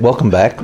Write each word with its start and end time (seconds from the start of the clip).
Welcome 0.00 0.28
back. 0.28 0.58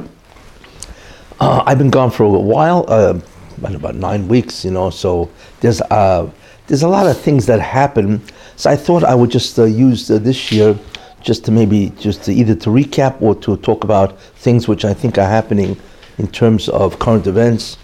Uh, 1.39 1.63
I've 1.65 1.79
been 1.79 1.91
gone 1.91 2.11
for 2.11 2.25
a 2.25 2.29
while, 2.29 2.85
uh, 2.89 3.17
about 3.63 3.95
nine 3.95 4.27
weeks, 4.27 4.65
you 4.65 4.73
know. 4.73 4.91
So 4.91 5.31
there's 5.61 5.81
uh, 5.83 6.29
there's 6.67 6.83
a 6.83 6.89
lot 6.89 7.07
of 7.07 7.17
things 7.17 7.47
that 7.47 7.61
happen. 7.61 8.21
So 8.57 8.71
I 8.71 8.75
thought 8.75 9.05
I 9.05 9.15
would 9.15 9.31
just 9.31 9.57
uh, 9.57 9.67
use 9.67 10.11
uh, 10.11 10.19
this 10.19 10.51
year 10.51 10.77
just 11.21 11.45
to 11.45 11.53
maybe 11.53 11.91
just 11.91 12.25
to 12.25 12.33
either 12.33 12.57
to 12.57 12.71
recap 12.71 13.23
or 13.23 13.37
to 13.37 13.57
talk 13.59 13.85
about 13.85 14.19
things 14.19 14.67
which 14.67 14.85
I 14.85 14.93
think 14.93 15.17
are 15.17 15.29
happening 15.29 15.77
in 16.19 16.27
terms 16.27 16.69
of 16.69 16.99
current 16.99 17.29
events. 17.29 17.79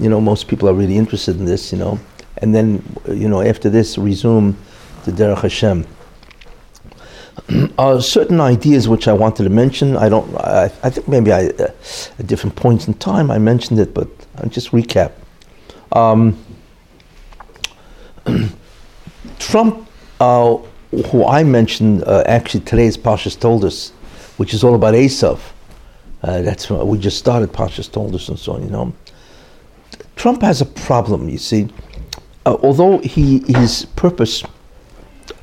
You 0.00 0.10
know, 0.10 0.20
most 0.20 0.48
people 0.48 0.68
are 0.68 0.74
really 0.74 0.96
interested 0.96 1.38
in 1.38 1.44
this, 1.44 1.70
you 1.70 1.78
know. 1.78 2.00
And 2.38 2.52
then, 2.52 2.82
you 3.06 3.28
know, 3.28 3.40
after 3.40 3.70
this, 3.70 3.98
resume 3.98 4.56
the 5.04 5.12
Derech 5.12 5.42
Hashem. 5.42 5.86
uh, 7.78 8.00
certain 8.00 8.40
ideas 8.40 8.88
which 8.88 9.08
I 9.08 9.12
wanted 9.12 9.44
to 9.44 9.50
mention. 9.50 9.96
I 9.96 10.08
don't. 10.08 10.34
I, 10.36 10.64
I 10.82 10.90
think 10.90 11.08
maybe 11.08 11.32
I, 11.32 11.46
uh, 11.48 11.70
at 12.18 12.26
different 12.26 12.56
points 12.56 12.88
in 12.88 12.94
time 12.94 13.30
I 13.30 13.38
mentioned 13.38 13.78
it, 13.78 13.94
but 13.94 14.08
I'll 14.38 14.48
just 14.48 14.70
recap. 14.70 15.12
Um, 15.92 16.36
Trump, 19.38 19.88
uh, 20.20 20.56
who 21.10 21.26
I 21.26 21.44
mentioned, 21.44 22.04
uh, 22.04 22.24
actually 22.26 22.60
today's 22.60 22.96
Parshas 22.96 23.38
Toldos, 23.38 23.90
which 24.38 24.54
is 24.54 24.64
all 24.64 24.74
about 24.74 24.94
Esav. 24.94 25.40
Uh, 26.22 26.42
that's 26.42 26.68
what 26.70 26.86
we 26.86 26.98
just 26.98 27.18
started. 27.18 27.52
Parshas 27.52 27.90
Toldos 27.90 28.28
and 28.28 28.38
so 28.38 28.52
on. 28.52 28.62
You 28.62 28.70
know, 28.70 28.92
Trump 30.16 30.42
has 30.42 30.60
a 30.60 30.66
problem. 30.66 31.28
You 31.28 31.38
see, 31.38 31.68
uh, 32.46 32.56
although 32.62 32.98
he 32.98 33.40
his 33.46 33.86
purpose 33.96 34.42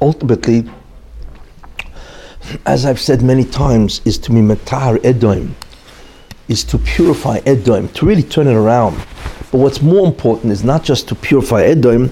ultimately 0.01 0.69
as 2.65 2.85
I've 2.85 2.99
said 2.99 3.21
many 3.21 3.43
times, 3.43 4.01
is 4.05 4.17
to 4.19 4.31
be 4.31 4.37
matar 4.37 5.03
Edom, 5.03 5.55
is 6.47 6.63
to 6.65 6.77
purify 6.77 7.39
Edom, 7.45 7.89
to 7.89 8.05
really 8.05 8.23
turn 8.23 8.47
it 8.47 8.55
around. 8.55 8.97
But 9.51 9.59
what's 9.59 9.81
more 9.81 10.07
important 10.07 10.51
is 10.51 10.63
not 10.63 10.83
just 10.83 11.07
to 11.09 11.15
purify 11.15 11.63
Edom, 11.63 12.11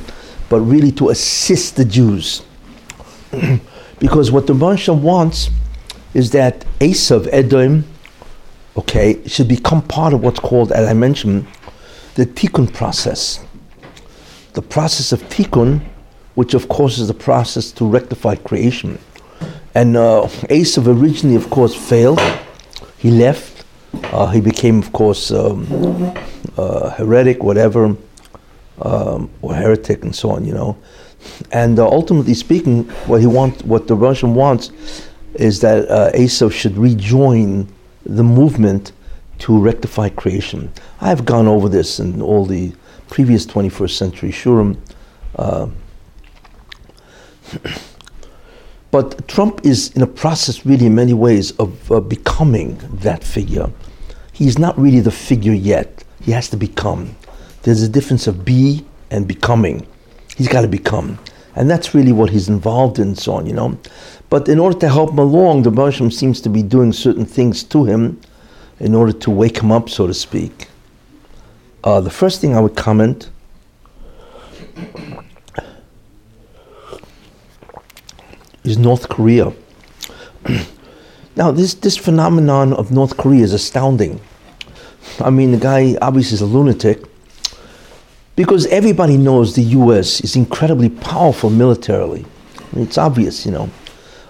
but 0.49 0.59
really 0.61 0.91
to 0.93 1.09
assist 1.09 1.75
the 1.75 1.85
Jews. 1.85 2.43
because 3.99 4.31
what 4.31 4.47
the 4.47 4.53
Moshe 4.53 4.93
wants 4.95 5.49
is 6.13 6.31
that 6.31 6.65
Esav, 6.79 7.27
Edom, 7.31 7.85
okay, 8.75 9.25
should 9.27 9.47
become 9.47 9.81
part 9.81 10.13
of 10.13 10.21
what's 10.21 10.39
called, 10.39 10.71
as 10.71 10.87
I 10.87 10.93
mentioned, 10.93 11.47
the 12.15 12.25
tikkun 12.25 12.73
process. 12.73 13.45
The 14.53 14.61
process 14.61 15.11
of 15.11 15.21
tikkun, 15.29 15.81
which 16.35 16.53
of 16.53 16.67
course 16.67 16.97
is 16.97 17.07
the 17.07 17.13
process 17.13 17.71
to 17.73 17.85
rectify 17.85 18.35
creation. 18.35 18.99
And 19.73 19.95
uh, 19.95 20.27
Esav 20.49 20.87
originally, 20.87 21.35
of 21.35 21.49
course, 21.49 21.73
failed. 21.73 22.19
He 22.97 23.09
left. 23.09 23.65
Uh, 24.05 24.27
he 24.27 24.41
became, 24.41 24.79
of 24.79 24.91
course, 24.91 25.31
um, 25.31 26.13
uh, 26.57 26.89
heretic, 26.91 27.43
whatever, 27.43 27.95
um, 28.81 29.29
or 29.41 29.53
heretic, 29.55 30.03
and 30.03 30.15
so 30.15 30.31
on. 30.31 30.45
You 30.45 30.53
know. 30.53 30.77
And 31.51 31.79
uh, 31.79 31.87
ultimately 31.87 32.33
speaking, 32.33 32.83
what 33.07 33.21
he 33.21 33.27
wants, 33.27 33.63
what 33.63 33.87
the 33.87 33.95
Russian 33.95 34.35
wants, 34.35 34.71
is 35.35 35.61
that 35.61 35.89
uh, 35.89 36.11
Esav 36.13 36.51
should 36.51 36.77
rejoin 36.77 37.67
the 38.05 38.23
movement 38.23 38.91
to 39.39 39.57
rectify 39.57 40.09
creation. 40.09 40.71
I 40.99 41.09
have 41.09 41.25
gone 41.25 41.47
over 41.47 41.69
this 41.69 41.99
in 41.99 42.21
all 42.21 42.45
the 42.45 42.73
previous 43.07 43.45
21st 43.45 43.91
century 43.91 44.31
shiurim. 44.31 44.77
But 48.91 49.27
Trump 49.29 49.65
is 49.65 49.91
in 49.95 50.01
a 50.01 50.07
process, 50.07 50.65
really, 50.65 50.85
in 50.85 50.95
many 50.95 51.13
ways, 51.13 51.51
of 51.51 51.91
uh, 51.91 52.01
becoming 52.01 52.77
that 52.91 53.23
figure. 53.23 53.71
He's 54.33 54.59
not 54.59 54.77
really 54.77 54.99
the 54.99 55.11
figure 55.11 55.53
yet. 55.53 56.03
He 56.21 56.31
has 56.31 56.49
to 56.49 56.57
become. 56.57 57.15
There's 57.63 57.81
a 57.83 57.89
difference 57.89 58.27
of 58.27 58.43
be 58.43 58.85
and 59.09 59.27
becoming. 59.27 59.87
He's 60.35 60.49
got 60.49 60.61
to 60.61 60.67
become. 60.67 61.19
And 61.55 61.69
that's 61.69 61.93
really 61.93 62.11
what 62.11 62.29
he's 62.29 62.49
involved 62.49 62.99
in, 62.99 63.15
so 63.15 63.33
on, 63.33 63.45
you 63.45 63.53
know. 63.53 63.77
But 64.29 64.49
in 64.49 64.59
order 64.59 64.77
to 64.79 64.89
help 64.89 65.11
him 65.11 65.19
along, 65.19 65.63
the 65.63 65.71
Muslim 65.71 66.11
seems 66.11 66.41
to 66.41 66.49
be 66.49 66.63
doing 66.63 66.93
certain 66.93 67.25
things 67.25 67.63
to 67.63 67.85
him 67.85 68.19
in 68.79 68.95
order 68.95 69.13
to 69.13 69.31
wake 69.31 69.59
him 69.59 69.71
up, 69.71 69.89
so 69.89 70.07
to 70.07 70.13
speak. 70.13 70.67
Uh, 71.83 72.01
the 72.01 72.09
first 72.09 72.41
thing 72.41 72.55
I 72.55 72.59
would 72.59 72.75
comment 72.75 73.29
is 78.63 78.77
North 78.77 79.09
Korea. 79.09 79.53
now, 81.35 81.51
this, 81.51 81.73
this 81.75 81.97
phenomenon 81.97 82.73
of 82.73 82.91
North 82.91 83.17
Korea 83.17 83.43
is 83.43 83.53
astounding. 83.53 84.19
I 85.19 85.29
mean, 85.29 85.51
the 85.51 85.57
guy 85.57 85.95
obviously 86.01 86.35
is 86.35 86.41
a 86.41 86.45
lunatic 86.45 87.03
because 88.35 88.65
everybody 88.67 89.17
knows 89.17 89.55
the 89.55 89.63
U.S. 89.63 90.21
is 90.21 90.35
incredibly 90.35 90.89
powerful 90.89 91.49
militarily. 91.49 92.25
I 92.57 92.75
mean, 92.75 92.85
it's 92.85 92.97
obvious, 92.97 93.45
you 93.45 93.51
know. 93.51 93.69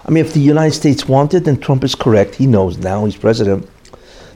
I 0.04 0.10
mean, 0.10 0.24
if 0.24 0.32
the 0.32 0.40
United 0.40 0.74
States 0.74 1.06
wanted, 1.06 1.44
then 1.44 1.58
Trump 1.60 1.84
is 1.84 1.94
correct. 1.94 2.34
He 2.34 2.46
knows 2.46 2.78
now, 2.78 3.04
he's 3.04 3.16
president. 3.16 3.68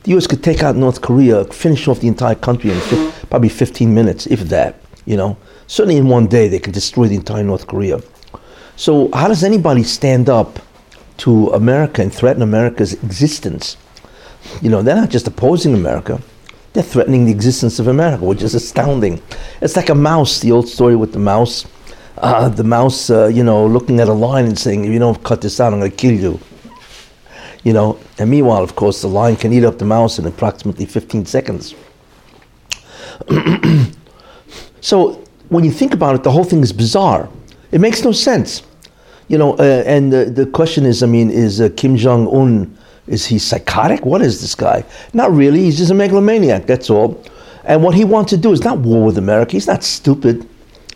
The 0.05 0.13
U.S. 0.13 0.27
could 0.27 0.45
take 0.45 0.63
out 0.63 0.77
North 0.77 1.01
Korea, 1.01 1.45
finish 1.47 1.89
off 1.89 2.01
the 2.01 2.07
entire 2.07 2.37
country 2.37 2.71
in 2.71 2.81
fi- 2.81 3.11
probably 3.29 3.49
15 3.49 3.93
minutes, 3.93 4.27
if 4.29 4.41
that, 4.43 4.81
you 5.05 5.17
know. 5.17 5.37
Certainly 5.67 5.97
in 5.97 6.07
one 6.09 6.29
day, 6.29 6.47
they 6.47 6.61
could 6.61 6.73
destroy 6.73 7.09
the 7.09 7.17
entire 7.17 7.43
North 7.43 7.67
Korea. 7.67 8.01
So, 8.79 9.09
how 9.15 9.27
does 9.27 9.43
anybody 9.43 9.83
stand 9.83 10.29
up 10.29 10.59
to 11.19 11.49
America 11.51 12.03
and 12.03 12.13
threaten 12.13 12.43
America's 12.43 12.93
existence? 12.93 13.79
You 14.61 14.69
know, 14.69 14.83
they're 14.83 14.97
not 14.97 15.09
just 15.09 15.27
opposing 15.27 15.73
America, 15.75 16.21
they're 16.75 16.83
threatening 16.83 17.25
the 17.25 17.33
existence 17.33 17.79
of 17.79 17.89
America, 17.89 18.23
which 18.27 18.43
is 18.43 18.55
astounding. 18.55 19.23
It's 19.63 19.77
like 19.77 19.89
a 19.89 19.95
mouse, 19.95 20.41
the 20.41 20.53
old 20.53 20.69
story 20.69 20.95
with 20.95 21.15
the 21.15 21.19
mouse. 21.19 21.67
Uh, 22.19 22.51
the 22.51 22.65
mouse, 22.65 23.09
uh, 23.09 23.27
you 23.27 23.43
know, 23.43 23.67
looking 23.67 23.99
at 24.01 24.09
a 24.09 24.13
lion 24.13 24.47
and 24.47 24.59
saying, 24.59 24.85
if 24.85 24.91
you 24.91 24.99
don't 24.99 25.23
cut 25.25 25.41
this 25.41 25.59
out, 25.59 25.73
I'm 25.73 25.81
going 25.81 25.91
to 25.91 25.97
kill 25.97 26.13
you. 26.15 26.39
You 27.65 27.73
know, 27.73 27.99
and 28.19 28.31
meanwhile, 28.31 28.63
of 28.63 28.77
course, 28.77 29.01
the 29.03 29.09
lion 29.09 29.37
can 29.37 29.53
eat 29.53 29.65
up 29.65 29.79
the 29.79 29.85
mouse 29.87 30.19
in 30.19 30.27
approximately 30.27 30.87
15 30.87 31.27
seconds. 31.27 31.75
so, 34.81 35.25
when 35.49 35.65
you 35.65 35.71
think 35.71 35.95
about 35.95 36.15
it, 36.15 36.23
the 36.23 36.31
whole 36.31 36.45
thing 36.45 36.63
is 36.63 36.73
bizarre. 36.73 37.29
It 37.73 37.81
makes 37.81 38.05
no 38.05 38.13
sense. 38.13 38.63
You 39.29 39.39
know, 39.39 39.55
uh, 39.59 39.83
and 39.87 40.13
the, 40.13 40.27
the 40.27 40.47
question 40.47 40.87
is, 40.87 41.03
I 41.03 41.07
mean, 41.07 41.31
is 41.31 41.61
uh, 41.61 41.69
Kim 41.77 41.97
Jong 41.97 42.29
Un 42.29 42.77
is 43.07 43.27
he 43.27 43.39
psychotic? 43.39 44.05
What 44.05 44.23
is 44.23 44.41
this 44.41 44.55
guy? 44.55 44.85
Not 45.13 45.33
really. 45.33 45.61
He's 45.61 45.79
just 45.79 45.91
a 45.91 45.95
megalomaniac. 45.95 46.67
That's 46.67 46.91
all. 46.91 47.23
And 47.65 47.83
what 47.83 47.95
he 47.95 48.05
wants 48.05 48.31
to 48.31 48.37
do 48.37 48.53
is 48.53 48.63
not 48.65 48.79
war 48.79 49.05
with 49.05 49.19
America. 49.19 49.53
He's 49.53 49.67
not 49.67 49.85
stupid, 49.85 50.49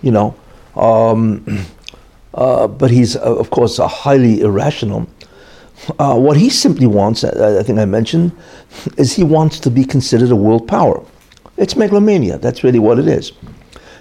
you 0.02 0.10
know. 0.10 0.34
Um, 0.76 1.66
uh, 2.34 2.66
but 2.66 2.90
he's, 2.90 3.16
uh, 3.16 3.20
of 3.20 3.50
course, 3.50 3.78
highly 3.78 4.40
irrational. 4.40 5.08
Uh, 5.98 6.16
what 6.16 6.36
he 6.36 6.50
simply 6.50 6.86
wants, 6.86 7.24
uh, 7.24 7.56
I 7.58 7.62
think 7.62 7.78
I 7.78 7.84
mentioned, 7.84 8.32
is 8.96 9.14
he 9.14 9.24
wants 9.24 9.58
to 9.60 9.70
be 9.70 9.84
considered 9.84 10.30
a 10.30 10.36
world 10.36 10.68
power. 10.68 11.02
It's 11.56 11.76
megalomania. 11.76 12.38
That's 12.38 12.62
really 12.64 12.78
what 12.78 12.98
it 12.98 13.08
is. 13.08 13.32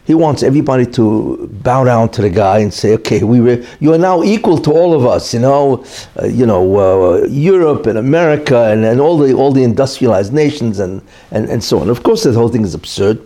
He 0.10 0.16
wants 0.16 0.42
everybody 0.42 0.88
to 0.98 1.48
bow 1.62 1.84
down 1.84 2.10
to 2.14 2.24
the 2.24 2.32
guy 2.32 2.58
and 2.66 2.74
say, 2.74 2.96
"Okay, 2.96 3.22
we 3.22 3.42
re- 3.42 3.64
you 3.80 3.94
are 3.94 3.98
now 4.00 4.24
equal 4.24 4.58
to 4.58 4.72
all 4.72 4.96
of 4.96 5.06
us." 5.06 5.36
You 5.36 5.40
know, 5.40 5.84
uh, 6.20 6.26
you 6.26 6.48
know, 6.48 6.64
uh, 6.80 7.28
Europe 7.28 7.86
and 7.86 7.96
America 8.00 8.58
and, 8.72 8.84
and 8.84 9.00
all 9.00 9.20
the 9.20 9.34
all 9.34 9.52
the 9.52 9.64
industrialized 9.64 10.34
nations 10.34 10.80
and, 10.80 11.04
and, 11.30 11.48
and 11.48 11.64
so 11.64 11.78
on. 11.80 11.92
Of 11.92 12.02
course, 12.02 12.24
the 12.24 12.34
whole 12.34 12.50
thing 12.50 12.64
is 12.64 12.74
absurd, 12.74 13.22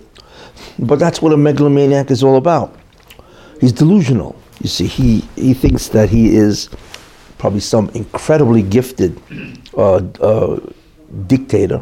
but 0.77 0.99
that's 0.99 1.21
what 1.21 1.31
a 1.31 1.37
megalomaniac 1.37 2.11
is 2.11 2.21
all 2.21 2.35
about. 2.35 2.75
He's 3.61 3.71
delusional. 3.71 4.35
You 4.59 4.67
see, 4.67 4.87
he 4.87 5.23
he 5.37 5.53
thinks 5.53 5.87
that 5.87 6.09
he 6.09 6.35
is 6.35 6.67
probably 7.37 7.61
some 7.61 7.91
incredibly 7.93 8.61
gifted 8.61 9.21
uh, 9.77 10.01
uh 10.19 10.59
dictator. 11.27 11.81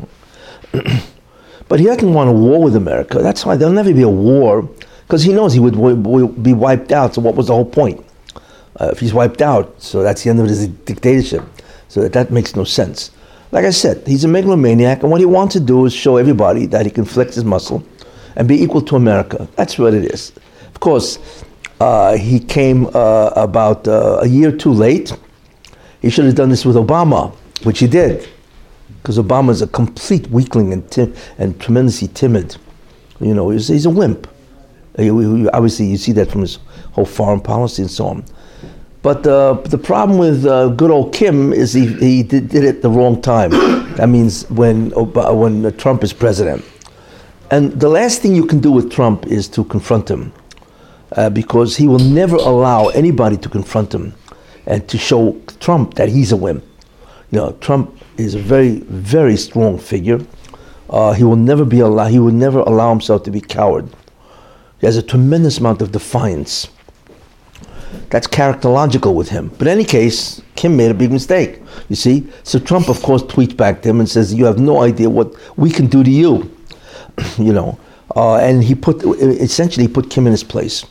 but 1.70 1.79
he 1.79 1.87
doesn't 1.87 2.14
want 2.14 2.29
a 2.29 2.34
war 2.34 2.61
with 2.61 2.76
America. 2.76 3.17
That's 3.23 3.47
why 3.47 3.55
there'll 3.58 3.73
never 3.73 3.96
be 3.96 4.03
a 4.03 4.16
war 4.31 4.70
because 5.11 5.23
he 5.23 5.34
knows 5.34 5.52
he 5.52 5.59
would, 5.59 5.75
would, 5.75 6.41
be 6.41 6.53
wiped 6.53 6.93
out. 6.93 7.16
So 7.16 7.22
what 7.22 7.35
was 7.35 7.47
the 7.47 7.53
whole 7.53 7.66
point? 7.66 8.02
Uh, 8.79 8.91
if 8.93 8.99
he's 9.02 9.13
wiped 9.13 9.41
out, 9.41 9.75
so 9.78 10.03
that's 10.03 10.23
the 10.23 10.29
end 10.29 10.40
of 10.40 10.47
his 10.47 10.69
dictatorship. 10.69 11.43
So 11.90 11.99
that, 11.99 12.13
that 12.13 12.31
makes 12.31 12.55
no 12.55 12.63
sense. 12.63 13.11
Like 13.52 13.66
I 13.66 13.72
said, 13.72 14.08
he's 14.08 14.23
a 14.23 14.29
megalomaniac, 14.29 15.02
and 15.03 15.11
what 15.11 15.19
he 15.19 15.25
wants 15.25 15.52
to 15.55 15.59
do 15.59 15.84
is 15.85 15.93
show 15.93 16.16
everybody 16.16 16.66
that 16.67 16.85
he 16.85 16.91
can 16.93 17.03
flex 17.03 17.35
his 17.35 17.43
muscle 17.43 17.84
and 18.37 18.47
be 18.47 18.63
equal 18.63 18.81
to 18.84 18.96
America. 18.96 19.49
That's 19.58 19.78
what 19.78 19.93
it 19.93 20.05
is. 20.05 20.31
Of 20.67 20.79
course, 20.79 21.19
uh, 21.81 22.16
he 22.16 22.40
came 22.40 22.87
uh, 22.93 23.34
about 23.35 23.90
uh, 23.90 24.19
a 24.22 24.28
year 24.28 24.49
too 24.49 24.72
late. 24.72 25.11
He 26.02 26.09
should 26.09 26.23
have 26.23 26.35
done 26.35 26.47
this 26.47 26.64
with 26.64 26.78
Obama, 26.78 27.35
which 27.64 27.79
he 27.79 27.87
did, 27.87 28.29
because 29.02 29.17
Obama 29.17 29.49
is 29.49 29.61
a 29.61 29.67
complete 29.67 30.28
weakling 30.28 30.72
and, 30.72 30.90
tim- 30.90 31.14
and 31.37 31.59
tremendously 31.59 32.07
timid. 32.07 32.55
You 33.19 33.34
know, 33.34 33.49
he's, 33.49 33.67
he's 33.67 33.85
a 33.85 33.90
wimp. 33.90 34.30
Obviously, 34.97 35.85
you 35.88 35.97
see 35.97 36.11
that 36.14 36.29
from 36.32 36.41
his 36.41 36.59
whole 36.93 37.05
foreign 37.05 37.40
policy 37.40 37.82
and 37.84 37.91
so 37.91 38.08
on. 38.08 38.26
But 39.02 39.26
uh, 39.26 39.53
the 39.53 39.78
problem 39.79 40.20
with 40.20 40.46
uh, 40.46 40.67
good 40.70 40.91
old 40.91 41.11
Kim 41.14 41.53
is 41.53 41.73
he, 41.73 41.88
he 41.93 42.22
did, 42.23 42.49
did, 42.49 42.64
it 42.64 42.82
the 42.82 42.90
wrong 42.90 43.22
time. 43.22 43.52
That 43.97 44.08
means 44.08 44.49
when 44.49 44.93
Ob- 44.93 45.35
when 45.38 45.76
Trump 45.78 46.03
is 46.03 46.14
president. 46.14 46.64
And 47.52 47.72
the 47.79 47.90
last 47.90 48.22
thing 48.22 48.34
you 48.35 48.46
can 48.46 48.59
do 48.59 48.72
with 48.72 48.90
Trump 48.90 49.28
is 49.28 49.49
to 49.49 49.66
confront 49.66 50.09
him, 50.09 50.32
uh, 51.17 51.29
because 51.29 51.76
he 51.76 51.88
will 51.88 51.99
never 51.99 52.38
allow 52.38 52.88
anybody 52.90 53.35
to 53.38 53.49
confront 53.49 53.93
him 53.93 54.14
and 54.66 54.88
to 54.88 54.97
show 54.97 55.35
Trump 55.59 55.96
that 55.96 56.08
he's 56.08 56.32
a 56.32 56.38
wimp. 56.38 56.64
You 57.32 57.40
know, 57.40 57.52
Trump 57.59 57.97
is 58.17 58.35
a 58.35 58.40
very, 58.40 58.79
very 58.88 59.35
strong 59.35 59.78
figure. 59.78 60.22
Uh, 60.90 61.11
he 61.14 61.23
will 61.26 61.35
never 61.35 61.66
be 61.66 61.79
allow- 61.82 62.08
He 62.08 62.20
will 62.20 62.32
never 62.34 62.59
allow 62.59 62.90
himself 62.91 63.23
to 63.23 63.32
be 63.32 63.41
coward. 63.41 63.90
Has 64.81 64.97
a 64.97 65.03
tremendous 65.03 65.59
amount 65.59 65.81
of 65.81 65.91
defiance. 65.91 66.67
That's 68.09 68.28
characterological 68.28 69.13
with 69.13 69.29
him. 69.29 69.51
But 69.57 69.67
in 69.67 69.73
any 69.73 69.83
case, 69.83 70.41
Kim 70.55 70.75
made 70.75 70.91
a 70.91 70.93
big 70.93 71.11
mistake. 71.11 71.61
You 71.89 71.95
see, 71.95 72.28
so 72.43 72.57
Trump, 72.59 72.89
of 72.89 73.01
course, 73.01 73.23
tweets 73.23 73.55
back 73.55 73.81
to 73.81 73.89
him 73.89 73.99
and 73.99 74.09
says, 74.09 74.33
"You 74.33 74.45
have 74.45 74.59
no 74.59 74.81
idea 74.81 75.09
what 75.09 75.35
we 75.57 75.69
can 75.69 75.87
do 75.87 76.03
to 76.03 76.09
you." 76.09 76.51
you 77.37 77.53
know, 77.53 77.78
uh, 78.16 78.35
and 78.37 78.63
he 78.63 78.75
put 78.75 79.03
essentially 79.03 79.87
put 79.87 80.09
Kim 80.09 80.25
in 80.25 80.31
his 80.31 80.43
place. 80.43 80.85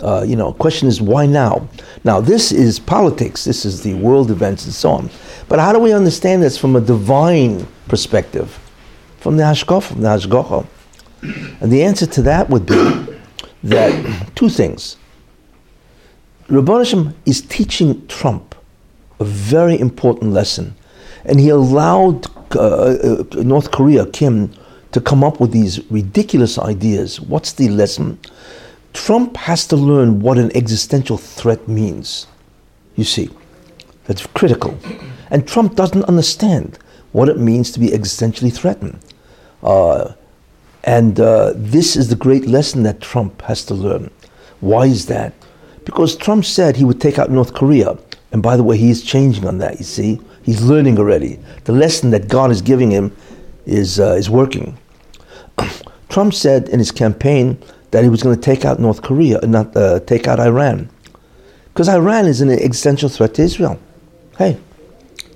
Uh, 0.00 0.24
you 0.26 0.36
know, 0.36 0.52
question 0.52 0.88
is 0.88 1.00
why 1.00 1.26
now? 1.26 1.66
Now 2.04 2.20
this 2.20 2.52
is 2.52 2.78
politics. 2.78 3.44
This 3.44 3.64
is 3.64 3.82
the 3.82 3.94
world 3.94 4.30
events 4.30 4.64
and 4.64 4.74
so 4.74 4.90
on. 4.90 5.10
But 5.48 5.58
how 5.58 5.72
do 5.72 5.78
we 5.78 5.92
understand 5.92 6.42
this 6.42 6.56
from 6.58 6.76
a 6.76 6.80
divine 6.80 7.66
perspective, 7.88 8.58
from 9.18 9.36
the 9.36 9.42
hashkaf, 9.42 9.84
from 9.84 10.02
the 10.02 10.08
hashgacha? 10.08 10.66
And 11.22 11.70
the 11.70 11.82
answer 11.82 12.06
to 12.06 12.22
that 12.22 12.48
would 12.50 12.66
be 12.66 13.06
that 13.64 14.32
two 14.34 14.48
things. 14.48 14.96
Rabban 16.48 16.78
Hashem 16.78 17.14
is 17.26 17.42
teaching 17.42 18.06
Trump 18.08 18.54
a 19.20 19.24
very 19.24 19.78
important 19.78 20.32
lesson, 20.32 20.74
and 21.24 21.38
he 21.38 21.50
allowed 21.50 22.26
uh, 22.56 22.60
uh, 22.60 23.24
North 23.34 23.70
Korea, 23.70 24.06
Kim, 24.06 24.52
to 24.92 25.00
come 25.00 25.22
up 25.22 25.40
with 25.40 25.52
these 25.52 25.88
ridiculous 25.90 26.58
ideas. 26.58 27.20
What's 27.20 27.52
the 27.52 27.68
lesson? 27.68 28.18
Trump 28.92 29.36
has 29.36 29.66
to 29.68 29.76
learn 29.76 30.20
what 30.20 30.38
an 30.38 30.54
existential 30.56 31.16
threat 31.16 31.68
means. 31.68 32.26
You 32.96 33.04
see, 33.04 33.30
that's 34.06 34.26
critical. 34.26 34.76
And 35.30 35.46
Trump 35.46 35.76
doesn't 35.76 36.04
understand 36.04 36.78
what 37.12 37.28
it 37.28 37.38
means 37.38 37.70
to 37.72 37.80
be 37.80 37.88
existentially 37.88 38.52
threatened. 38.52 38.98
Uh, 39.62 40.14
and 40.84 41.20
uh, 41.20 41.52
this 41.54 41.96
is 41.96 42.08
the 42.08 42.16
great 42.16 42.46
lesson 42.46 42.82
that 42.84 43.00
Trump 43.00 43.42
has 43.42 43.64
to 43.66 43.74
learn. 43.74 44.10
Why 44.60 44.86
is 44.86 45.06
that? 45.06 45.34
Because 45.84 46.16
Trump 46.16 46.44
said 46.44 46.76
he 46.76 46.84
would 46.84 47.00
take 47.00 47.18
out 47.18 47.30
North 47.30 47.54
Korea. 47.54 47.98
And 48.32 48.42
by 48.42 48.56
the 48.56 48.62
way, 48.62 48.76
he 48.76 48.90
is 48.90 49.02
changing 49.02 49.46
on 49.46 49.58
that, 49.58 49.78
you 49.78 49.84
see. 49.84 50.20
He's 50.42 50.62
learning 50.62 50.98
already. 50.98 51.38
The 51.64 51.72
lesson 51.72 52.10
that 52.10 52.28
God 52.28 52.50
is 52.50 52.62
giving 52.62 52.90
him 52.90 53.14
is, 53.66 53.98
uh, 53.98 54.12
is 54.12 54.30
working. 54.30 54.78
Trump 56.08 56.34
said 56.34 56.68
in 56.68 56.78
his 56.78 56.92
campaign 56.92 57.58
that 57.90 58.02
he 58.02 58.10
was 58.10 58.22
going 58.22 58.36
to 58.36 58.42
take 58.42 58.64
out 58.64 58.78
North 58.78 59.02
Korea 59.02 59.38
and 59.40 59.52
not 59.52 59.76
uh, 59.76 60.00
take 60.00 60.28
out 60.28 60.38
Iran. 60.38 60.88
Because 61.72 61.88
Iran 61.88 62.26
is 62.26 62.40
an 62.40 62.50
existential 62.50 63.08
threat 63.08 63.34
to 63.34 63.42
Israel. 63.42 63.80
Hey, 64.38 64.58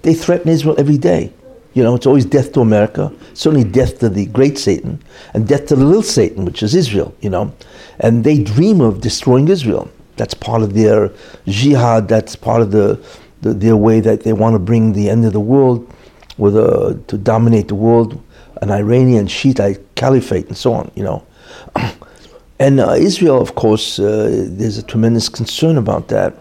they 0.02 0.14
threaten 0.14 0.49
Israel 0.49 0.76
every 0.79 0.99
day. 0.99 1.32
You 1.75 1.82
know, 1.82 1.94
it's 1.97 2.06
always 2.06 2.25
death 2.25 2.53
to 2.53 2.61
America, 2.61 3.12
certainly 3.35 3.69
death 3.69 3.99
to 3.99 4.09
the 4.09 4.26
great 4.26 4.59
Satan, 4.59 5.03
and 5.35 5.47
death 5.47 5.67
to 5.67 5.76
the 5.76 5.85
little 5.85 6.03
Satan, 6.03 6.44
which 6.44 6.62
is 6.62 6.75
Israel, 6.75 7.15
you 7.21 7.31
know. 7.31 7.53
And 7.99 8.23
they 8.23 8.43
dream 8.43 8.81
of 8.81 9.00
destroying 9.00 9.49
Israel. 9.49 9.91
That's 10.17 10.35
part 10.35 10.62
of 10.62 10.75
their 10.75 11.11
jihad, 11.47 12.06
that's 12.09 12.37
part 12.37 12.62
of 12.62 12.71
the, 12.71 13.05
the 13.43 13.53
their 13.53 13.76
way 13.76 13.99
that 14.00 14.23
they 14.23 14.32
want 14.32 14.55
to 14.55 14.61
bring 14.61 14.93
the 14.93 15.11
end 15.11 15.25
of 15.25 15.32
the 15.32 15.41
world 15.41 15.93
with 16.38 16.56
a, 16.56 17.00
to 17.09 17.19
dominate 17.19 17.69
the 17.69 17.75
world, 17.75 18.23
an 18.62 18.70
Iranian 18.70 19.27
Shiite 19.27 19.81
caliphate 19.97 20.47
and 20.47 20.56
so 20.56 20.73
on, 20.73 20.93
you 20.94 21.03
know. 21.03 21.27
and 22.61 22.79
uh, 22.79 22.93
Israel, 22.93 23.41
of 23.41 23.56
course, 23.56 23.99
uh, 23.99 24.47
there's 24.49 24.79
a 24.79 24.82
tremendous 24.82 25.29
concern 25.29 25.77
about 25.77 26.06
that. 26.09 26.37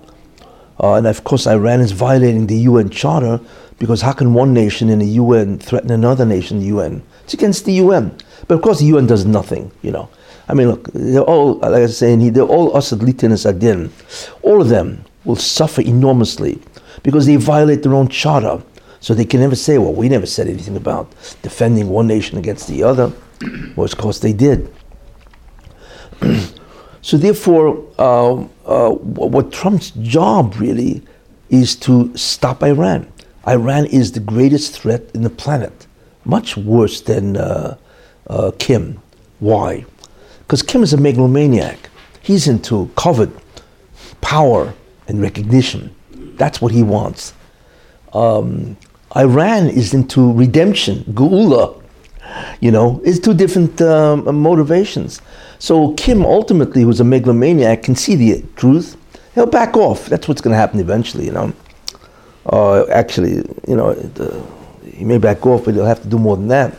Uh, 0.79 0.95
and 0.95 1.07
of 1.07 1.23
course, 1.23 1.47
Iran 1.47 1.81
is 1.81 1.91
violating 1.91 2.47
the 2.47 2.57
UN 2.69 2.89
Charter 2.89 3.39
because 3.79 4.01
how 4.01 4.13
can 4.13 4.33
one 4.33 4.53
nation 4.53 4.89
in 4.89 4.99
the 4.99 5.05
UN 5.05 5.59
threaten 5.59 5.91
another 5.91 6.25
nation 6.25 6.57
in 6.57 6.63
the 6.63 6.69
UN? 6.69 7.03
It's 7.23 7.33
against 7.33 7.65
the 7.65 7.73
UN. 7.73 8.15
But 8.47 8.55
of 8.55 8.61
course, 8.61 8.79
the 8.79 8.85
UN 8.85 9.07
does 9.07 9.25
nothing, 9.25 9.71
you 9.81 9.91
know. 9.91 10.09
I 10.47 10.53
mean, 10.53 10.69
look, 10.69 10.91
they're 10.93 11.21
all, 11.21 11.55
like 11.55 11.73
I 11.73 11.81
was 11.81 11.97
saying, 11.97 12.33
they're 12.33 12.43
all 12.43 12.75
Asad 12.77 12.99
Litinas 12.99 13.49
Adin. 13.49 13.91
All 14.41 14.61
of 14.61 14.69
them 14.69 15.03
will 15.23 15.37
suffer 15.37 15.81
enormously 15.81 16.61
because 17.01 17.25
they 17.25 17.37
violate 17.37 17.83
their 17.83 17.93
own 17.93 18.09
charter. 18.09 18.61
So 18.99 19.13
they 19.13 19.25
can 19.25 19.41
never 19.41 19.55
say, 19.55 19.77
well, 19.77 19.93
we 19.93 20.07
never 20.07 20.25
said 20.25 20.47
anything 20.47 20.77
about 20.77 21.11
defending 21.41 21.89
one 21.89 22.07
nation 22.07 22.37
against 22.37 22.67
the 22.67 22.83
other. 22.83 23.11
Well, 23.75 23.85
of 23.85 23.97
course, 23.97 24.19
they 24.19 24.33
did. 24.33 24.73
so 27.03 27.17
therefore, 27.17 27.85
uh, 27.99 28.45
uh, 28.65 28.91
what 28.91 29.51
Trump's 29.51 29.91
job 29.91 30.55
really 30.55 31.01
is 31.49 31.75
to 31.75 32.15
stop 32.15 32.63
Iran. 32.63 33.11
Iran 33.45 33.87
is 33.87 34.13
the 34.13 34.21
greatest 34.21 34.79
threat 34.79 35.03
in 35.13 35.21
the 35.21 35.29
planet, 35.29 35.85
much 36.23 36.55
worse 36.55 37.01
than 37.01 37.35
uh, 37.35 37.77
uh 38.27 38.51
Kim. 38.57 39.01
Why? 39.39 39.85
Because 40.39 40.63
Kim 40.63 40.81
is 40.81 40.93
a 40.93 40.97
megalomaniac. 40.97 41.89
He's 42.21 42.47
into 42.47 42.85
kavod, 42.95 43.33
power, 44.21 44.73
and 45.09 45.21
recognition. 45.21 45.93
That's 46.37 46.61
what 46.61 46.71
he 46.71 46.83
wants. 46.83 47.33
Um, 48.13 48.77
Iran 49.13 49.67
is 49.67 49.93
into 49.93 50.31
redemption, 50.31 51.03
geula. 51.11 51.81
You 52.61 52.71
know, 52.71 53.01
it's 53.03 53.19
two 53.19 53.33
different 53.33 53.81
um, 53.81 54.39
motivations. 54.39 55.21
So 55.63 55.93
Kim 55.93 56.25
ultimately, 56.25 56.81
who's 56.81 56.99
a 56.99 57.05
megalomaniac, 57.05 57.83
can 57.83 57.95
see 57.95 58.15
the 58.15 58.43
truth. 58.57 58.97
He'll 59.33 59.45
back 59.45 59.77
off. 59.77 60.07
That's 60.07 60.27
what's 60.27 60.41
going 60.41 60.51
to 60.51 60.57
happen 60.57 60.81
eventually. 60.81 61.23
You 61.23 61.31
know. 61.31 61.53
Uh, 62.45 62.85
actually, 62.89 63.35
you 63.65 63.77
know, 63.77 63.93
the, 63.93 64.45
he 64.93 65.05
may 65.05 65.17
back 65.17 65.45
off, 65.45 65.63
but 65.63 65.73
he'll 65.73 65.85
have 65.85 66.01
to 66.01 66.09
do 66.09 66.19
more 66.19 66.35
than 66.35 66.49
that. 66.49 66.75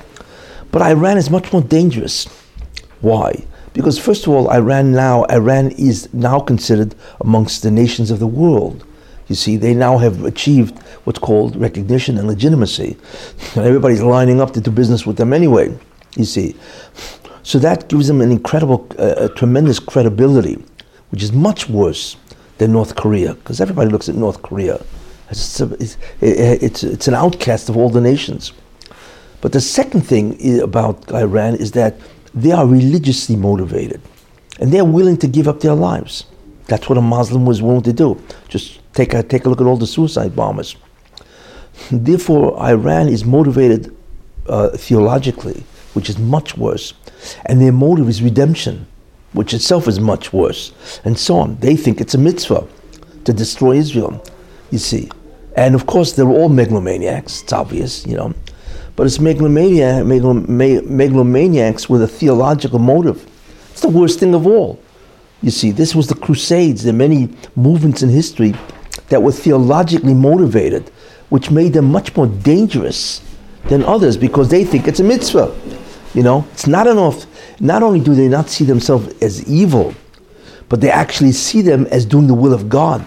But 0.71 0.83
Iran 0.83 1.17
is 1.17 1.31
much 1.31 1.51
more 1.51 1.63
dangerous. 1.63 2.27
Why? 3.01 3.47
Because 3.73 3.99
first 3.99 4.27
of 4.27 4.35
all, 4.35 4.51
Iran 4.51 4.93
now 4.93 5.25
Iran 5.31 5.71
is 5.71 6.13
now 6.13 6.39
considered 6.39 6.95
amongst 7.23 7.63
the 7.63 7.71
nations 7.71 8.11
of 8.11 8.19
the 8.19 8.27
world. 8.27 8.85
You 9.29 9.35
see, 9.35 9.57
they 9.57 9.73
now 9.73 9.97
have 9.97 10.27
achieved 10.27 10.79
what's 11.05 11.19
called 11.19 11.57
recognition 11.57 12.19
and 12.19 12.29
legitimacy. 12.29 12.99
And 13.57 13.65
everybody's 13.65 14.03
lining 14.03 14.43
up 14.43 14.53
to 14.53 14.61
do 14.61 14.71
business 14.71 15.07
with 15.07 15.17
them 15.17 15.33
anyway, 15.33 15.75
you 16.17 16.26
see. 16.26 16.55
So 17.45 17.59
that 17.59 17.89
gives 17.89 18.09
them 18.09 18.21
an 18.21 18.33
incredible, 18.33 18.89
uh, 18.99 19.29
tremendous 19.29 19.79
credibility, 19.79 20.57
which 21.11 21.23
is 21.23 21.33
much 21.33 21.69
worse 21.69 22.17
than 22.59 22.73
North 22.73 22.97
Korea, 22.97 23.35
because 23.35 23.61
everybody 23.61 23.91
looks 23.91 24.09
at 24.09 24.15
North 24.15 24.43
Korea. 24.43 24.83
It's, 25.31 25.61
it's, 25.61 25.97
it's, 26.21 26.83
it's 26.83 27.07
an 27.07 27.15
outcast 27.15 27.69
of 27.69 27.77
all 27.77 27.91
the 27.91 28.01
nations. 28.01 28.53
But 29.43 29.53
the 29.53 29.61
second 29.61 30.03
thing 30.03 30.61
about 30.63 31.13
Iran 31.13 31.57
is 31.57 31.73
that 31.73 31.97
they 32.33 32.51
are 32.51 32.67
religiously 32.67 33.37
motivated 33.37 34.01
and 34.59 34.73
they're 34.73 34.85
willing 34.85 35.19
to 35.19 35.29
give 35.29 35.47
up 35.47 35.61
their 35.61 35.75
lives. 35.75 36.25
That's 36.67 36.89
what 36.89 36.97
a 36.97 37.03
Muslim 37.03 37.45
was 37.45 37.61
willing 37.61 37.83
to 37.83 37.93
do. 37.93 38.21
Just 38.49 38.81
take 38.95 39.13
a, 39.13 39.23
take 39.23 39.45
a 39.45 39.51
look 39.51 39.61
at 39.61 39.67
all 39.67 39.77
the 39.77 39.87
suicide 39.87 40.35
bombers. 40.35 40.77
Therefore, 41.91 42.59
Iran 42.63 43.09
is 43.09 43.25
motivated 43.25 43.95
uh, 44.47 44.71
theologically, 44.71 45.63
which 45.95 46.11
is 46.11 46.19
much 46.19 46.57
worse. 46.57 46.93
And 47.47 47.61
their 47.61 47.73
motive 47.73 48.09
is 48.09 48.23
redemption, 48.23 48.87
which 49.33 49.55
itself 49.55 49.89
is 49.89 49.99
much 49.99 50.33
worse. 50.33 50.73
And 51.05 51.19
so 51.19 51.39
on. 51.39 51.57
They 51.57 51.77
think 51.77 52.01
it's 52.01 52.15
a 52.15 52.19
mitzvah 52.19 52.67
to 53.25 53.33
destroy 53.33 53.77
Israel, 53.77 54.23
you 54.71 54.79
see. 54.79 55.11
And 55.57 55.75
of 55.75 55.87
course, 55.87 56.13
they're 56.13 56.29
all 56.29 56.49
megalomaniacs, 56.49 57.43
it's 57.43 57.53
obvious, 57.53 58.07
you 58.07 58.17
know. 58.17 58.35
But 58.97 59.07
it's 59.07 59.19
megalomania, 59.19 60.03
megalomaniacs 60.05 61.89
with 61.89 62.03
a 62.03 62.09
theological 62.09 62.79
motive. 62.79 63.27
It's 63.73 63.81
the 63.81 63.89
worst 63.89 64.21
thing 64.21 64.35
of 64.35 64.47
all. 64.47 64.79
You 65.43 65.51
see, 65.51 65.73
this 65.73 65.95
was 65.95 66.07
the 66.07 66.15
Crusades. 66.15 66.85
There 66.85 66.95
are 66.95 66.97
many 66.97 67.29
movements 67.57 68.03
in 68.03 68.09
history 68.09 68.55
that 69.09 69.23
were 69.23 69.33
theologically 69.33 70.15
motivated, 70.15 70.91
which 71.29 71.51
made 71.51 71.73
them 71.73 71.91
much 71.91 72.15
more 72.17 72.27
dangerous 72.27 73.21
than 73.69 73.83
others 73.85 74.17
because 74.17 74.49
they 74.49 74.65
think 74.65 74.87
it's 74.87 75.01
a 75.01 75.05
mitzvah. 75.05 75.55
You 76.14 76.23
know, 76.23 76.47
it's 76.52 76.66
not 76.66 76.87
enough. 76.87 77.26
Not 77.61 77.83
only 77.83 78.00
do 78.00 78.14
they 78.14 78.28
not 78.28 78.49
see 78.49 78.64
themselves 78.64 79.12
as 79.21 79.47
evil, 79.49 79.94
but 80.68 80.80
they 80.80 80.90
actually 80.90 81.33
see 81.33 81.61
them 81.61 81.87
as 81.87 82.06
doing 82.06 82.28
the 82.28 82.35
will 82.35 82.54
of 82.54 82.68
God. 82.68 83.04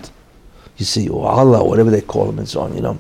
You 0.78 0.86
see, 0.86 1.10
or 1.10 1.28
Allah, 1.28 1.64
whatever 1.64 1.90
they 1.90 2.02
call 2.02 2.26
them, 2.28 2.38
and 2.38 2.48
so 2.48 2.62
on. 2.62 2.76
You 2.76 2.82
know, 2.82 3.00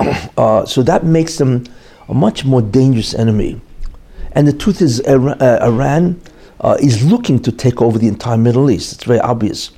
uh, 0.36 0.64
so 0.64 0.82
that 0.84 1.04
makes 1.04 1.36
them 1.36 1.64
a 2.08 2.14
much 2.14 2.44
more 2.44 2.62
dangerous 2.62 3.14
enemy. 3.14 3.60
And 4.32 4.48
the 4.48 4.52
truth 4.52 4.80
is, 4.80 5.00
Iran 5.00 6.20
uh, 6.60 6.78
is 6.80 7.04
looking 7.04 7.40
to 7.40 7.52
take 7.52 7.82
over 7.82 7.98
the 7.98 8.08
entire 8.08 8.38
Middle 8.38 8.70
East. 8.70 8.92
It's 8.94 9.04
very 9.04 9.20
obvious. 9.20 9.72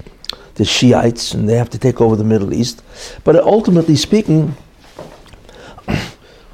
The 0.55 0.65
Shiites, 0.65 1.35
and 1.35 1.49
they 1.49 1.57
have 1.57 1.71
to 1.71 1.79
take 1.79 2.01
over 2.01 2.15
the 2.15 2.23
Middle 2.25 2.55
East. 2.55 2.83
But 3.25 3.37
ultimately 3.37 3.97
speaking, 3.97 4.55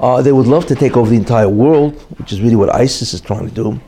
Uh, 0.00 0.22
they 0.22 0.32
would 0.32 0.46
love 0.46 0.64
to 0.64 0.74
take 0.74 0.96
over 0.96 1.10
the 1.10 1.16
entire 1.16 1.48
world, 1.48 1.94
which 2.18 2.32
is 2.32 2.40
really 2.40 2.56
what 2.56 2.74
ISIS 2.74 3.12
is 3.12 3.20
trying 3.20 3.46
to 3.46 3.54
do. 3.54 3.78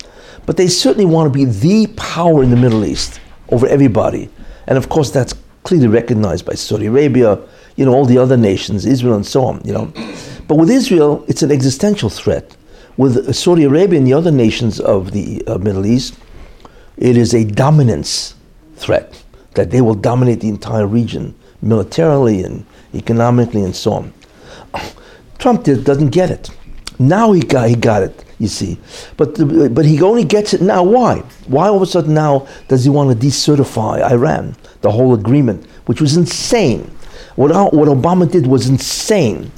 But 0.44 0.58
they 0.58 0.66
certainly 0.66 1.06
want 1.06 1.32
to 1.32 1.38
be 1.38 1.46
the 1.46 1.86
power 1.94 2.42
in 2.42 2.50
the 2.50 2.56
Middle 2.56 2.84
East 2.84 3.18
over 3.48 3.66
everybody. 3.66 4.28
And 4.66 4.76
of 4.76 4.90
course, 4.90 5.10
that's 5.10 5.34
clearly 5.62 5.88
recognized 5.88 6.44
by 6.44 6.52
Saudi 6.52 6.86
Arabia, 6.86 7.38
you 7.76 7.86
know, 7.86 7.94
all 7.94 8.04
the 8.04 8.18
other 8.18 8.36
nations, 8.36 8.84
Israel 8.84 9.14
and 9.14 9.26
so 9.26 9.44
on, 9.44 9.62
you 9.64 9.72
know. 9.72 9.90
But 10.48 10.56
with 10.56 10.70
Israel, 10.70 11.24
it's 11.28 11.42
an 11.42 11.50
existential 11.50 12.10
threat. 12.10 12.56
With 12.98 13.34
Saudi 13.34 13.64
Arabia 13.64 13.98
and 13.98 14.06
the 14.06 14.12
other 14.12 14.30
nations 14.30 14.80
of 14.80 15.12
the 15.12 15.42
uh, 15.46 15.56
Middle 15.56 15.86
East, 15.86 16.14
it 16.98 17.16
is 17.16 17.34
a 17.34 17.44
dominance 17.44 18.34
threat 18.76 19.24
that 19.54 19.70
they 19.70 19.80
will 19.80 19.94
dominate 19.94 20.40
the 20.40 20.48
entire 20.48 20.86
region 20.86 21.34
militarily 21.62 22.42
and 22.42 22.66
economically 22.94 23.64
and 23.64 23.74
so 23.74 23.92
on. 23.94 24.12
Trump 25.42 25.64
did, 25.64 25.82
doesn't 25.82 26.10
get 26.10 26.30
it. 26.30 26.50
Now 27.00 27.32
he 27.32 27.40
got, 27.40 27.68
he 27.68 27.74
got 27.74 28.04
it, 28.04 28.24
you 28.38 28.46
see. 28.46 28.78
But, 29.16 29.34
but 29.74 29.84
he 29.84 30.00
only 30.00 30.22
gets 30.22 30.54
it 30.54 30.62
now. 30.62 30.84
Why? 30.84 31.18
Why 31.48 31.66
all 31.66 31.74
of 31.74 31.82
a 31.82 31.86
sudden 31.86 32.14
now 32.14 32.46
does 32.68 32.84
he 32.84 32.90
want 32.90 33.10
to 33.10 33.26
decertify 33.26 34.08
Iran, 34.08 34.54
the 34.82 34.92
whole 34.92 35.14
agreement, 35.14 35.66
which 35.86 36.00
was 36.00 36.16
insane? 36.16 36.82
What, 37.34 37.50
what 37.74 37.88
Obama 37.88 38.30
did 38.30 38.46
was 38.46 38.68
insane. 38.68 39.50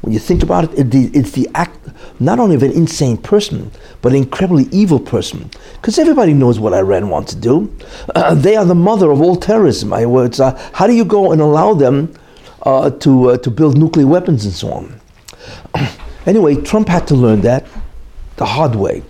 When 0.00 0.12
you 0.12 0.18
think 0.18 0.42
about 0.42 0.64
it, 0.64 0.92
it 0.92 1.16
it's 1.16 1.30
the 1.30 1.48
act 1.54 1.78
not 2.18 2.40
only 2.40 2.56
of 2.56 2.64
an 2.64 2.72
insane 2.72 3.16
person, 3.16 3.70
but 4.02 4.10
an 4.10 4.18
incredibly 4.18 4.64
evil 4.72 4.98
person. 4.98 5.50
Because 5.74 6.00
everybody 6.00 6.34
knows 6.34 6.58
what 6.58 6.74
Iran 6.74 7.10
wants 7.10 7.32
to 7.32 7.40
do. 7.40 7.72
Uh, 8.16 8.34
they 8.46 8.56
are 8.56 8.64
the 8.64 8.74
mother 8.74 9.12
of 9.12 9.20
all 9.20 9.36
terrorism. 9.36 9.90
My 9.90 10.04
words. 10.04 10.40
Uh, 10.40 10.58
how 10.72 10.88
do 10.88 10.94
you 10.94 11.04
go 11.04 11.30
and 11.30 11.40
allow 11.40 11.74
them 11.74 12.12
uh, 12.64 12.90
to, 12.90 13.30
uh, 13.30 13.36
to 13.38 13.50
build 13.50 13.78
nuclear 13.78 14.06
weapons 14.06 14.44
and 14.44 14.54
so 14.54 14.72
on? 14.72 15.00
anyway, 16.26 16.56
Trump 16.56 16.88
had 16.88 17.06
to 17.08 17.14
learn 17.14 17.40
that 17.42 17.66
the 18.36 18.44
hard 18.44 18.74
way. 18.74 19.02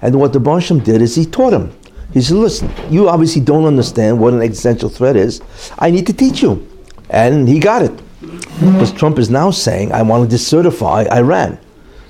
And 0.00 0.18
what 0.18 0.32
the 0.32 0.40
Bonsham 0.40 0.82
did 0.82 1.00
is 1.00 1.14
he 1.14 1.24
taught 1.24 1.52
him. 1.52 1.72
He 2.12 2.20
said, 2.20 2.36
listen, 2.36 2.70
you 2.90 3.08
obviously 3.08 3.40
don't 3.40 3.64
understand 3.64 4.20
what 4.20 4.34
an 4.34 4.42
existential 4.42 4.88
threat 4.88 5.16
is. 5.16 5.40
I 5.78 5.90
need 5.90 6.06
to 6.08 6.12
teach 6.12 6.42
you. 6.42 6.68
And 7.08 7.48
he 7.48 7.58
got 7.58 7.82
it. 7.82 8.00
Because 8.20 8.92
Trump 8.92 9.18
is 9.18 9.30
now 9.30 9.50
saying, 9.50 9.92
I 9.92 10.02
want 10.02 10.28
to 10.28 10.36
decertify 10.36 11.10
Iran. 11.10 11.58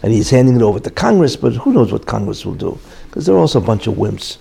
And 0.03 0.13
he's 0.13 0.31
handing 0.31 0.57
it 0.57 0.63
over 0.63 0.81
to 0.81 0.91
Congress, 0.91 1.37
but 1.37 1.53
who 1.53 1.73
knows 1.73 1.93
what 1.93 2.07
Congress 2.07 2.45
will 2.45 2.55
do? 2.55 2.79
Because 3.07 3.27
they're 3.27 3.37
also 3.37 3.61
a 3.61 3.65
bunch 3.65 3.87
of 3.87 3.95
wimps. 3.95 4.39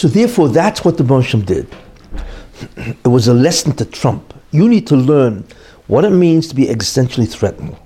So 0.00 0.08
therefore, 0.08 0.48
that's 0.48 0.82
what 0.82 0.96
the 0.96 1.04
Bonsham 1.04 1.44
did. 1.44 1.66
It 3.04 3.08
was 3.08 3.28
a 3.28 3.34
lesson 3.34 3.72
to 3.72 3.84
Trump. 3.84 4.32
You 4.50 4.66
need 4.66 4.86
to 4.86 4.96
learn 4.96 5.44
what 5.88 6.06
it 6.06 6.10
means 6.26 6.48
to 6.48 6.54
be 6.54 6.68
existentially 6.68 7.30
threatened. 7.30 7.76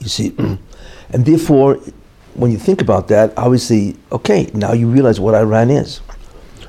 You 0.00 0.08
see, 0.08 0.34
and 0.38 1.24
therefore, 1.24 1.76
when 2.34 2.50
you 2.50 2.58
think 2.58 2.82
about 2.82 3.08
that, 3.08 3.32
obviously, 3.38 3.96
okay, 4.12 4.50
now 4.52 4.74
you 4.74 4.86
realize 4.86 5.18
what 5.18 5.34
Iran 5.34 5.70
is. 5.70 6.02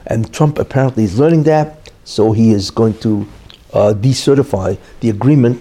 And 0.08 0.34
Trump 0.34 0.58
apparently 0.58 1.04
is 1.04 1.20
learning 1.20 1.44
that, 1.44 1.92
so 2.06 2.32
he 2.32 2.54
is 2.54 2.72
going 2.72 2.98
to 3.00 3.28
uh, 3.74 3.94
decertify 3.94 4.78
the 5.02 5.10
agreement, 5.10 5.60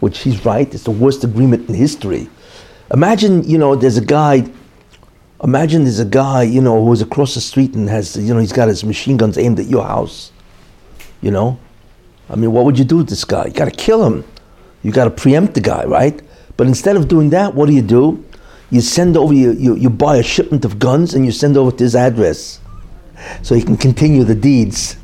which 0.00 0.18
he's 0.18 0.44
right, 0.44 0.68
it's 0.74 0.84
the 0.84 0.90
worst 0.90 1.24
agreement 1.24 1.70
in 1.70 1.74
history. 1.74 2.28
Imagine, 2.92 3.42
you 3.48 3.56
know, 3.56 3.74
there's 3.74 3.96
a 3.96 4.04
guy, 4.04 4.50
imagine 5.42 5.84
there's 5.84 6.00
a 6.00 6.04
guy, 6.04 6.42
you 6.42 6.60
know, 6.60 6.84
who's 6.84 7.02
across 7.02 7.34
the 7.34 7.40
street 7.40 7.74
and 7.74 7.88
has, 7.88 8.16
you 8.16 8.32
know, 8.32 8.40
he's 8.40 8.52
got 8.52 8.68
his 8.68 8.84
machine 8.84 9.16
guns 9.16 9.38
aimed 9.38 9.58
at 9.60 9.66
your 9.66 9.84
house. 9.84 10.32
You 11.20 11.30
know? 11.30 11.58
I 12.28 12.36
mean, 12.36 12.52
what 12.52 12.64
would 12.64 12.78
you 12.78 12.84
do 12.84 12.98
with 12.98 13.08
this 13.08 13.24
guy? 13.24 13.46
You 13.46 13.52
got 13.52 13.66
to 13.66 13.70
kill 13.70 14.04
him. 14.04 14.24
You 14.82 14.92
got 14.92 15.04
to 15.04 15.10
preempt 15.10 15.54
the 15.54 15.60
guy, 15.60 15.84
right? 15.84 16.20
But 16.56 16.66
instead 16.66 16.96
of 16.96 17.08
doing 17.08 17.30
that, 17.30 17.54
what 17.54 17.66
do 17.66 17.74
you 17.74 17.82
do? 17.82 18.24
You 18.70 18.80
send 18.80 19.16
over, 19.16 19.32
you, 19.32 19.52
you, 19.52 19.74
you 19.76 19.90
buy 19.90 20.16
a 20.16 20.22
shipment 20.22 20.64
of 20.64 20.78
guns 20.78 21.14
and 21.14 21.24
you 21.24 21.32
send 21.32 21.56
over 21.56 21.70
to 21.70 21.84
his 21.84 21.94
address 21.94 22.60
so 23.42 23.54
he 23.54 23.62
can 23.62 23.76
continue 23.76 24.24
the 24.24 24.34
deeds. 24.34 24.96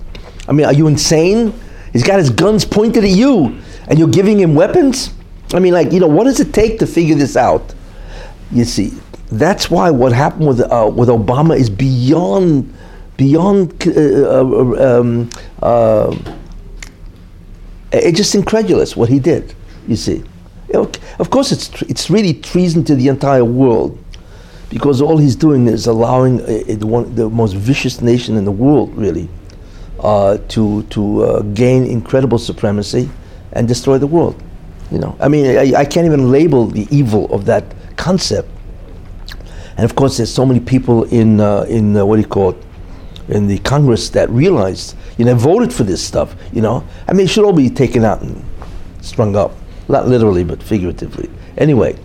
I 0.48 0.52
mean, 0.52 0.66
are 0.66 0.72
you 0.72 0.86
insane? 0.86 1.52
He's 1.92 2.02
got 2.02 2.18
his 2.18 2.30
guns 2.30 2.64
pointed 2.64 3.04
at 3.04 3.10
you 3.10 3.58
and 3.88 3.98
you're 3.98 4.08
giving 4.08 4.38
him 4.38 4.54
weapons? 4.54 5.12
I 5.52 5.58
mean, 5.58 5.74
like, 5.74 5.92
you 5.92 6.00
know, 6.00 6.06
what 6.06 6.24
does 6.24 6.40
it 6.40 6.54
take 6.54 6.78
to 6.78 6.86
figure 6.86 7.16
this 7.16 7.36
out? 7.36 7.74
You 8.52 8.64
see, 8.64 8.92
that's 9.30 9.70
why 9.70 9.90
what 9.90 10.12
happened 10.12 10.48
with, 10.48 10.60
uh, 10.60 10.90
with 10.92 11.08
Obama 11.08 11.56
is 11.58 11.70
beyond, 11.70 12.72
beyond, 13.16 13.72
uh, 13.86 14.40
uh, 14.40 15.00
um, 15.00 15.30
uh, 15.62 16.16
it's 17.92 18.16
just 18.16 18.34
incredulous 18.34 18.96
what 18.96 19.08
he 19.08 19.18
did, 19.18 19.54
you 19.86 19.96
see. 19.96 20.22
Of 20.72 21.30
course, 21.30 21.52
it's, 21.52 21.82
it's 21.82 22.10
really 22.10 22.34
treason 22.34 22.84
to 22.84 22.94
the 22.94 23.08
entire 23.08 23.44
world 23.44 23.98
because 24.68 25.02
all 25.02 25.18
he's 25.18 25.34
doing 25.34 25.66
is 25.66 25.86
allowing 25.86 26.40
a, 26.40 26.72
a, 26.72 26.74
the, 26.76 26.86
one, 26.86 27.12
the 27.16 27.28
most 27.28 27.54
vicious 27.54 28.00
nation 28.00 28.36
in 28.36 28.44
the 28.44 28.52
world, 28.52 28.96
really, 28.96 29.28
uh, 29.98 30.38
to, 30.48 30.84
to 30.84 31.24
uh, 31.24 31.42
gain 31.54 31.84
incredible 31.86 32.38
supremacy 32.38 33.10
and 33.52 33.66
destroy 33.66 33.98
the 33.98 34.06
world. 34.06 34.40
You 34.90 34.98
know, 34.98 35.16
I 35.20 35.28
mean, 35.28 35.46
I, 35.46 35.80
I, 35.80 35.84
can't 35.84 36.06
even 36.06 36.32
label 36.32 36.66
the 36.66 36.86
evil 36.90 37.32
of 37.32 37.44
that 37.46 37.64
concept. 37.96 38.48
And 39.80 39.86
of 39.86 39.96
course, 39.96 40.18
there's 40.18 40.30
so 40.30 40.44
many 40.44 40.60
people 40.60 41.04
in 41.04 41.40
uh, 41.40 41.62
in 41.62 41.96
uh, 41.96 42.04
what 42.04 42.16
do 42.16 42.20
you 42.20 42.28
call 42.28 42.50
it, 42.50 42.56
in 43.30 43.46
the 43.46 43.56
Congress 43.60 44.10
that 44.10 44.28
realized, 44.28 44.94
you 45.16 45.24
know, 45.24 45.34
voted 45.34 45.72
for 45.72 45.84
this 45.84 46.06
stuff. 46.06 46.36
You 46.52 46.60
know, 46.60 46.86
I 47.08 47.14
mean, 47.14 47.24
it 47.24 47.30
should 47.30 47.46
all 47.46 47.54
be 47.54 47.70
taken 47.70 48.04
out 48.04 48.20
and 48.20 48.44
strung 49.00 49.36
up, 49.36 49.52
not 49.88 50.06
literally 50.06 50.44
but 50.44 50.62
figuratively. 50.62 51.30
Anyway. 51.56 51.98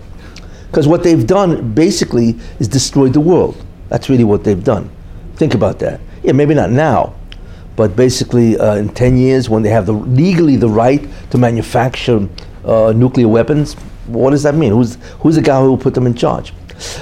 Because 0.68 0.88
what 0.88 1.04
they've 1.04 1.28
done 1.28 1.74
basically 1.74 2.40
is 2.60 2.70
destroyed 2.70 3.12
the 3.12 3.20
world. 3.20 3.62
That's 3.90 4.10
really 4.10 4.24
what 4.24 4.46
they've 4.46 4.64
done. 4.64 4.90
Think 5.36 5.54
about 5.54 5.80
that. 5.80 6.00
Yeah, 6.24 6.32
maybe 6.32 6.54
not 6.54 6.72
now, 6.72 7.14
but 7.76 7.98
basically 7.98 8.58
uh, 8.58 8.76
in 8.76 8.88
10 8.88 9.18
years 9.18 9.50
when 9.50 9.64
they 9.64 9.70
have 9.70 9.86
the, 9.86 9.92
legally 9.92 10.56
the 10.56 10.70
right 10.70 11.06
to 11.32 11.38
manufacture 11.38 12.30
uh, 12.64 12.94
nuclear 12.96 13.28
weapons, 13.28 13.74
what 14.08 14.30
does 14.30 14.44
that 14.44 14.56
mean? 14.56 14.72
Who's, 14.72 14.96
who's 15.20 15.36
the 15.36 15.42
guy 15.42 15.60
who 15.60 15.72
will 15.72 15.78
put 15.78 15.94
them 15.94 16.08
in 16.08 16.14
charge? 16.14 16.54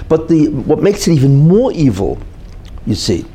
But 0.08 0.28
the, 0.28 0.50
what 0.50 0.82
makes 0.82 1.08
it 1.08 1.14
even 1.14 1.36
more 1.48 1.72
evil, 1.72 2.20
you 2.86 2.96
see, 2.96 3.26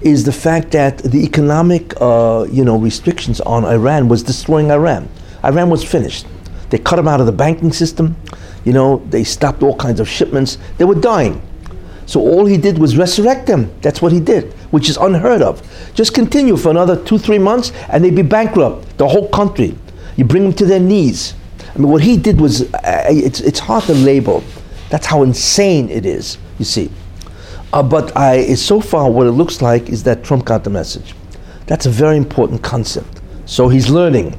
is 0.00 0.24
the 0.24 0.32
fact 0.32 0.70
that 0.72 0.98
the 0.98 1.22
economic 1.22 1.94
uh, 2.00 2.46
you 2.50 2.64
know, 2.64 2.76
restrictions 2.76 3.40
on 3.42 3.64
Iran 3.64 4.08
was 4.08 4.22
destroying 4.22 4.70
Iran. 4.70 5.08
Iran 5.44 5.70
was 5.70 5.84
finished. 5.84 6.26
They 6.70 6.78
cut 6.78 6.96
them 6.96 7.08
out 7.08 7.20
of 7.20 7.26
the 7.26 7.32
banking 7.32 7.72
system. 7.72 8.16
You 8.64 8.72
know, 8.72 8.98
they 9.10 9.24
stopped 9.24 9.62
all 9.62 9.76
kinds 9.76 10.00
of 10.00 10.08
shipments. 10.08 10.58
They 10.78 10.84
were 10.84 10.94
dying. 10.94 11.42
So 12.06 12.20
all 12.20 12.44
he 12.44 12.56
did 12.56 12.78
was 12.78 12.96
resurrect 12.96 13.46
them. 13.46 13.72
That's 13.82 14.02
what 14.02 14.10
he 14.12 14.20
did, 14.20 14.52
which 14.72 14.88
is 14.88 14.96
unheard 14.96 15.42
of. 15.42 15.62
Just 15.94 16.14
continue 16.14 16.56
for 16.56 16.70
another 16.70 17.02
two, 17.04 17.18
three 17.18 17.38
months, 17.38 17.72
and 17.88 18.04
they'd 18.04 18.16
be 18.16 18.22
bankrupt, 18.22 18.98
the 18.98 19.06
whole 19.06 19.28
country. 19.28 19.76
You 20.16 20.24
bring 20.24 20.42
them 20.42 20.52
to 20.54 20.66
their 20.66 20.80
knees. 20.80 21.34
I 21.72 21.78
mean, 21.78 21.88
what 21.88 22.02
he 22.02 22.16
did 22.16 22.40
was, 22.40 22.62
uh, 22.74 23.04
it's, 23.08 23.40
it's 23.40 23.60
hard 23.60 23.84
to 23.84 23.94
label. 23.94 24.42
That's 24.90 25.06
how 25.06 25.22
insane 25.22 25.88
it 25.88 26.04
is, 26.04 26.38
you 26.58 26.64
see. 26.64 26.90
Uh, 27.72 27.82
but 27.82 28.16
I, 28.16 28.54
so 28.54 28.80
far, 28.80 29.10
what 29.10 29.26
it 29.26 29.32
looks 29.32 29.62
like 29.62 29.88
is 29.88 30.02
that 30.02 30.22
Trump 30.22 30.44
got 30.44 30.64
the 30.64 30.70
message. 30.70 31.14
That's 31.66 31.86
a 31.86 31.90
very 31.90 32.16
important 32.16 32.62
concept. 32.62 33.20
So 33.46 33.68
he's 33.68 33.88
learning. 33.88 34.36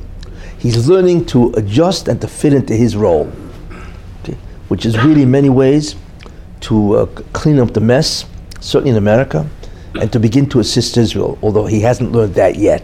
He's 0.59 0.87
learning 0.87 1.25
to 1.27 1.51
adjust 1.53 2.07
and 2.07 2.21
to 2.21 2.27
fit 2.27 2.53
into 2.53 2.75
his 2.75 2.95
role 2.95 3.31
which 4.71 4.85
is 4.85 4.97
really 5.03 5.23
in 5.23 5.29
many 5.29 5.49
ways 5.49 5.97
to 6.61 6.95
uh, 6.95 7.05
clean 7.33 7.59
up 7.59 7.73
the 7.73 7.81
mess, 7.81 8.23
certainly 8.61 8.91
in 8.91 8.95
America, 8.95 9.45
and 9.99 10.13
to 10.13 10.17
begin 10.17 10.47
to 10.47 10.61
assist 10.61 10.95
Israel, 10.95 11.37
although 11.41 11.65
he 11.65 11.81
hasn't 11.81 12.13
learned 12.13 12.35
that 12.35 12.55
yet. 12.55 12.81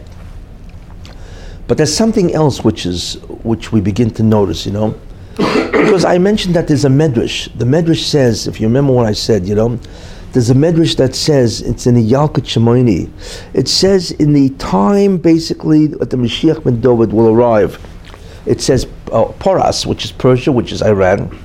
But 1.66 1.78
there's 1.78 1.96
something 1.96 2.34
else 2.34 2.62
which 2.62 2.86
is 2.86 3.22
which 3.42 3.72
we 3.72 3.80
begin 3.80 4.10
to 4.16 4.24
notice, 4.24 4.66
you 4.66 4.74
know, 4.74 5.00
because 5.38 6.06
I 6.06 6.18
mentioned 6.18 6.56
that 6.56 6.68
there's 6.68 6.86
a 6.86 6.90
medrash. 6.90 7.56
The 7.58 7.66
medrash 7.66 8.04
says, 8.04 8.48
if 8.48 8.60
you 8.60 8.68
remember 8.68 8.94
what 8.94 9.06
I 9.06 9.14
said, 9.14 9.48
you 9.48 9.56
know, 9.56 9.80
there's 10.34 10.50
a 10.50 10.56
medrash 10.56 10.98
that 10.98 11.16
says 11.16 11.62
it's 11.62 11.88
in 11.88 11.96
the 11.96 12.12
Yalkut 12.12 12.44
Shimoni. 12.44 13.10
It 13.54 13.68
says 13.68 14.12
in 14.12 14.34
the 14.34 14.50
time 14.58 15.18
basically 15.18 15.88
that 15.88 16.10
the 16.10 16.18
Mashiach 16.18 16.64
ben 16.64 16.82
David 16.82 17.14
will 17.14 17.30
arrive. 17.30 17.80
It 18.46 18.62
says 18.62 18.88
uh, 19.12 19.26
Paras, 19.40 19.86
which 19.86 20.06
is 20.06 20.12
Persia, 20.12 20.52
which 20.52 20.72
is 20.72 20.82
Iran 20.82 21.38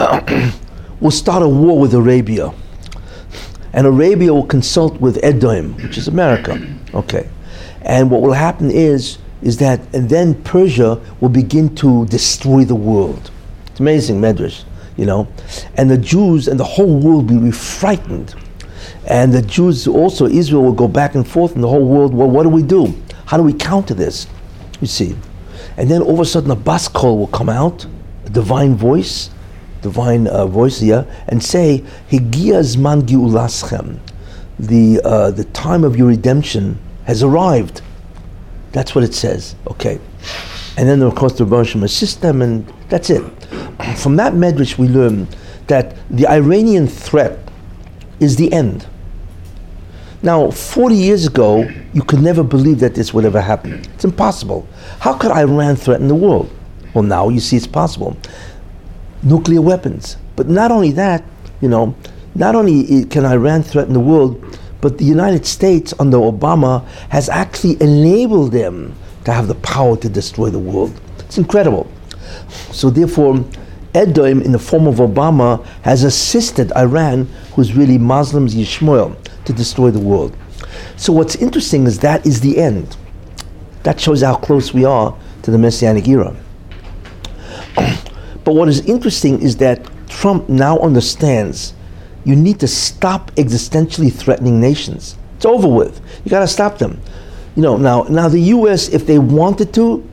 will 1.00 1.10
start 1.10 1.42
a 1.42 1.48
war 1.48 1.78
with 1.78 1.94
Arabia. 1.94 2.52
And 3.72 3.86
Arabia 3.86 4.32
will 4.32 4.46
consult 4.46 5.00
with 5.00 5.22
Edom, 5.22 5.76
which 5.76 5.98
is 5.98 6.08
America. 6.08 6.58
Okay. 6.92 7.30
And 7.82 8.10
what 8.10 8.20
will 8.20 8.32
happen 8.32 8.68
is, 8.68 9.18
is 9.42 9.56
that, 9.58 9.80
and 9.94 10.08
then 10.08 10.34
Persia 10.42 11.00
will 11.20 11.28
begin 11.28 11.74
to 11.76 12.06
destroy 12.06 12.64
the 12.64 12.74
world. 12.74 13.30
It's 13.66 13.80
amazing, 13.80 14.20
Medrash, 14.20 14.64
you 14.96 15.06
know. 15.06 15.28
And 15.76 15.90
the 15.90 15.98
Jews 15.98 16.48
and 16.48 16.60
the 16.60 16.64
whole 16.64 16.98
world 16.98 17.30
will 17.30 17.40
be 17.40 17.50
frightened. 17.50 18.34
And 19.06 19.32
the 19.32 19.42
Jews 19.42 19.86
also, 19.88 20.26
Israel 20.26 20.62
will 20.62 20.72
go 20.72 20.88
back 20.88 21.14
and 21.14 21.26
forth 21.26 21.54
in 21.54 21.60
the 21.60 21.68
whole 21.68 21.86
world. 21.86 22.14
Well, 22.14 22.28
what 22.28 22.42
do 22.42 22.48
we 22.48 22.62
do? 22.62 22.94
How 23.26 23.36
do 23.36 23.42
we 23.42 23.52
counter 23.52 23.94
this? 23.94 24.26
You 24.80 24.86
see. 24.86 25.16
And 25.76 25.90
then 25.90 26.02
all 26.02 26.14
of 26.14 26.20
a 26.20 26.24
sudden 26.24 26.50
a 26.50 26.56
bas 26.56 26.88
kol 26.88 27.18
will 27.18 27.26
come 27.28 27.48
out, 27.48 27.86
a 28.26 28.30
divine 28.30 28.74
voice, 28.74 29.30
divine 29.82 30.26
uh, 30.26 30.46
voice 30.46 30.80
here, 30.80 31.06
and 31.28 31.42
say. 31.42 31.84
The, 34.58 35.00
uh, 35.02 35.30
the 35.30 35.44
time 35.44 35.84
of 35.84 35.96
your 35.96 36.08
redemption 36.08 36.78
has 37.04 37.22
arrived. 37.22 37.80
That's 38.72 38.94
what 38.94 39.04
it 39.04 39.14
says. 39.14 39.56
Okay. 39.66 39.98
And 40.76 40.88
then, 40.88 41.02
of 41.02 41.14
course, 41.14 41.34
the 41.34 41.44
Rebbe 41.44 41.84
assist 41.84 42.22
them, 42.22 42.42
and 42.42 42.66
that's 42.88 43.10
it. 43.10 43.22
From 43.96 44.16
that 44.16 44.34
medrash, 44.34 44.78
we 44.78 44.88
learn 44.88 45.26
that 45.66 45.96
the 46.10 46.26
Iranian 46.26 46.86
threat 46.86 47.38
is 48.20 48.36
the 48.36 48.52
end. 48.52 48.86
Now, 50.22 50.50
40 50.50 50.94
years 50.94 51.26
ago, 51.26 51.68
you 51.94 52.02
could 52.02 52.20
never 52.20 52.42
believe 52.42 52.80
that 52.80 52.94
this 52.94 53.14
would 53.14 53.24
ever 53.24 53.40
happen. 53.40 53.82
It's 53.94 54.04
impossible. 54.04 54.68
How 54.98 55.14
could 55.14 55.30
Iran 55.30 55.76
threaten 55.76 56.08
the 56.08 56.14
world? 56.14 56.50
Well, 56.94 57.04
now 57.04 57.28
you 57.28 57.40
see 57.40 57.56
it's 57.56 57.66
possible. 57.66 58.16
Nuclear 59.22 59.62
weapons. 59.62 60.16
But 60.36 60.48
not 60.48 60.70
only 60.70 60.92
that, 60.92 61.24
you 61.60 61.68
know, 61.68 61.94
not 62.34 62.54
only 62.54 63.04
can 63.06 63.24
Iran 63.24 63.62
threaten 63.62 63.94
the 63.94 64.00
world, 64.00 64.58
but 64.80 64.98
the 64.98 65.04
United 65.04 65.46
States 65.46 65.92
under 65.98 66.16
Obama 66.16 66.86
has 67.10 67.28
actually 67.28 67.80
enabled 67.82 68.52
them 68.52 68.94
to 69.24 69.32
have 69.32 69.48
the 69.48 69.54
power 69.56 69.96
to 69.96 70.08
destroy 70.08 70.50
the 70.50 70.58
world. 70.58 70.98
It's 71.18 71.38
incredible. 71.38 71.90
So 72.72 72.90
therefore, 72.90 73.44
Edom, 73.94 74.40
in 74.42 74.52
the 74.52 74.58
form 74.58 74.86
of 74.86 74.96
Obama, 74.96 75.64
has 75.82 76.04
assisted 76.04 76.72
Iran, 76.76 77.26
who's 77.54 77.74
really 77.74 77.98
Muslims, 77.98 78.54
Yishmael, 78.54 79.16
to 79.44 79.52
destroy 79.52 79.90
the 79.90 79.98
world. 80.00 80.36
So 80.96 81.12
what's 81.12 81.36
interesting 81.36 81.86
is 81.86 81.98
that 82.00 82.24
is 82.24 82.40
the 82.40 82.58
end. 82.58 82.96
That 83.82 84.00
shows 84.00 84.22
how 84.22 84.36
close 84.36 84.72
we 84.72 84.84
are 84.84 85.16
to 85.42 85.50
the 85.50 85.58
Messianic 85.58 86.06
era. 86.06 86.36
but 87.76 88.54
what 88.54 88.68
is 88.68 88.80
interesting 88.86 89.42
is 89.42 89.56
that 89.56 89.86
Trump 90.08 90.48
now 90.48 90.78
understands 90.78 91.74
you 92.24 92.36
need 92.36 92.60
to 92.60 92.68
stop 92.68 93.30
existentially 93.32 94.12
threatening 94.12 94.60
nations. 94.60 95.16
It's 95.36 95.46
over 95.46 95.68
with. 95.68 96.00
You 96.24 96.30
got 96.30 96.40
to 96.40 96.48
stop 96.48 96.78
them. 96.78 97.00
You 97.56 97.62
know, 97.62 97.76
now, 97.76 98.02
now 98.04 98.28
the 98.28 98.40
U.S., 98.40 98.88
if 98.88 99.06
they 99.06 99.18
wanted 99.18 99.72
to, 99.74 100.08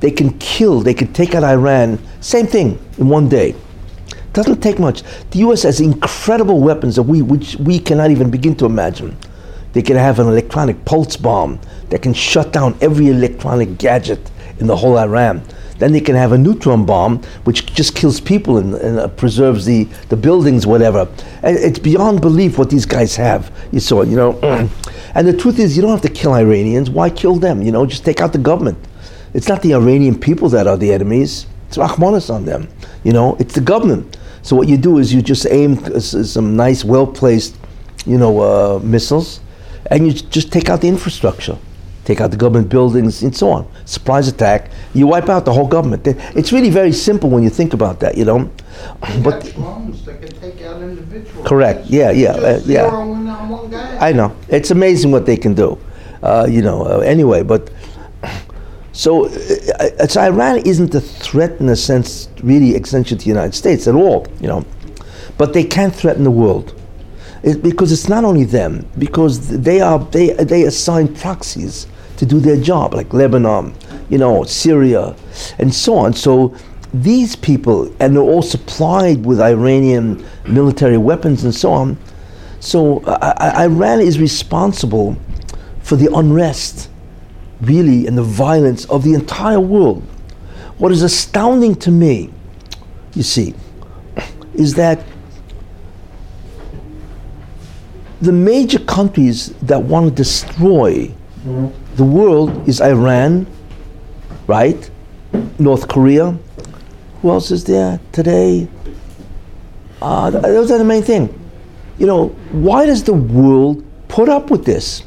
they 0.00 0.10
can 0.10 0.38
kill, 0.38 0.80
they 0.80 0.94
can 0.94 1.12
take 1.12 1.34
out 1.34 1.42
Iran, 1.44 1.98
same 2.20 2.46
thing, 2.46 2.78
in 2.98 3.08
one 3.08 3.28
day. 3.28 3.54
Doesn't 4.32 4.60
take 4.62 4.78
much. 4.78 5.02
The 5.30 5.40
U.S. 5.40 5.64
has 5.64 5.80
incredible 5.80 6.60
weapons 6.60 6.96
that 6.96 7.02
we, 7.02 7.22
which 7.22 7.56
we 7.56 7.78
cannot 7.78 8.10
even 8.10 8.30
begin 8.30 8.54
to 8.56 8.66
imagine. 8.66 9.16
They 9.72 9.82
can 9.82 9.96
have 9.96 10.18
an 10.18 10.28
electronic 10.28 10.84
pulse 10.84 11.16
bomb 11.16 11.60
that 11.90 12.02
can 12.02 12.14
shut 12.14 12.52
down 12.52 12.76
every 12.80 13.08
electronic 13.08 13.78
gadget 13.78 14.30
in 14.60 14.66
the 14.66 14.76
whole 14.76 14.98
Iran. 14.98 15.42
Then 15.78 15.92
they 15.92 16.00
can 16.00 16.14
have 16.16 16.32
a 16.32 16.38
neutron 16.38 16.84
bomb, 16.84 17.22
which 17.44 17.66
just 17.66 17.94
kills 17.94 18.20
people 18.20 18.58
and, 18.58 18.74
and 18.74 18.98
uh, 18.98 19.08
preserves 19.08 19.64
the, 19.64 19.84
the 20.08 20.16
buildings, 20.16 20.66
whatever. 20.66 21.08
And 21.42 21.56
it's 21.56 21.78
beyond 21.78 22.20
belief 22.20 22.58
what 22.58 22.70
these 22.70 22.86
guys 22.86 23.16
have. 23.16 23.52
You 23.72 23.80
saw, 23.80 24.02
you 24.02 24.16
know. 24.16 24.38
and 25.14 25.28
the 25.28 25.36
truth 25.36 25.58
is, 25.58 25.76
you 25.76 25.82
don't 25.82 25.92
have 25.92 26.02
to 26.02 26.08
kill 26.08 26.34
Iranians. 26.34 26.90
Why 26.90 27.10
kill 27.10 27.36
them? 27.36 27.62
You 27.62 27.72
know, 27.72 27.86
just 27.86 28.04
take 28.04 28.20
out 28.20 28.32
the 28.32 28.38
government. 28.38 28.78
It's 29.34 29.48
not 29.48 29.62
the 29.62 29.74
Iranian 29.74 30.18
people 30.18 30.48
that 30.50 30.66
are 30.66 30.76
the 30.76 30.92
enemies. 30.92 31.46
It's 31.68 31.76
Rahmanis 31.76 32.32
on 32.32 32.44
them. 32.44 32.68
You 33.04 33.12
know, 33.12 33.36
it's 33.38 33.54
the 33.54 33.60
government. 33.60 34.16
So 34.42 34.56
what 34.56 34.68
you 34.68 34.76
do 34.78 34.98
is 34.98 35.12
you 35.12 35.20
just 35.20 35.46
aim 35.50 35.76
some 36.00 36.56
nice, 36.56 36.84
well 36.84 37.06
placed, 37.06 37.56
you 38.06 38.16
know, 38.16 38.40
uh, 38.40 38.78
missiles, 38.82 39.40
and 39.90 40.06
you 40.06 40.12
just 40.12 40.50
take 40.50 40.70
out 40.70 40.80
the 40.80 40.88
infrastructure, 40.88 41.58
take 42.08 42.22
out 42.22 42.30
the 42.30 42.38
government 42.38 42.70
buildings, 42.70 43.22
and 43.22 43.36
so 43.36 43.50
on. 43.50 43.70
Surprise 43.84 44.28
attack, 44.28 44.70
you 44.94 45.06
wipe 45.06 45.28
out 45.28 45.44
the 45.44 45.52
whole 45.52 45.68
government. 45.68 46.06
It's 46.34 46.52
really 46.52 46.70
very 46.70 46.90
simple 46.90 47.28
when 47.28 47.42
you 47.42 47.50
think 47.50 47.74
about 47.74 48.00
that, 48.00 48.16
you 48.16 48.24
know. 48.24 48.50
but 49.22 49.52
drones 49.54 50.02
that 50.06 50.22
can 50.22 50.32
take 50.40 50.62
out 50.62 50.80
individuals. 50.80 51.46
Correct. 51.46 51.84
Yeah, 51.86 52.10
yeah, 52.10 52.30
uh, 52.30 52.60
yeah. 52.64 52.86
I 54.00 54.12
know. 54.12 54.34
It's 54.48 54.70
amazing 54.70 55.10
what 55.10 55.26
they 55.26 55.36
can 55.36 55.52
do. 55.52 55.78
Uh, 56.22 56.46
you 56.48 56.62
know. 56.62 56.78
Uh, 56.86 57.00
anyway, 57.00 57.42
but 57.42 57.70
so 58.92 59.26
uh, 59.26 59.28
it's 60.00 60.16
Iran 60.16 60.62
isn't 60.64 60.94
a 60.94 61.02
threat 61.02 61.60
in 61.60 61.68
a 61.68 61.76
sense 61.76 62.30
really 62.42 62.74
essential 62.74 63.18
to 63.18 63.22
the 63.22 63.28
United 63.28 63.54
States 63.54 63.86
at 63.86 63.94
all, 63.94 64.26
you 64.40 64.48
know, 64.48 64.64
but 65.36 65.52
they 65.52 65.64
can 65.64 65.90
threaten 65.90 66.24
the 66.24 66.30
world. 66.30 66.74
It, 67.42 67.62
because 67.62 67.92
it's 67.92 68.08
not 68.08 68.24
only 68.24 68.44
them, 68.44 68.86
because 68.96 69.34
they 69.68 69.82
are 69.82 69.98
they 69.98 70.32
they 70.52 70.62
assign 70.62 71.14
proxies 71.14 71.86
to 72.18 72.26
do 72.26 72.38
their 72.40 72.60
job, 72.60 72.94
like 72.94 73.12
Lebanon, 73.14 73.74
you 74.10 74.18
know, 74.18 74.44
Syria, 74.44 75.16
and 75.58 75.74
so 75.74 75.96
on. 75.96 76.12
So 76.12 76.54
these 76.92 77.36
people, 77.36 77.94
and 78.00 78.14
they're 78.14 78.22
all 78.22 78.42
supplied 78.42 79.24
with 79.24 79.40
Iranian 79.40 80.24
military 80.46 80.98
weapons 80.98 81.44
and 81.44 81.54
so 81.54 81.72
on. 81.72 81.96
So 82.60 83.04
Iran 83.04 84.00
is 84.00 84.18
responsible 84.18 85.16
for 85.82 85.96
the 85.96 86.12
unrest 86.14 86.90
really 87.60 88.06
and 88.06 88.16
the 88.16 88.22
violence 88.22 88.84
of 88.86 89.04
the 89.04 89.14
entire 89.14 89.60
world. 89.60 90.02
What 90.78 90.92
is 90.92 91.02
astounding 91.02 91.74
to 91.76 91.90
me, 91.90 92.30
you 93.14 93.22
see, 93.22 93.54
is 94.54 94.74
that 94.74 95.04
the 98.20 98.32
major 98.32 98.80
countries 98.80 99.48
that 99.62 99.82
want 99.82 100.08
to 100.08 100.14
destroy 100.14 101.06
mm-hmm. 101.44 101.68
The 101.98 102.04
world 102.04 102.68
is 102.68 102.80
Iran, 102.80 103.44
right? 104.46 104.88
North 105.58 105.88
Korea. 105.88 106.38
Who 107.20 107.30
else 107.30 107.50
is 107.50 107.64
there 107.64 107.98
today? 108.12 108.68
Uh, 110.00 110.30
those 110.30 110.70
are 110.70 110.78
the 110.78 110.84
main 110.84 111.02
thing. 111.02 111.28
You 111.98 112.06
know, 112.06 112.28
why 112.52 112.86
does 112.86 113.02
the 113.02 113.14
world 113.14 113.84
put 114.06 114.28
up 114.28 114.48
with 114.48 114.64
this? 114.64 115.02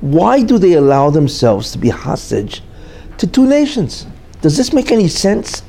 Why 0.00 0.44
do 0.44 0.58
they 0.58 0.74
allow 0.74 1.10
themselves 1.10 1.72
to 1.72 1.78
be 1.78 1.88
hostage 1.88 2.62
to 3.18 3.26
two 3.26 3.48
nations? 3.48 4.06
Does 4.42 4.56
this 4.56 4.72
make 4.72 4.92
any 4.92 5.08
sense? 5.08 5.62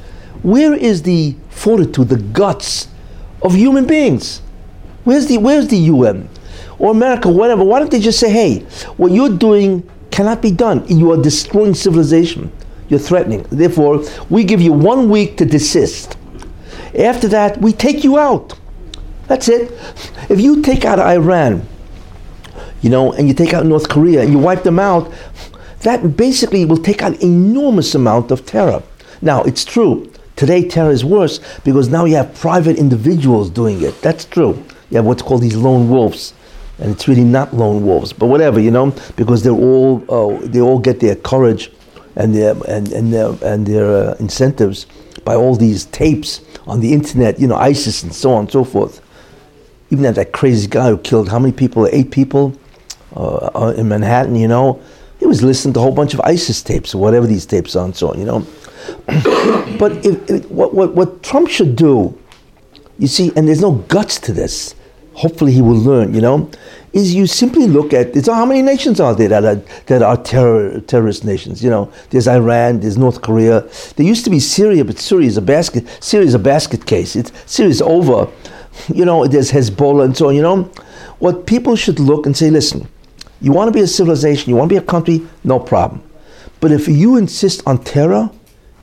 Where 0.44 0.76
is 0.76 1.02
the 1.02 1.36
fortitude, 1.50 2.10
the 2.10 2.18
guts 2.18 2.90
of 3.42 3.56
human 3.56 3.88
beings? 3.88 4.44
Where's 5.04 5.26
the 5.26 5.40
where's 5.40 5.68
the 5.68 5.78
UN 5.78 6.30
or 6.78 6.92
America, 6.92 7.28
whatever? 7.28 7.64
Why 7.64 7.80
don't 7.80 7.90
they 7.90 8.00
just 8.00 8.20
say, 8.20 8.30
"Hey, 8.30 8.60
what 8.98 9.12
you're 9.12 9.36
doing 9.36 9.90
cannot 10.12 10.42
be 10.42 10.52
done. 10.52 10.86
You 10.88 11.12
are 11.12 11.22
destroying 11.22 11.74
civilization. 11.74 12.52
You're 12.90 13.00
threatening. 13.00 13.46
Therefore, 13.50 14.04
we 14.30 14.44
give 14.44 14.62
you 14.62 14.74
one 14.74 15.10
week 15.10 15.38
to 15.38 15.46
desist. 15.46 16.18
After 16.98 17.28
that, 17.30 17.60
we 17.62 17.72
take 17.72 18.04
you 18.04 18.18
out. 18.18 18.58
That's 19.28 19.48
it. 19.48 19.72
If 20.30 20.42
you 20.42 20.62
take 20.62 20.84
out 20.84 21.00
Iran, 21.00 21.66
you 22.82 22.90
know, 22.90 23.14
and 23.14 23.28
you 23.28 23.34
take 23.34 23.54
out 23.54 23.66
North 23.66 23.88
Korea 23.88 24.22
and 24.22 24.32
you 24.32 24.40
wipe 24.40 24.64
them 24.64 24.80
out, 24.80 25.12
that 25.84 26.18
basically 26.18 26.66
will 26.66 26.78
take 26.78 27.02
out 27.02 27.22
enormous 27.22 27.96
amount 27.96 28.32
of 28.32 28.46
terror. 28.46 28.84
Now, 29.22 29.44
it's 29.44 29.64
true. 29.64 30.12
Today, 30.36 30.68
terror 30.68 30.92
is 30.92 31.06
worse 31.06 31.40
because 31.64 31.90
now 31.90 32.06
you 32.06 32.16
have 32.16 32.34
private 32.36 32.78
individuals 32.78 33.50
doing 33.50 33.82
it. 33.82 34.02
That's 34.02 34.26
true. 34.26 34.64
You 34.90 34.98
have 34.98 35.06
what's 35.06 35.22
called 35.22 35.42
these 35.42 35.56
lone 35.56 35.90
wolves, 35.90 36.34
and 36.82 36.92
it's 36.92 37.08
really 37.08 37.24
not 37.24 37.54
lone 37.54 37.86
wolves, 37.86 38.12
but 38.12 38.28
whatever, 38.28 38.60
you 38.60 38.72
know, 38.72 38.94
because 39.16 39.44
they're 39.44 39.54
all 39.54 40.04
uh, 40.10 40.40
they 40.42 40.60
all 40.60 40.80
get 40.80 41.00
their 41.00 41.16
courage 41.16 41.72
and 42.16 42.36
their 42.36 42.56
and 42.68 42.92
and 42.92 43.14
their 43.14 43.34
and 43.44 43.66
their 43.66 44.10
uh, 44.10 44.16
incentives 44.20 44.88
by 45.24 45.36
all 45.36 45.56
these 45.56 45.86
tapes 45.86 46.42
on 46.68 46.82
the 46.82 46.92
internet, 46.92 47.40
you 47.40 47.48
know, 47.48 47.56
ISIS 47.56 48.04
and 48.04 48.14
so 48.14 48.34
on 48.34 48.42
and 48.42 48.52
so 48.52 48.64
forth. 48.64 49.02
Even 49.92 50.04
that, 50.04 50.16
that 50.16 50.32
crazy 50.32 50.68
guy 50.68 50.90
who 50.90 50.98
killed 50.98 51.30
how 51.30 51.38
many 51.38 51.54
people? 51.54 51.88
Eight 51.92 52.12
people 52.12 52.58
uh, 53.16 53.50
uh, 53.54 53.74
in 53.78 53.88
Manhattan, 53.88 54.36
you 54.36 54.48
know, 54.48 54.82
he 55.20 55.28
was 55.28 55.44
listening 55.44 55.74
to 55.76 55.80
a 55.80 55.84
whole 55.84 55.92
bunch 55.92 56.14
of 56.14 56.22
ISIS 56.22 56.64
tapes 56.64 56.96
or 56.96 57.02
whatever 57.02 57.28
these 57.28 57.46
tapes 57.46 57.76
are 57.76 57.86
and 57.86 57.96
so 57.96 58.10
on, 58.10 58.20
you 58.20 58.26
know. 58.26 58.40
but 59.78 59.92
if, 60.06 60.30
if, 60.30 60.50
what, 60.50 60.74
what, 60.74 60.96
what 60.96 61.22
Trump 61.22 61.50
should 61.50 61.76
do, 61.76 62.18
you 62.98 63.08
see, 63.08 63.32
and 63.36 63.48
there's 63.48 63.62
no 63.62 63.74
guts 63.74 64.20
to 64.22 64.34
this, 64.34 64.76
hopefully 65.14 65.52
he 65.52 65.62
will 65.62 65.76
learn, 65.76 66.14
you 66.14 66.22
know, 66.22 66.50
is 66.94 67.14
you 67.14 67.26
simply 67.26 67.68
look 67.68 67.94
at 67.94 68.16
it's 68.16 68.28
how 68.28 68.46
many 68.46 68.62
nations 68.62 69.00
are 69.00 69.16
there 69.16 69.30
that 69.30 69.46
are, 69.46 69.56
that 69.86 70.02
are 70.02 70.18
terror, 70.18 70.82
terrorist 70.82 71.24
nations? 71.24 71.64
You 71.64 71.70
know, 71.70 71.92
there's 72.10 72.28
Iran, 72.28 72.82
there's 72.82 72.98
North 72.98 73.22
Korea. 73.22 73.62
There 73.96 74.06
used 74.06 74.26
to 74.26 74.30
be 74.30 74.40
Syria, 74.40 74.84
but 74.84 75.00
Syria 75.00 75.28
is 75.28 75.38
a 75.38 75.42
basket. 75.42 75.88
Syria 76.02 76.28
is 76.28 76.34
a 76.34 76.40
basket 76.40 76.86
case. 76.86 77.16
It's 77.16 77.32
Syria 77.46 77.72
is 77.72 77.82
over. 77.82 78.30
You 78.94 79.06
know, 79.06 79.26
there's 79.28 79.52
Hezbollah 79.52 80.06
and 80.06 80.18
so 80.18 80.30
on. 80.30 80.36
You 80.36 80.42
know, 80.42 80.64
what 81.20 81.46
people 81.46 81.76
should 81.76 82.00
look 82.00 82.26
and 82.26 82.36
say, 82.36 82.50
listen, 82.50 82.88
you 83.42 83.52
want 83.52 83.68
to 83.70 83.72
be 83.72 83.82
a 83.82 83.88
civilization, 83.88 84.50
you 84.50 84.56
want 84.56 84.70
to 84.70 84.74
be 84.74 84.78
a 84.78 84.86
country, 84.86 85.26
no 85.44 85.60
problem. 85.60 86.04
But 86.60 86.72
if 86.72 86.88
you 86.88 87.18
insist 87.18 87.64
on 87.66 87.84
terror 87.84 88.30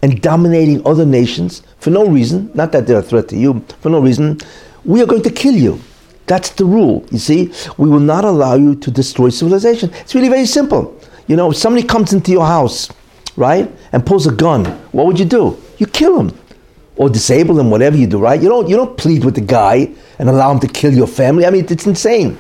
and 0.03 0.21
dominating 0.21 0.85
other 0.87 1.07
nations 1.07 1.63
for 1.79 1.91
no 1.91 2.07
reason, 2.07 2.51
not 2.55 2.73
that 2.73 2.87
they're 2.87 2.99
a 2.99 3.03
threat 3.03 3.29
to 3.29 3.37
you, 3.37 3.65
for 3.81 3.91
no 3.91 4.01
reason, 4.01 4.41
we 4.85 5.03
are 5.03 5.07
going 5.07 5.23
to 5.23 5.31
kill 5.31 5.55
you. 5.55 5.81
That's 6.29 6.51
the 6.51 6.67
rule. 6.67 7.05
You 7.11 7.19
see, 7.19 7.53
we 7.79 7.89
will 7.89 8.01
not 8.01 8.25
allow 8.25 8.55
you 8.55 8.75
to 8.77 8.91
destroy 8.91 9.31
civilization. 9.31 9.91
It's 9.95 10.15
really 10.15 10.29
very 10.29 10.47
simple. 10.47 10.95
You 11.27 11.37
know, 11.37 11.51
if 11.51 11.57
somebody 11.57 11.87
comes 11.87 12.13
into 12.13 12.31
your 12.31 12.47
house, 12.47 12.91
right, 13.37 13.71
and 13.93 14.05
pulls 14.05 14.27
a 14.27 14.33
gun, 14.33 14.67
what 14.93 15.07
would 15.07 15.19
you 15.19 15.25
do? 15.25 15.59
You 15.79 15.87
kill 15.87 16.21
him 16.21 16.39
or 16.97 17.09
disable 17.09 17.59
him, 17.59 17.71
whatever 17.71 17.97
you 17.97 18.07
do, 18.07 18.19
right? 18.19 18.41
You 18.41 18.49
don't 18.49 18.69
you 18.69 18.77
don't 18.77 18.97
plead 18.99 19.25
with 19.25 19.37
the 19.37 19.41
guy 19.41 19.91
and 20.19 20.29
allow 20.29 20.53
him 20.53 20.61
to 20.61 20.69
kill 20.69 20.93
your 20.93 21.07
family. 21.07 21.47
I 21.47 21.51
mean, 21.51 21.67
it's 21.69 21.87
insane. 21.87 22.37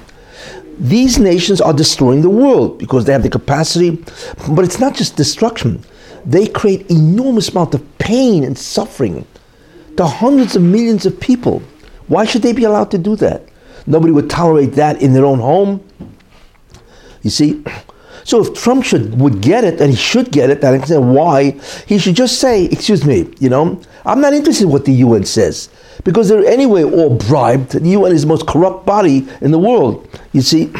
These 0.78 1.18
nations 1.18 1.60
are 1.60 1.72
destroying 1.72 2.22
the 2.22 2.30
world 2.30 2.78
because 2.78 3.04
they 3.04 3.12
have 3.12 3.22
the 3.22 3.30
capacity, 3.30 4.04
but 4.50 4.64
it's 4.64 4.78
not 4.78 4.94
just 4.94 5.16
destruction. 5.16 5.82
They 6.26 6.46
create 6.46 6.90
enormous 6.90 7.48
amount 7.48 7.74
of 7.74 7.98
pain 7.98 8.44
and 8.44 8.56
suffering 8.56 9.26
to 9.96 10.06
hundreds 10.06 10.56
of 10.56 10.62
millions 10.62 11.06
of 11.06 11.18
people. 11.18 11.62
Why 12.06 12.26
should 12.26 12.42
they 12.42 12.52
be 12.52 12.64
allowed 12.64 12.90
to 12.92 12.98
do 12.98 13.16
that? 13.16 13.42
Nobody 13.88 14.12
would 14.12 14.28
tolerate 14.28 14.72
that 14.74 15.00
in 15.00 15.14
their 15.14 15.24
own 15.24 15.38
home. 15.38 15.82
You 17.22 17.30
see? 17.30 17.64
So 18.24 18.42
if 18.42 18.52
Trump 18.52 18.84
should 18.84 19.18
would 19.18 19.40
get 19.40 19.64
it, 19.64 19.80
and 19.80 19.90
he 19.90 19.96
should 19.96 20.30
get 20.30 20.50
it, 20.50 20.62
I 20.62 20.74
understand 20.74 21.14
why, 21.14 21.52
he 21.86 21.98
should 21.98 22.14
just 22.14 22.38
say, 22.38 22.66
excuse 22.66 23.06
me, 23.06 23.32
you 23.40 23.48
know, 23.48 23.80
I'm 24.04 24.20
not 24.20 24.34
interested 24.34 24.64
in 24.64 24.70
what 24.70 24.84
the 24.84 24.92
UN 24.92 25.24
says. 25.24 25.70
Because 26.04 26.28
they're 26.28 26.44
anyway 26.44 26.84
all 26.84 27.16
bribed. 27.16 27.70
The 27.70 27.88
UN 27.88 28.12
is 28.12 28.22
the 28.22 28.28
most 28.28 28.46
corrupt 28.46 28.84
body 28.84 29.26
in 29.40 29.50
the 29.50 29.58
world. 29.58 30.06
You 30.32 30.42
see, 30.42 30.70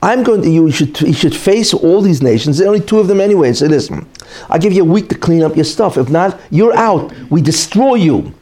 I'm 0.00 0.22
going 0.22 0.42
to 0.42 0.48
you 0.48 0.70
should 0.70 1.00
you 1.00 1.12
should 1.12 1.34
face 1.34 1.74
all 1.74 2.00
these 2.00 2.22
nations. 2.22 2.58
There 2.58 2.68
are 2.68 2.72
only 2.72 2.86
two 2.86 3.00
of 3.00 3.08
them 3.08 3.20
anyway. 3.20 3.52
Say, 3.52 3.66
listen, 3.66 4.06
I'll 4.48 4.60
give 4.60 4.72
you 4.72 4.82
a 4.82 4.86
week 4.88 5.08
to 5.08 5.18
clean 5.18 5.42
up 5.42 5.56
your 5.56 5.64
stuff. 5.64 5.96
If 5.96 6.08
not, 6.08 6.40
you're 6.50 6.76
out. 6.76 7.12
We 7.30 7.42
destroy 7.42 7.96
you. 7.96 8.32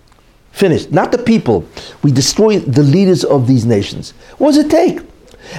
Finished. 0.55 0.93
Not 0.93 1.11
the 1.11 1.19
people. 1.19 1.67
We 2.05 2.13
destroy 2.13 2.61
the 2.61 2.85
leaders 2.85 3.25
of 3.25 3.49
these 3.49 3.67
nations. 3.67 4.13
What 4.39 4.55
does 4.55 4.65
it 4.65 4.71
take? 4.71 5.01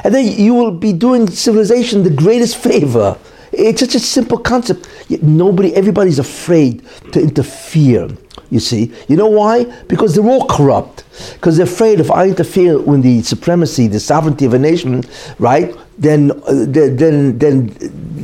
And 0.05 0.15
then 0.15 0.25
you 0.25 0.53
will 0.53 0.71
be 0.71 0.93
doing 0.93 1.29
civilization 1.29 2.03
the 2.03 2.10
greatest 2.10 2.55
favor. 2.69 3.17
It's 3.51 3.81
such 3.81 3.95
a 3.95 3.99
simple 3.99 4.38
concept. 4.38 4.88
Yet 5.10 5.21
nobody, 5.21 5.75
everybody's 5.75 6.17
afraid 6.17 6.81
to 7.12 7.21
interfere. 7.21 8.08
You 8.51 8.60
see, 8.60 8.93
you 9.08 9.15
know 9.15 9.27
why? 9.27 9.65
Because 9.88 10.15
they're 10.15 10.25
all 10.25 10.45
corrupt. 10.47 11.03
Because 11.34 11.58
they're 11.58 11.65
afraid 11.65 11.99
if 11.99 12.12
I 12.12 12.27
interfere 12.27 12.79
with 12.79 13.01
the 13.01 13.21
supremacy, 13.23 13.88
the 13.88 13.99
sovereignty 13.99 14.45
of 14.45 14.53
a 14.53 14.60
nation, 14.60 15.03
right? 15.39 15.75
Then, 15.97 16.31
uh, 16.31 16.65
then, 16.67 17.38
then, 17.38 17.67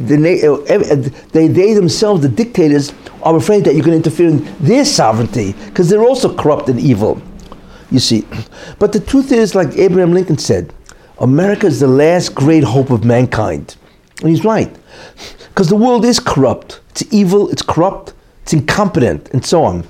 the 0.07 0.47
uh, 0.47 1.29
they, 1.31 1.47
they 1.47 1.73
themselves, 1.73 2.21
the 2.21 2.29
dictators, 2.29 2.93
are 3.23 3.36
afraid 3.36 3.65
that 3.65 3.75
you're 3.75 3.84
going 3.84 4.01
to 4.01 4.10
interfere 4.10 4.29
in 4.29 4.55
their 4.60 4.86
sovereignty 4.86 5.53
because 5.65 5.89
they're 5.89 6.03
also 6.03 6.36
corrupt 6.36 6.69
and 6.69 6.79
evil. 6.79 7.21
You 7.89 7.99
see, 7.99 8.25
but 8.79 8.93
the 8.93 8.99
truth 8.99 9.31
is, 9.31 9.53
like 9.53 9.77
Abraham 9.77 10.13
Lincoln 10.13 10.38
said, 10.38 10.73
America 11.19 11.67
is 11.67 11.79
the 11.79 11.88
last 11.88 12.34
great 12.34 12.63
hope 12.63 12.89
of 12.89 13.03
mankind. 13.03 13.75
And 14.21 14.29
he's 14.29 14.43
right. 14.43 14.73
Because 15.49 15.67
the 15.67 15.75
world 15.75 16.05
is 16.05 16.19
corrupt. 16.19 16.79
It's 16.91 17.03
evil, 17.13 17.49
it's 17.49 17.62
corrupt, 17.62 18.13
it's 18.43 18.53
incompetent, 18.53 19.29
and 19.31 19.45
so 19.45 19.63
on. 19.63 19.86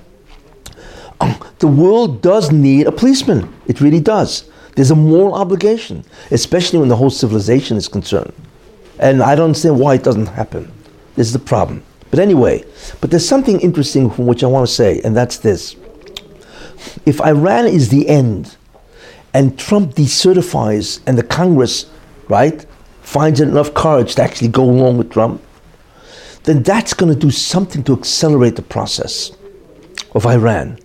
Oh, 1.22 1.52
the 1.60 1.68
world 1.68 2.22
does 2.22 2.52
need 2.52 2.88
a 2.88 2.92
policeman. 2.92 3.54
It 3.68 3.80
really 3.80 4.00
does. 4.00 4.50
There's 4.76 4.92
a 4.92 4.96
moral 4.96 5.36
obligation, 5.36 6.04
especially 6.32 6.80
when 6.80 6.90
the 6.90 6.96
whole 6.96 7.10
civilization 7.10 7.78
is 7.78 7.88
concerned. 7.88 8.34
And 9.00 9.22
I 9.22 9.36
don't 9.36 9.46
understand 9.46 9.80
why 9.80 9.96
it 9.96 10.04
doesn't 10.04 10.28
happen. 10.28 10.72
This 11.16 11.28
is 11.28 11.34
the 11.34 11.40
problem. 11.40 11.84
But 12.10 12.20
anyway, 12.20 12.66
but 13.00 13.12
there's 13.12 13.28
something 13.28 13.60
interesting 13.62 14.10
from 14.10 14.26
which 14.26 14.44
I 14.44 14.48
want 14.48 14.68
to 14.68 14.74
say, 14.74 15.00
and 15.04 15.16
that's 15.16 15.38
this. 15.38 15.76
If 17.06 17.22
Iran 17.22 17.68
is 17.68 17.90
the 17.90 18.08
end, 18.08 18.58
and 19.34 19.58
Trump 19.58 19.94
decertifies, 19.94 21.00
and 21.06 21.18
the 21.18 21.24
Congress, 21.24 21.86
right, 22.28 22.66
finds 23.02 23.40
enough 23.40 23.74
courage 23.74 24.16
to 24.16 24.24
actually 24.24 24.50
go 24.50 24.64
along 24.64 24.98
with 24.98 25.12
Trump, 25.12 25.42
then 26.44 26.64
that's 26.64 26.94
going 26.94 27.14
to 27.14 27.20
do 27.20 27.32
something 27.32 27.84
to 27.84 27.94
accelerate 27.94 28.56
the 28.56 28.62
process 28.62 29.32
of 30.14 30.26
Iran. 30.26 30.80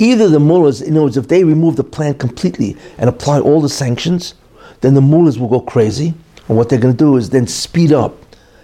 Either 0.00 0.30
the 0.30 0.40
mullahs, 0.40 0.80
in 0.80 0.94
other 0.94 1.04
words, 1.04 1.18
if 1.18 1.28
they 1.28 1.44
remove 1.44 1.76
the 1.76 1.84
plan 1.84 2.14
completely 2.14 2.74
and 2.96 3.08
apply 3.08 3.38
all 3.38 3.60
the 3.60 3.68
sanctions, 3.68 4.34
then 4.80 4.94
the 4.94 5.00
mullahs 5.00 5.38
will 5.38 5.48
go 5.48 5.60
crazy. 5.60 6.14
And 6.48 6.56
what 6.56 6.70
they're 6.70 6.80
going 6.80 6.96
to 6.96 6.98
do 6.98 7.18
is 7.18 7.28
then 7.28 7.46
speed 7.46 7.92
up 7.92 8.16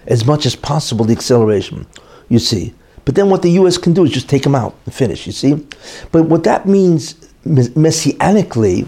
as 0.07 0.25
much 0.25 0.47
as 0.47 0.55
possible 0.55 1.05
the 1.05 1.13
acceleration, 1.13 1.85
you 2.27 2.39
see. 2.39 2.73
But 3.05 3.13
then 3.13 3.29
what 3.29 3.43
the 3.43 3.51
U.S. 3.51 3.77
can 3.77 3.93
do 3.93 4.03
is 4.03 4.11
just 4.11 4.27
take 4.27 4.41
them 4.41 4.55
out 4.55 4.75
and 4.85 4.93
finish, 4.93 5.27
you 5.27 5.31
see. 5.31 5.65
But 6.11 6.23
what 6.23 6.43
that 6.45 6.65
means 6.65 7.13
messianically 7.45 8.87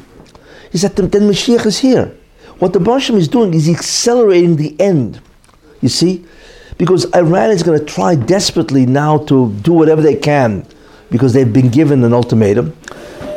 is 0.72 0.82
that 0.82 0.96
the, 0.96 1.04
then 1.04 1.22
Mashiach 1.22 1.68
is 1.68 1.78
here. 1.78 2.18
What 2.58 2.74
the 2.74 2.80
Barsham 2.80 3.16
is 3.16 3.28
doing 3.28 3.54
is 3.54 3.70
accelerating 3.70 4.56
the 4.56 4.76
end, 4.82 5.22
you 5.82 5.88
see. 5.88 6.26
Because 6.80 7.06
Iran 7.14 7.52
is 7.52 7.62
going 7.62 7.78
to 7.78 7.86
try 7.86 8.16
desperately 8.16 8.88
now 8.88 9.20
to 9.26 9.54
do 9.62 9.72
whatever 9.72 10.02
they 10.02 10.16
can 10.16 10.66
because 11.10 11.34
they've 11.34 11.52
been 11.52 11.70
given 11.70 12.04
an 12.04 12.14
ultimatum, 12.14 12.76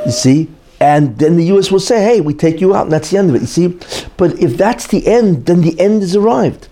you 0.05 0.13
see. 0.13 0.49
And 0.81 1.17
then 1.19 1.37
the 1.37 1.45
U.S. 1.45 1.71
will 1.71 1.81
say, 1.81 2.03
hey, 2.03 2.21
we 2.21 2.35
take 2.35 2.61
you 2.61 2.75
out, 2.75 2.83
and 2.85 2.93
that's 2.93 3.11
the 3.11 3.19
end 3.19 3.31
of 3.31 3.37
it, 3.37 3.43
you 3.43 3.47
see. 3.47 3.79
But 4.17 4.39
if 4.41 4.57
that's 4.57 4.89
the 4.89 5.07
end, 5.07 5.47
then 5.47 5.61
the 5.61 5.79
end 5.79 6.03
has 6.03 6.17
arrived. 6.17 6.69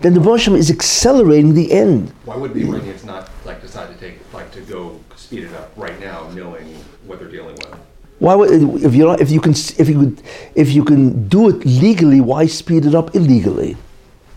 Then 0.00 0.14
the 0.14 0.22
Hashem 0.22 0.54
is 0.54 0.70
accelerating 0.70 1.52
the 1.52 1.70
end. 1.72 2.10
Why 2.24 2.36
would 2.36 2.54
the 2.54 2.62
Iranians 2.62 3.04
not 3.04 3.28
like 3.44 3.60
decide 3.60 3.88
to 3.92 3.94
take 4.00 4.18
like 4.32 4.50
to 4.52 4.62
go 4.62 4.98
speed 5.16 5.44
it 5.44 5.52
up 5.52 5.72
right 5.76 5.98
now, 6.00 6.26
knowing 6.30 6.74
what 7.06 7.18
they're 7.18 7.28
dealing 7.28 7.54
with? 7.56 7.74
Why 8.18 8.34
would 8.34 8.50
if 8.82 8.94
you 8.94 9.10
if 9.12 9.30
you 9.30 9.40
can 9.40 9.52
if 9.52 9.88
you 9.90 9.98
could 9.98 10.22
if 10.54 10.72
you 10.72 10.84
can 10.84 11.28
do 11.28 11.50
it 11.50 11.66
legally, 11.66 12.22
why 12.22 12.46
speed 12.46 12.86
it 12.86 12.94
up 12.94 13.14
illegally? 13.14 13.76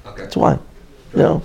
Okay. 0.05 0.23
That's 0.23 0.35
why. 0.35 0.59
You 1.13 1.19
know, 1.19 1.41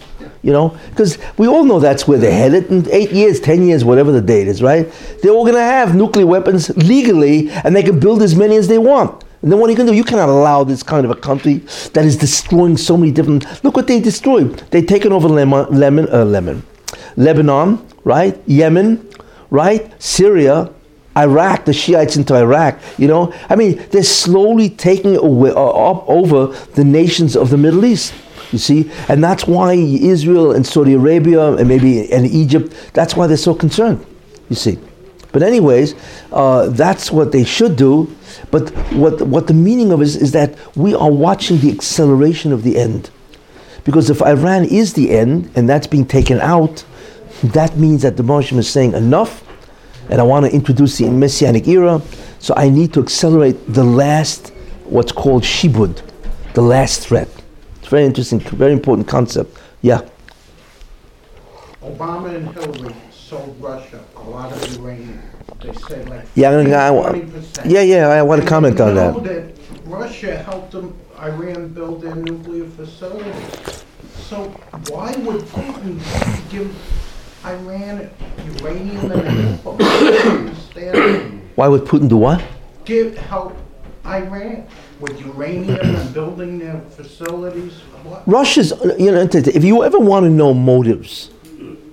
you 0.48 0.54
know, 0.54 0.74
because 0.88 1.18
we 1.36 1.46
all 1.46 1.62
know 1.62 1.78
that's 1.78 2.08
where 2.08 2.16
they're 2.16 2.32
headed. 2.32 2.70
In 2.70 2.90
eight 2.90 3.12
years, 3.12 3.38
ten 3.38 3.66
years, 3.68 3.84
whatever 3.84 4.10
the 4.10 4.22
date 4.22 4.48
is, 4.48 4.62
right? 4.62 4.90
They're 5.20 5.30
all 5.30 5.44
going 5.44 5.56
to 5.56 5.60
have 5.60 5.94
nuclear 5.94 6.24
weapons 6.24 6.74
legally, 6.74 7.50
and 7.50 7.76
they 7.76 7.82
can 7.82 8.00
build 8.00 8.22
as 8.22 8.34
many 8.34 8.56
as 8.56 8.66
they 8.66 8.78
want. 8.78 9.24
And 9.42 9.52
then 9.52 9.60
what 9.60 9.68
are 9.68 9.72
you 9.72 9.76
going 9.76 9.88
to 9.88 9.92
do? 9.92 9.96
You 9.98 10.04
cannot 10.04 10.30
allow 10.30 10.64
this 10.64 10.82
kind 10.82 11.04
of 11.04 11.10
a 11.10 11.16
country 11.16 11.56
that 11.92 12.06
is 12.06 12.16
destroying 12.16 12.78
so 12.78 12.96
many 12.96 13.12
different. 13.12 13.62
Look 13.62 13.76
what 13.76 13.88
they 13.88 14.00
destroyed. 14.00 14.56
They've 14.70 14.86
taken 14.86 15.12
over 15.12 15.28
Lemon, 15.28 15.66
Lemon, 15.70 16.08
uh, 16.10 16.24
Lemon, 16.24 16.62
Lebanon, 17.16 17.86
right? 18.04 18.40
Yemen, 18.46 19.06
right? 19.50 20.02
Syria, 20.02 20.72
Iraq, 21.14 21.66
the 21.66 21.74
Shiites 21.74 22.16
into 22.16 22.34
Iraq. 22.34 22.80
You 22.96 23.08
know, 23.08 23.34
I 23.50 23.54
mean, 23.54 23.84
they're 23.90 24.02
slowly 24.02 24.70
taking 24.70 25.14
away, 25.16 25.50
uh, 25.50 25.54
over 25.54 26.46
the 26.72 26.84
nations 26.84 27.36
of 27.36 27.50
the 27.50 27.58
Middle 27.58 27.84
East. 27.84 28.14
You 28.52 28.58
see, 28.58 28.90
and 29.08 29.22
that's 29.22 29.46
why 29.46 29.74
Israel 29.74 30.52
and 30.52 30.66
Saudi 30.66 30.94
Arabia 30.94 31.52
and 31.52 31.68
maybe 31.68 32.10
and 32.10 32.26
Egypt. 32.26 32.74
That's 32.94 33.14
why 33.14 33.26
they're 33.26 33.36
so 33.36 33.54
concerned. 33.54 34.04
You 34.48 34.56
see, 34.56 34.78
but 35.32 35.42
anyways, 35.42 35.94
uh, 36.32 36.68
that's 36.70 37.12
what 37.12 37.30
they 37.32 37.44
should 37.44 37.76
do. 37.76 38.08
But 38.50 38.70
what 38.94 39.20
what 39.22 39.48
the 39.48 39.54
meaning 39.54 39.92
of 39.92 40.00
is 40.00 40.16
is 40.16 40.32
that 40.32 40.56
we 40.76 40.94
are 40.94 41.10
watching 41.10 41.58
the 41.58 41.70
acceleration 41.70 42.52
of 42.52 42.62
the 42.62 42.78
end, 42.78 43.10
because 43.84 44.08
if 44.08 44.22
Iran 44.22 44.64
is 44.64 44.94
the 44.94 45.10
end 45.10 45.50
and 45.54 45.68
that's 45.68 45.86
being 45.86 46.06
taken 46.06 46.40
out, 46.40 46.84
that 47.42 47.76
means 47.76 48.00
that 48.02 48.16
the 48.16 48.22
Muslim 48.22 48.60
is 48.60 48.68
saying 48.68 48.94
enough, 48.94 49.44
and 50.08 50.20
I 50.20 50.24
want 50.24 50.46
to 50.46 50.52
introduce 50.52 50.96
the 50.96 51.10
Messianic 51.10 51.68
era. 51.68 52.00
So 52.38 52.54
I 52.56 52.70
need 52.70 52.94
to 52.94 53.00
accelerate 53.00 53.56
the 53.66 53.84
last, 53.84 54.54
what's 54.84 55.12
called 55.12 55.42
shibud, 55.42 56.00
the 56.54 56.62
last 56.62 57.06
threat. 57.06 57.28
It's 57.88 57.92
very 57.94 58.04
interesting, 58.04 58.38
very 58.40 58.74
important 58.74 59.08
concept. 59.08 59.58
Yeah. 59.80 60.02
Obama 61.82 62.34
and 62.36 62.46
Hillary 62.52 62.94
sold 63.10 63.56
Russia 63.58 64.04
a 64.14 64.20
lot 64.28 64.52
of 64.52 64.76
uranium. 64.76 65.22
They 65.62 65.72
said 65.72 66.06
like 66.06 66.26
Yeah, 66.34 66.50
I 66.50 66.90
wa- 66.90 67.08
twenty 67.08 67.30
percent. 67.30 67.66
Yeah, 67.70 67.80
yeah, 67.80 68.08
I 68.08 68.20
want 68.20 68.42
to 68.42 68.46
comment 68.46 68.78
on 68.78 68.94
that. 68.94 69.54
Russia 69.86 70.36
helped 70.42 70.72
them, 70.72 70.94
Iran 71.18 71.68
build 71.68 72.02
their 72.02 72.14
nuclear 72.14 72.66
facilities. 72.66 73.84
So 74.28 74.48
why 74.92 75.14
would 75.24 75.40
Putin 75.46 75.96
give 76.50 76.68
Iran 77.46 78.10
uranium 78.60 79.12
and 79.12 79.52
nickel? 79.56 79.76
I 79.80 80.10
don't 80.10 80.48
understand. 80.48 81.40
Why 81.54 81.68
would 81.68 81.84
Putin 81.86 82.10
do 82.10 82.18
what? 82.18 82.44
Give, 82.84 83.16
help 83.16 83.56
Iran 84.04 84.66
with 85.00 85.20
uranium 85.20 85.78
and 85.80 86.14
building 86.18 86.58
their 86.58 86.80
facilities? 86.90 87.74
What? 88.04 88.22
Russia's, 88.26 88.72
you 88.98 89.10
know, 89.12 89.28
if 89.32 89.64
you 89.64 89.84
ever 89.84 89.98
want 89.98 90.24
to 90.24 90.30
know 90.30 90.54
motives, 90.54 91.30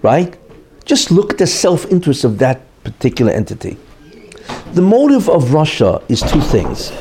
right? 0.02 0.38
Just 0.86 1.12
look 1.12 1.32
at 1.34 1.38
the 1.40 1.48
self 1.48 1.86
interest 1.92 2.24
of 2.24 2.38
that 2.40 2.62
particular 2.84 3.32
entity. 3.32 3.78
The 4.74 4.82
motive 4.82 5.30
of 5.30 5.54
Russia 5.54 6.02
is 6.10 6.22
two 6.22 6.42
things. 6.42 6.92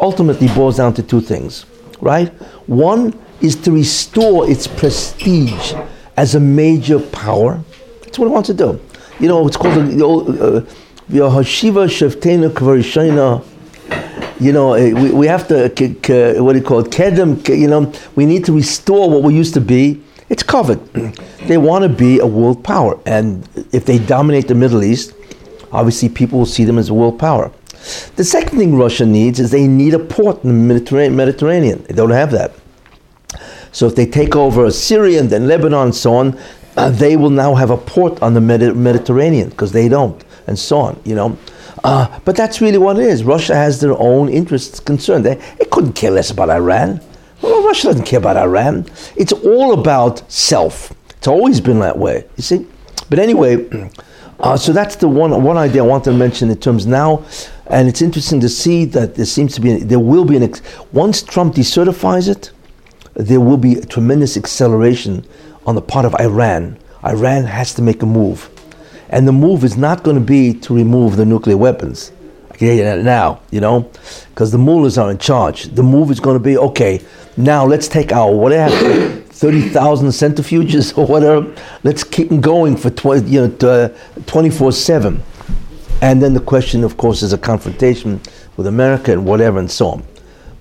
Ultimately, 0.00 0.48
boils 0.48 0.76
down 0.78 0.94
to 0.94 1.02
two 1.02 1.20
things, 1.20 1.66
right? 2.00 2.28
One 2.66 3.18
is 3.40 3.56
to 3.56 3.72
restore 3.72 4.48
its 4.50 4.66
prestige 4.66 5.74
as 6.16 6.34
a 6.34 6.40
major 6.40 6.98
power. 6.98 7.60
That's 8.02 8.18
what 8.18 8.26
it 8.26 8.30
wants 8.30 8.46
to 8.48 8.54
do. 8.54 8.80
You 9.20 9.28
know, 9.28 9.46
it's 9.46 9.56
called 9.56 9.86
the 9.86 10.02
old 10.02 10.28
uh, 10.40 10.60
Hashiva 11.10 11.86
Sheftena 11.88 12.50
Kvarishena 12.50 13.44
you 14.40 14.52
know, 14.52 14.74
uh, 14.74 14.90
we, 15.00 15.10
we 15.12 15.26
have 15.26 15.48
to, 15.48 15.70
k- 15.70 15.94
k- 15.94 16.40
what 16.40 16.52
do 16.52 16.58
you 16.58 16.64
call 16.64 16.80
it, 16.80 16.90
kedem, 16.90 17.44
k- 17.44 17.56
you 17.58 17.68
know, 17.68 17.92
we 18.14 18.26
need 18.26 18.44
to 18.46 18.52
restore 18.52 19.08
what 19.10 19.22
we 19.22 19.34
used 19.34 19.54
to 19.54 19.60
be. 19.60 20.02
It's 20.28 20.42
covered. 20.42 20.80
they 21.46 21.58
want 21.58 21.82
to 21.84 21.88
be 21.88 22.18
a 22.18 22.26
world 22.26 22.64
power. 22.64 22.98
And 23.06 23.48
if 23.72 23.84
they 23.86 23.98
dominate 23.98 24.48
the 24.48 24.54
Middle 24.54 24.82
East, 24.82 25.14
obviously 25.72 26.08
people 26.08 26.38
will 26.40 26.46
see 26.46 26.64
them 26.64 26.78
as 26.78 26.88
a 26.88 26.94
world 26.94 27.18
power. 27.18 27.50
The 28.16 28.24
second 28.24 28.58
thing 28.58 28.76
Russia 28.76 29.06
needs 29.06 29.38
is 29.38 29.50
they 29.50 29.68
need 29.68 29.94
a 29.94 29.98
port 29.98 30.42
in 30.42 30.68
the 30.68 30.74
Mediterranean. 31.10 31.84
They 31.84 31.94
don't 31.94 32.10
have 32.10 32.32
that. 32.32 32.52
So 33.70 33.86
if 33.86 33.94
they 33.94 34.06
take 34.06 34.34
over 34.34 34.70
Syria 34.70 35.20
and 35.20 35.30
then 35.30 35.46
Lebanon 35.46 35.84
and 35.86 35.94
so 35.94 36.14
on, 36.14 36.38
uh, 36.76 36.90
they 37.02 37.16
will 37.16 37.30
now 37.30 37.54
have 37.54 37.70
a 37.70 37.76
port 37.76 38.20
on 38.22 38.34
the 38.34 38.40
Medi- 38.40 38.72
Mediterranean 38.72 39.50
because 39.50 39.72
they 39.72 39.88
don't, 39.88 40.22
and 40.46 40.58
so 40.58 40.78
on. 40.78 41.00
You 41.04 41.14
know, 41.14 41.38
uh, 41.86 42.18
but 42.24 42.34
that's 42.34 42.60
really 42.60 42.78
what 42.78 42.98
it 42.98 43.04
is. 43.04 43.22
Russia 43.22 43.54
has 43.54 43.80
their 43.80 43.96
own 43.96 44.28
interests 44.28 44.80
concerned. 44.80 45.24
They, 45.24 45.38
it 45.60 45.70
couldn't 45.70 45.92
care 45.92 46.10
less 46.10 46.32
about 46.32 46.50
Iran. 46.50 47.00
Well, 47.40 47.64
Russia 47.64 47.86
doesn't 47.88 48.06
care 48.06 48.18
about 48.18 48.36
Iran. 48.36 48.86
It's 49.14 49.32
all 49.32 49.72
about 49.72 50.28
self. 50.30 50.92
It's 51.10 51.28
always 51.28 51.60
been 51.60 51.78
that 51.80 51.96
way. 51.96 52.26
You 52.36 52.42
see. 52.42 52.66
But 53.08 53.20
anyway, 53.20 53.68
uh, 54.40 54.56
so 54.56 54.72
that's 54.72 54.96
the 54.96 55.06
one 55.06 55.44
one 55.44 55.56
idea 55.56 55.84
I 55.84 55.86
wanted 55.86 56.10
to 56.10 56.16
mention 56.16 56.50
in 56.50 56.58
terms 56.58 56.86
now, 56.86 57.24
and 57.68 57.86
it's 57.86 58.02
interesting 58.02 58.40
to 58.40 58.48
see 58.48 58.84
that 58.86 59.14
there 59.14 59.24
seems 59.24 59.54
to 59.54 59.60
be 59.60 59.76
there 59.76 60.00
will 60.00 60.24
be 60.24 60.36
an 60.36 60.42
ex- 60.42 60.62
once 60.92 61.22
Trump 61.22 61.54
decertifies 61.54 62.28
it, 62.28 62.50
there 63.14 63.40
will 63.40 63.58
be 63.58 63.74
a 63.74 63.86
tremendous 63.86 64.36
acceleration 64.36 65.24
on 65.66 65.76
the 65.76 65.82
part 65.82 66.04
of 66.04 66.16
Iran. 66.16 66.78
Iran 67.04 67.44
has 67.44 67.74
to 67.74 67.82
make 67.82 68.02
a 68.02 68.06
move. 68.06 68.50
And 69.08 69.26
the 69.26 69.32
move 69.32 69.64
is 69.64 69.76
not 69.76 70.02
going 70.02 70.16
to 70.16 70.24
be 70.24 70.54
to 70.60 70.74
remove 70.74 71.16
the 71.16 71.24
nuclear 71.24 71.56
weapons. 71.56 72.12
I 72.50 72.56
can 72.56 72.68
you 72.68 72.84
that 72.84 73.00
now, 73.00 73.40
you 73.50 73.60
know, 73.60 73.90
because 74.30 74.50
the 74.50 74.58
mullahs 74.58 74.96
are 74.98 75.10
in 75.10 75.18
charge. 75.18 75.64
The 75.64 75.82
move 75.82 76.10
is 76.10 76.20
going 76.20 76.36
to 76.36 76.42
be 76.42 76.56
okay, 76.56 77.00
now 77.36 77.66
let's 77.66 77.86
take 77.86 78.12
our 78.12 78.32
whatever, 78.34 78.74
30,000 79.36 80.08
centrifuges 80.08 80.96
or 80.96 81.06
whatever, 81.06 81.54
let's 81.84 82.02
keep 82.02 82.30
them 82.30 82.40
going 82.40 82.76
for 82.76 82.88
20, 82.88 83.30
you 83.30 83.48
know, 83.48 83.94
24 84.26 84.72
7. 84.72 85.22
And 86.00 86.22
then 86.22 86.34
the 86.34 86.40
question, 86.40 86.82
of 86.84 86.96
course, 86.96 87.22
is 87.22 87.32
a 87.32 87.38
confrontation 87.38 88.20
with 88.56 88.66
America 88.66 89.12
and 89.12 89.26
whatever 89.26 89.58
and 89.58 89.70
so 89.70 89.88
on. 89.88 90.04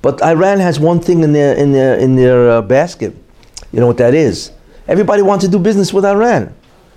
But 0.01 0.21
Iran 0.21 0.60
has 0.60 0.79
one 0.79 0.99
thing 0.99 1.23
in 1.23 1.34
their 1.34 1.55
in 1.55 1.71
their 1.71 1.97
in 1.97 2.15
their 2.15 2.49
uh, 2.49 2.62
basket. 2.62 3.15
You 3.71 3.79
know 3.79 3.88
what 3.88 3.97
that 3.97 4.13
is? 4.13 4.51
Everybody 4.88 5.21
wants 5.21 5.43
to 5.45 5.51
do 5.51 5.58
business 5.58 5.91
with 5.91 6.05
Iran. 6.05 6.53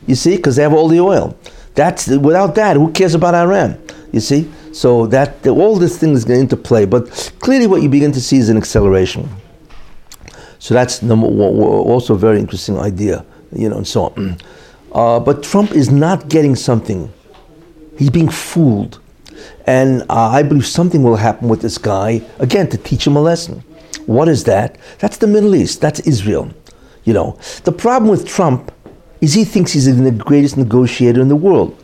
You 0.08 0.16
see, 0.16 0.36
because 0.36 0.56
they 0.56 0.62
have 0.62 0.72
all 0.72 0.88
the 0.88 1.00
oil. 1.00 1.36
That's 1.74 2.08
without 2.08 2.56
that, 2.56 2.76
who 2.76 2.90
cares 2.90 3.14
about 3.14 3.34
Iran? 3.34 3.80
You 4.10 4.20
see, 4.20 4.50
so 4.72 5.06
that 5.08 5.46
all 5.46 5.76
this 5.76 5.98
thing 5.98 6.14
is 6.14 6.24
going 6.24 6.40
into 6.40 6.56
play. 6.56 6.86
But 6.86 7.32
clearly, 7.38 7.68
what 7.68 7.82
you 7.82 7.88
begin 7.88 8.10
to 8.12 8.20
see 8.20 8.38
is 8.38 8.48
an 8.48 8.56
acceleration. 8.56 9.28
So 10.58 10.74
that's 10.74 11.02
also 11.02 12.14
a 12.14 12.18
very 12.18 12.40
interesting 12.40 12.78
idea. 12.78 13.24
You 13.52 13.68
know, 13.68 13.76
and 13.76 13.86
so 13.86 14.06
on. 14.06 14.38
Uh, 14.92 15.20
but 15.20 15.42
Trump 15.42 15.72
is 15.72 15.90
not 15.90 16.28
getting 16.28 16.56
something. 16.56 17.12
He's 17.98 18.10
being 18.10 18.28
fooled. 18.28 19.00
And 19.66 20.02
uh, 20.02 20.30
I 20.30 20.42
believe 20.42 20.66
something 20.66 21.02
will 21.02 21.16
happen 21.16 21.48
with 21.48 21.60
this 21.60 21.78
guy, 21.78 22.22
again, 22.38 22.68
to 22.70 22.78
teach 22.78 23.06
him 23.06 23.16
a 23.16 23.20
lesson. 23.20 23.62
What 24.06 24.28
is 24.28 24.44
that? 24.44 24.78
That's 24.98 25.18
the 25.18 25.26
Middle 25.26 25.54
East. 25.54 25.80
That's 25.80 26.00
Israel. 26.00 26.50
You 27.04 27.14
know, 27.14 27.38
the 27.64 27.72
problem 27.72 28.10
with 28.10 28.26
Trump 28.26 28.72
is 29.20 29.34
he 29.34 29.44
thinks 29.44 29.72
he's 29.72 29.86
the 29.86 30.10
greatest 30.10 30.56
negotiator 30.56 31.20
in 31.20 31.28
the 31.28 31.36
world. 31.36 31.76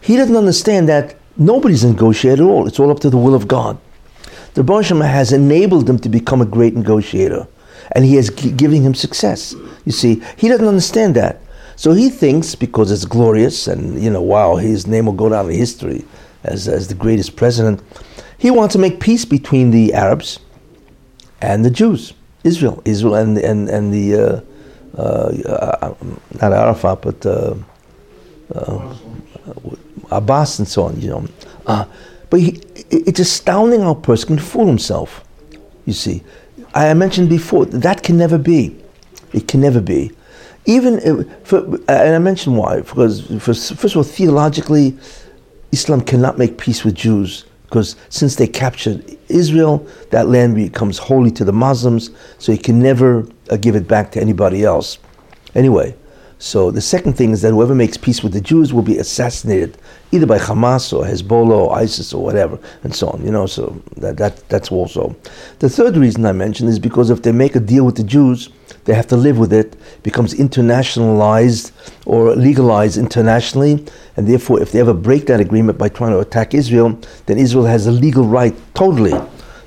He 0.00 0.16
doesn't 0.16 0.36
understand 0.36 0.88
that 0.88 1.16
nobody's 1.36 1.84
a 1.84 1.88
negotiator 1.88 2.42
at 2.42 2.48
all. 2.48 2.66
It's 2.66 2.78
all 2.78 2.90
up 2.90 3.00
to 3.00 3.10
the 3.10 3.16
will 3.16 3.34
of 3.34 3.48
God. 3.48 3.78
The 4.54 4.62
Baruch 4.62 4.86
has 4.86 5.32
enabled 5.32 5.88
him 5.88 5.98
to 5.98 6.08
become 6.08 6.40
a 6.40 6.46
great 6.46 6.74
negotiator, 6.74 7.46
and 7.92 8.04
he 8.04 8.14
has 8.16 8.30
given 8.30 8.82
him 8.82 8.94
success. 8.94 9.54
You 9.84 9.92
see, 9.92 10.22
he 10.36 10.48
doesn't 10.48 10.66
understand 10.66 11.14
that. 11.16 11.40
So 11.76 11.92
he 11.92 12.08
thinks 12.08 12.54
because 12.54 12.90
it's 12.90 13.04
glorious 13.04 13.68
and, 13.68 14.02
you 14.02 14.08
know, 14.08 14.22
wow, 14.22 14.56
his 14.56 14.86
name 14.86 15.06
will 15.06 15.12
go 15.12 15.28
down 15.28 15.50
in 15.50 15.56
history 15.56 16.06
as, 16.42 16.68
as 16.68 16.88
the 16.88 16.94
greatest 16.94 17.36
president. 17.36 17.82
He 18.38 18.50
wants 18.50 18.72
to 18.72 18.78
make 18.78 18.98
peace 18.98 19.26
between 19.26 19.70
the 19.70 19.92
Arabs 19.92 20.40
and 21.42 21.64
the 21.64 21.70
Jews, 21.70 22.14
Israel, 22.44 22.80
Israel 22.84 23.14
and 23.16 23.36
and 23.38 23.68
and 23.68 23.92
the 23.92 24.14
uh, 24.14 24.40
not 24.96 26.52
Arafat, 26.52 27.02
but 27.02 27.26
uh, 27.26 27.54
uh, 28.54 28.96
Abbas 30.10 30.58
and 30.58 30.68
so 30.68 30.84
on. 30.84 31.00
You 31.00 31.10
know, 31.10 31.28
uh, 31.66 31.84
but 32.30 32.40
he, 32.40 32.60
it's 32.90 33.20
astounding 33.20 33.80
how 33.80 33.90
a 33.90 33.94
person 33.94 34.28
can 34.28 34.38
fool 34.38 34.66
himself. 34.66 35.24
You 35.84 35.92
see, 35.92 36.22
I 36.74 36.92
mentioned 36.94 37.28
before 37.28 37.66
that 37.66 38.02
can 38.02 38.16
never 38.16 38.38
be. 38.38 38.76
It 39.32 39.48
can 39.48 39.60
never 39.60 39.80
be. 39.80 40.12
Even 40.64 40.98
if, 40.98 41.46
for, 41.46 41.58
and 41.88 42.14
I 42.14 42.18
mentioned 42.18 42.56
why 42.56 42.80
because 42.80 43.26
first 43.40 43.70
of 43.70 43.96
all, 43.96 44.02
theologically, 44.02 44.98
Islam 45.72 46.00
cannot 46.00 46.38
make 46.38 46.58
peace 46.58 46.84
with 46.84 46.94
Jews 46.94 47.44
because 47.64 47.96
since 48.08 48.36
they 48.36 48.46
captured 48.46 49.16
Israel, 49.28 49.86
that 50.10 50.28
land 50.28 50.54
becomes 50.54 50.98
holy 50.98 51.30
to 51.32 51.44
the 51.44 51.52
Muslims, 51.52 52.10
so 52.38 52.52
it 52.52 52.62
can 52.62 52.80
never 52.80 53.26
uh, 53.50 53.56
give 53.56 53.76
it 53.76 53.86
back 53.86 54.12
to 54.12 54.20
anybody 54.20 54.64
else. 54.64 54.98
Anyway, 55.54 55.94
so 56.38 56.70
the 56.70 56.82
second 56.82 57.14
thing 57.14 57.30
is 57.30 57.40
that 57.42 57.52
whoever 57.52 57.74
makes 57.74 57.96
peace 57.96 58.22
with 58.22 58.34
the 58.34 58.42
Jews 58.42 58.72
will 58.72 58.82
be 58.82 58.98
assassinated 58.98 59.78
either 60.12 60.26
by 60.26 60.38
Hamas 60.38 60.92
or 60.92 61.04
Hezbollah 61.04 61.66
or 61.66 61.74
ISIS 61.74 62.12
or 62.12 62.22
whatever, 62.22 62.58
and 62.82 62.94
so 62.94 63.08
on. 63.08 63.24
You 63.24 63.30
know, 63.30 63.46
so 63.46 63.80
that, 63.96 64.18
that 64.18 64.46
that's 64.48 64.70
also. 64.70 65.16
The 65.60 65.70
third 65.70 65.96
reason 65.96 66.26
I 66.26 66.32
mentioned 66.32 66.68
is 66.68 66.78
because 66.78 67.08
if 67.08 67.22
they 67.22 67.32
make 67.32 67.56
a 67.56 67.60
deal 67.60 67.84
with 67.86 67.96
the 67.96 68.04
Jews, 68.04 68.50
they 68.84 68.94
have 68.94 69.06
to 69.08 69.16
live 69.16 69.38
with 69.38 69.52
it. 69.52 69.76
becomes 70.02 70.34
internationalized 70.34 71.72
or 72.04 72.36
legalized 72.36 72.98
internationally, 72.98 73.84
and 74.16 74.28
therefore, 74.28 74.60
if 74.60 74.72
they 74.72 74.80
ever 74.80 74.94
break 74.94 75.26
that 75.26 75.40
agreement 75.40 75.78
by 75.78 75.88
trying 75.88 76.12
to 76.12 76.20
attack 76.20 76.54
Israel, 76.54 76.98
then 77.26 77.38
Israel 77.38 77.64
has 77.64 77.86
a 77.86 77.90
legal 77.90 78.24
right, 78.24 78.54
totally, 78.74 79.14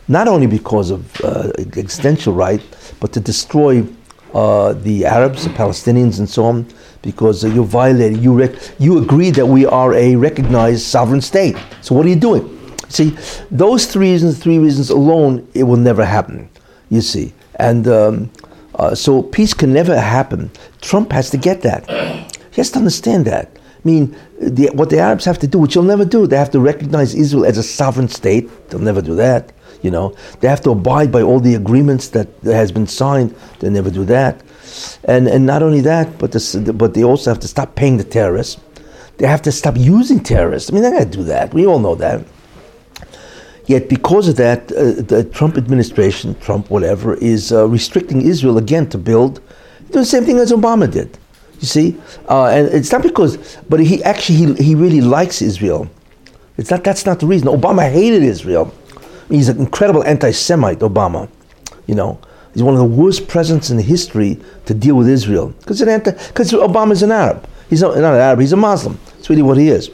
not 0.07 0.27
only 0.27 0.47
because 0.47 0.91
of 0.91 1.19
uh, 1.21 1.51
existential 1.57 2.33
right, 2.33 2.61
but 2.99 3.13
to 3.13 3.19
destroy 3.19 3.85
uh, 4.33 4.73
the 4.73 5.05
Arabs, 5.05 5.43
the 5.43 5.49
Palestinians, 5.51 6.19
and 6.19 6.29
so 6.29 6.45
on, 6.45 6.67
because 7.01 7.43
uh, 7.43 7.47
you 7.47 7.63
violated, 7.63 8.19
you, 8.19 8.33
rec- 8.33 8.55
you 8.79 9.01
agree 9.01 9.31
that 9.31 9.45
we 9.45 9.65
are 9.65 9.93
a 9.93 10.15
recognized 10.15 10.81
sovereign 10.81 11.21
state. 11.21 11.57
So 11.81 11.95
what 11.95 12.05
are 12.05 12.09
you 12.09 12.15
doing? 12.15 12.55
See, 12.89 13.15
those 13.51 13.85
three 13.85 14.11
reasons, 14.11 14.39
three 14.39 14.59
reasons 14.59 14.89
alone, 14.89 15.47
it 15.53 15.63
will 15.63 15.77
never 15.77 16.05
happen. 16.05 16.49
You 16.89 17.01
see, 17.01 17.33
and 17.55 17.87
um, 17.87 18.31
uh, 18.75 18.95
so 18.95 19.21
peace 19.21 19.53
can 19.53 19.71
never 19.73 19.99
happen. 19.99 20.49
Trump 20.81 21.11
has 21.11 21.29
to 21.29 21.37
get 21.37 21.61
that. 21.61 21.87
He 22.51 22.55
has 22.55 22.71
to 22.71 22.79
understand 22.79 23.25
that. 23.25 23.51
I 23.55 23.87
mean, 23.87 24.17
the, 24.41 24.69
what 24.73 24.89
the 24.89 24.99
Arabs 24.99 25.23
have 25.25 25.39
to 25.39 25.47
do, 25.47 25.59
which 25.59 25.75
they'll 25.75 25.83
never 25.83 26.03
do, 26.03 26.27
they 26.27 26.35
have 26.35 26.51
to 26.51 26.59
recognize 26.59 27.13
Israel 27.15 27.45
as 27.45 27.57
a 27.57 27.63
sovereign 27.63 28.09
state. 28.09 28.69
They'll 28.69 28.81
never 28.81 29.01
do 29.01 29.15
that. 29.15 29.53
You 29.81 29.91
know, 29.91 30.15
they 30.39 30.47
have 30.47 30.61
to 30.61 30.71
abide 30.71 31.11
by 31.11 31.21
all 31.21 31.39
the 31.39 31.55
agreements 31.55 32.09
that, 32.09 32.27
has 32.43 32.71
been 32.71 32.87
signed. 32.87 33.35
They 33.59 33.69
never 33.69 33.89
do 33.89 34.03
that, 34.05 34.41
and 35.05 35.27
and 35.27 35.45
not 35.45 35.63
only 35.63 35.81
that, 35.81 36.17
but 36.17 36.31
this, 36.31 36.55
but 36.55 36.93
they 36.93 37.03
also 37.03 37.31
have 37.31 37.39
to 37.39 37.47
stop 37.47 37.75
paying 37.75 37.97
the 37.97 38.03
terrorists. 38.03 38.59
They 39.17 39.27
have 39.27 39.41
to 39.43 39.51
stop 39.51 39.75
using 39.77 40.21
terrorists. 40.21 40.69
I 40.69 40.73
mean, 40.73 40.83
they 40.83 40.91
got 40.91 40.99
to 40.99 41.05
do 41.05 41.23
that. 41.25 41.53
We 41.53 41.65
all 41.65 41.79
know 41.79 41.95
that. 41.95 42.25
Yet, 43.69 43.87
because 43.87 44.27
of 44.27 44.35
that, 44.37 44.71
uh, 44.71 45.03
the 45.03 45.29
Trump 45.31 45.55
administration, 45.55 46.33
Trump 46.39 46.71
whatever, 46.71 47.13
is 47.15 47.51
uh, 47.51 47.67
restricting 47.67 48.21
Israel 48.21 48.57
again 48.57 48.89
to 48.89 48.97
build. 48.97 49.41
Do 49.91 49.99
the 49.99 50.05
same 50.05 50.25
thing 50.25 50.39
as 50.39 50.51
Obama 50.51 50.89
did. 50.89 51.17
You 51.59 51.67
see, 51.67 51.97
uh, 52.29 52.45
and 52.45 52.67
it's 52.69 52.91
not 52.91 53.03
because, 53.03 53.57
but 53.69 53.79
he 53.79 54.03
actually 54.03 54.37
he, 54.37 54.53
he 54.55 54.75
really 54.75 55.01
likes 55.01 55.41
Israel. 55.41 55.89
It's 56.57 56.71
not 56.71 56.83
that's 56.83 57.05
not 57.05 57.19
the 57.19 57.27
reason. 57.27 57.47
Obama 57.47 57.91
hated 57.91 58.23
Israel. 58.23 58.73
He's 59.29 59.47
an 59.47 59.59
incredible 59.59 60.03
anti-Semite, 60.03 60.79
Obama. 60.79 61.29
You 61.87 61.95
know, 61.95 62.19
he's 62.53 62.63
one 62.63 62.73
of 62.73 62.79
the 62.79 62.95
worst 63.01 63.27
presidents 63.27 63.69
in 63.69 63.79
history 63.79 64.39
to 64.65 64.73
deal 64.73 64.95
with 64.95 65.07
Israel 65.07 65.49
because 65.59 65.79
because 65.81 66.51
Obama's 66.51 67.03
an 67.03 67.11
Arab. 67.11 67.47
He's 67.69 67.81
not, 67.81 67.95
not 67.97 68.15
an 68.15 68.19
Arab. 68.19 68.39
He's 68.39 68.53
a 68.53 68.57
Muslim. 68.57 68.99
That's 69.05 69.29
really 69.29 69.43
what 69.43 69.57
he 69.57 69.69
is. 69.69 69.91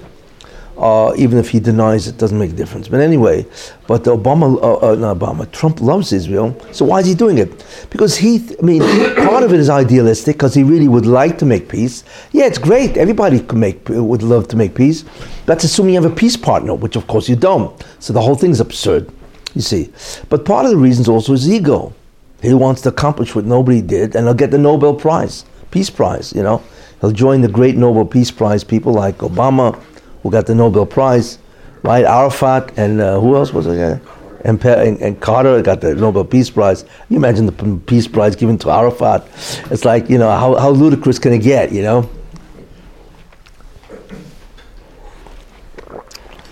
Uh, 0.78 1.14
even 1.16 1.38
if 1.38 1.50
he 1.50 1.60
denies 1.60 2.06
it, 2.06 2.18
doesn't 2.18 2.38
make 2.38 2.50
a 2.52 2.54
difference. 2.54 2.90
But 2.90 3.00
anyway, 3.00 3.46
but 3.88 4.04
Obama, 4.04 4.62
uh, 4.62 4.92
uh, 4.92 4.96
not 4.96 5.18
Obama, 5.18 5.50
Trump 5.54 5.80
loves 5.80 6.12
Israel. 6.12 6.58
So 6.74 6.84
why 6.84 7.00
is 7.00 7.06
he 7.06 7.16
doing 7.16 7.38
it? 7.38 7.66
Because 7.90 8.18
he, 8.18 8.46
I 8.60 8.62
mean, 8.62 8.82
part 9.16 9.44
of 9.44 9.54
it 9.54 9.60
is 9.62 9.70
idealistic 9.70 10.36
because 10.36 10.54
he 10.54 10.64
really 10.64 10.90
would 10.90 11.06
like 11.06 11.38
to 11.38 11.46
make 11.46 11.70
peace. 11.70 12.04
Yeah, 12.34 12.46
it's 12.46 12.58
great. 12.58 12.98
Everybody 12.98 13.40
could 13.40 13.58
make 13.58 13.88
would 13.88 14.22
love 14.22 14.50
to 14.50 14.58
make 14.58 14.76
peace. 14.76 15.06
That's 15.46 15.64
assuming 15.64 15.94
you 15.94 16.02
have 16.02 16.12
a 16.12 16.16
peace 16.16 16.36
partner, 16.36 16.76
which 16.76 16.98
of 16.98 17.08
course 17.08 17.30
you 17.30 17.38
don't. 17.38 17.72
So 18.00 18.12
the 18.12 18.22
whole 18.22 18.36
thing's 18.36 18.60
absurd. 18.60 19.10
You 19.56 19.62
see, 19.62 19.90
but 20.30 20.44
part 20.46 20.66
of 20.66 20.72
the 20.72 20.78
reasons 20.78 21.08
also 21.08 21.34
is 21.34 21.50
ego. 21.50 21.94
He 22.42 22.54
wants 22.54 22.82
to 22.82 22.90
accomplish 22.90 23.34
what 23.34 23.46
nobody 23.46 23.82
did, 23.82 24.16
and 24.16 24.28
he'll 24.28 24.36
get 24.36 24.52
the 24.52 24.58
Nobel 24.58 24.94
Prize, 24.94 25.46
Peace 25.72 25.90
Prize. 25.90 26.34
You 26.36 26.44
know, 26.44 26.62
he'll 27.02 27.12
join 27.12 27.42
the 27.42 27.48
great 27.48 27.78
Nobel 27.78 28.06
Peace 28.06 28.30
Prize 28.30 28.64
people 28.64 28.94
like 28.94 29.18
Obama, 29.20 29.82
who 30.22 30.30
got 30.30 30.46
the 30.46 30.54
Nobel 30.54 30.86
Prize, 30.86 31.40
right? 31.84 32.04
Arafat 32.04 32.78
and 32.78 33.00
uh, 33.00 33.20
who 33.20 33.36
else 33.36 33.54
was 33.54 33.66
it? 33.66 34.02
And, 34.44 34.64
and, 34.64 35.02
and 35.02 35.20
Carter 35.22 35.62
got 35.62 35.82
the 35.82 35.96
Nobel 35.96 36.26
Peace 36.26 36.50
Prize. 36.50 36.84
You 37.10 37.18
imagine 37.18 37.46
the 37.46 37.82
Peace 37.88 38.08
Prize 38.08 38.36
given 38.36 38.58
to 38.60 38.70
Arafat. 38.70 39.26
It's 39.72 39.86
like, 39.86 40.10
you 40.10 40.18
know, 40.18 40.30
how, 40.30 40.56
how 40.56 40.70
ludicrous 40.70 41.18
can 41.18 41.34
it 41.34 41.40
get, 41.40 41.72
you 41.72 41.82
know? 41.82 42.10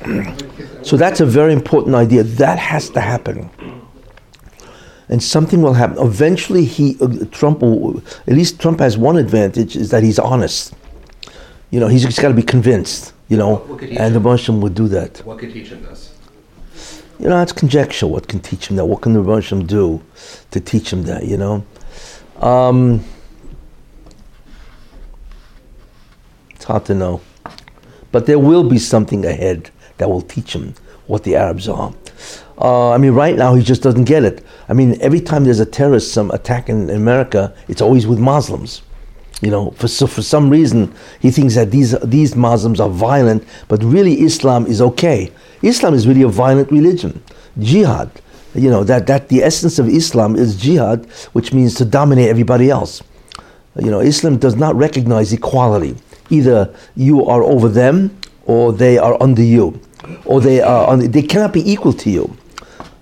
So 0.83 0.97
that's 0.97 1.21
a 1.21 1.25
very 1.25 1.53
important 1.53 1.95
idea. 1.95 2.23
That 2.23 2.59
has 2.59 2.89
to 2.89 2.99
happen. 2.99 3.49
And 5.07 5.23
something 5.23 5.61
will 5.61 5.73
happen. 5.73 5.97
Eventually, 5.97 6.65
he, 6.65 6.97
uh, 6.99 7.25
Trump 7.31 7.61
will, 7.61 8.03
at 8.27 8.33
least 8.33 8.59
Trump 8.59 8.79
has 8.79 8.97
one 8.97 9.17
advantage, 9.17 9.75
is 9.75 9.91
that 9.91 10.03
he's 10.03 10.19
honest. 10.19 10.73
You 11.71 11.79
know, 11.79 11.87
he's 11.87 12.03
just 12.03 12.21
got 12.21 12.27
to 12.27 12.33
be 12.33 12.43
convinced, 12.43 13.13
you 13.29 13.37
know, 13.37 13.79
and 13.97 14.13
the? 14.13 14.19
Russian 14.19 14.61
would 14.61 14.75
do 14.75 14.87
that. 14.89 15.19
What 15.19 15.39
could 15.39 15.53
teach 15.53 15.69
him 15.69 15.83
this? 15.83 16.15
You 17.19 17.29
know, 17.29 17.41
it's 17.41 17.53
conjecture 17.53 18.07
what 18.07 18.27
can 18.27 18.39
teach 18.39 18.67
him 18.67 18.75
that. 18.75 18.85
What 18.85 19.01
can 19.01 19.13
the 19.13 19.21
Russian 19.21 19.65
do 19.65 20.01
to 20.51 20.59
teach 20.59 20.91
him 20.91 21.03
that, 21.03 21.25
you 21.25 21.37
know? 21.37 21.65
Um, 22.41 23.03
it's 26.49 26.65
hard 26.65 26.85
to 26.85 26.93
know. 26.93 27.21
But 28.11 28.25
there 28.25 28.39
will 28.39 28.63
be 28.63 28.77
something 28.77 29.25
ahead 29.25 29.71
that 30.03 30.09
will 30.09 30.21
teach 30.21 30.53
him 30.53 30.73
what 31.07 31.23
the 31.23 31.37
Arabs 31.37 31.69
are. 31.69 31.93
Uh, 32.57 32.89
I 32.91 32.97
mean, 32.97 33.13
right 33.13 33.37
now 33.37 33.55
he 33.55 33.63
just 33.63 33.81
doesn't 33.81 34.03
get 34.03 34.25
it. 34.25 34.43
I 34.67 34.73
mean, 34.73 34.99
every 34.99 35.21
time 35.21 35.45
there's 35.45 35.61
a 35.61 35.65
terrorist 35.65 36.11
some 36.11 36.29
attack 36.31 36.67
in 36.67 36.89
America, 36.89 37.55
it's 37.69 37.81
always 37.81 38.05
with 38.05 38.19
Muslims. 38.19 38.81
You 39.41 39.49
know, 39.49 39.71
for 39.71 39.87
so 39.87 40.07
for 40.07 40.21
some 40.21 40.49
reason 40.49 40.93
he 41.21 41.31
thinks 41.31 41.55
that 41.55 41.71
these 41.71 41.97
these 42.03 42.35
Muslims 42.35 42.81
are 42.81 42.89
violent, 42.89 43.45
but 43.69 43.81
really 43.81 44.19
Islam 44.21 44.65
is 44.65 44.81
okay. 44.81 45.31
Islam 45.61 45.93
is 45.93 46.05
really 46.05 46.23
a 46.23 46.27
violent 46.27 46.69
religion. 46.69 47.23
Jihad, 47.59 48.11
you 48.53 48.69
know, 48.69 48.83
that 48.83 49.07
that 49.07 49.29
the 49.29 49.41
essence 49.41 49.79
of 49.79 49.87
Islam 49.87 50.35
is 50.35 50.57
jihad, 50.57 51.05
which 51.31 51.53
means 51.53 51.75
to 51.75 51.85
dominate 51.85 52.27
everybody 52.27 52.69
else. 52.69 53.01
You 53.79 53.89
know, 53.89 54.01
Islam 54.01 54.37
does 54.37 54.57
not 54.57 54.75
recognize 54.75 55.31
equality. 55.31 55.95
Either 56.29 56.75
you 56.95 57.25
are 57.25 57.41
over 57.41 57.69
them, 57.69 58.17
or 58.45 58.73
they 58.73 58.97
are 58.97 59.21
under 59.21 59.41
you, 59.41 59.79
or 60.25 60.41
they 60.41 60.61
are 60.61 60.97
they 60.97 61.21
cannot 61.21 61.53
be 61.53 61.69
equal 61.71 61.93
to 61.93 62.09
you. 62.09 62.35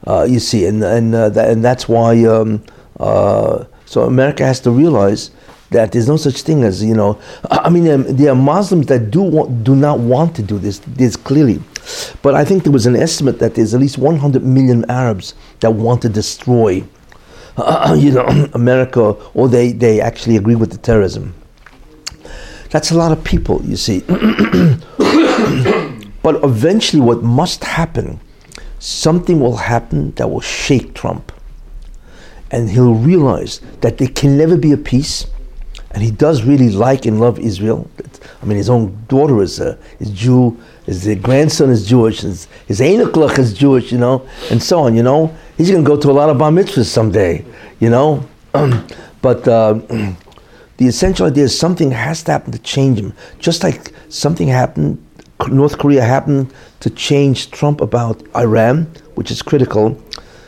Uh, 0.08 0.26
you 0.28 0.40
see, 0.40 0.66
and 0.66 0.84
and 0.84 1.16
uh, 1.16 1.32
and 1.36 1.64
that's 1.64 1.88
why. 1.88 2.24
Um, 2.26 2.64
uh, 3.00 3.66
so 3.86 4.04
America 4.04 4.46
has 4.46 4.60
to 4.62 4.72
realize 4.72 5.32
that 5.72 5.92
there's 5.92 6.08
no 6.08 6.18
such 6.18 6.42
thing 6.42 6.64
as 6.64 6.84
you 6.84 6.94
know. 6.94 7.20
I 7.50 7.70
mean, 7.70 7.90
um, 7.90 8.04
there 8.08 8.32
are 8.32 8.36
Muslims 8.36 8.88
that 8.88 9.12
do 9.12 9.22
want, 9.22 9.64
do 9.64 9.76
not 9.76 10.00
want 10.00 10.36
to 10.38 10.44
do 10.44 10.58
this. 10.58 10.80
This 10.80 11.16
clearly, 11.16 11.62
but 12.22 12.36
I 12.36 12.46
think 12.46 12.64
there 12.64 12.72
was 12.72 12.86
an 12.86 12.96
estimate 12.96 13.40
that 13.40 13.56
there's 13.56 13.74
at 13.74 13.80
least 13.80 13.98
100 13.98 14.44
million 14.44 14.90
Arabs 14.90 15.34
that 15.62 15.72
want 15.72 16.02
to 16.04 16.10
destroy, 16.10 16.84
you 17.96 18.12
know, 18.12 18.26
America, 18.54 19.02
or 19.34 19.48
they 19.48 19.72
they 19.72 20.00
actually 20.02 20.38
agree 20.38 20.56
with 20.56 20.72
the 20.72 20.78
terrorism. 20.78 21.34
That's 22.70 22.92
a 22.92 22.96
lot 22.96 23.12
of 23.12 23.24
people, 23.24 23.62
you 23.66 23.76
see. 23.76 24.04
but 26.24 26.44
eventually, 26.44 27.02
what 27.02 27.24
must 27.24 27.64
happen, 27.64 28.20
something 28.80 29.40
will 29.40 29.58
happen 29.58 30.12
that 30.12 30.30
will 30.30 30.42
shake 30.42 30.94
Trump. 30.94 31.32
And 32.52 32.70
he'll 32.70 32.94
realize 32.94 33.62
that 33.82 33.98
there 33.98 34.10
can 34.10 34.38
never 34.38 34.58
be 34.58 34.72
a 34.72 34.78
peace. 34.78 35.26
And 35.92 36.04
he 36.04 36.12
does 36.12 36.44
really 36.44 36.70
like 36.70 37.06
and 37.06 37.20
love 37.20 37.40
Israel. 37.40 37.90
I 38.42 38.46
mean, 38.46 38.58
his 38.58 38.70
own 38.70 39.06
daughter 39.08 39.42
is, 39.42 39.60
a, 39.60 39.78
is 40.00 40.10
Jew, 40.12 40.58
his 40.86 41.08
grandson 41.22 41.70
is 41.70 41.88
Jewish, 41.88 42.22
his, 42.22 42.48
his 42.68 42.82
is 42.82 43.54
Jewish, 43.54 43.92
you 43.92 43.98
know, 43.98 44.28
and 44.50 44.62
so 44.62 44.82
on, 44.82 44.96
you 44.96 45.04
know. 45.04 45.36
He's 45.58 45.70
going 45.70 45.84
to 45.84 45.88
go 45.88 46.00
to 46.00 46.10
a 46.10 46.14
lot 46.14 46.30
of 46.30 46.38
bar 46.38 46.52
mitzvahs 46.52 46.86
someday, 46.86 47.46
you 47.80 47.90
know. 47.90 48.26
but 49.22 49.48
uh, 49.48 49.74
the 50.78 50.88
essential 50.88 51.28
idea 51.28 51.44
is 51.44 51.58
something 51.58 51.92
has 51.92 52.24
to 52.24 52.32
happen 52.32 52.52
to 52.52 52.60
change 52.60 53.00
him. 53.00 53.14
Just 53.40 53.64
like 53.64 53.94
something 54.10 54.48
happened, 54.48 55.04
North 55.50 55.78
Korea 55.78 56.04
happened 56.04 56.54
to 56.82 56.90
change 56.90 57.52
Trump 57.52 57.82
about 57.82 58.22
Iran, 58.36 58.92
which 59.16 59.32
is 59.32 59.42
critical. 59.42 60.02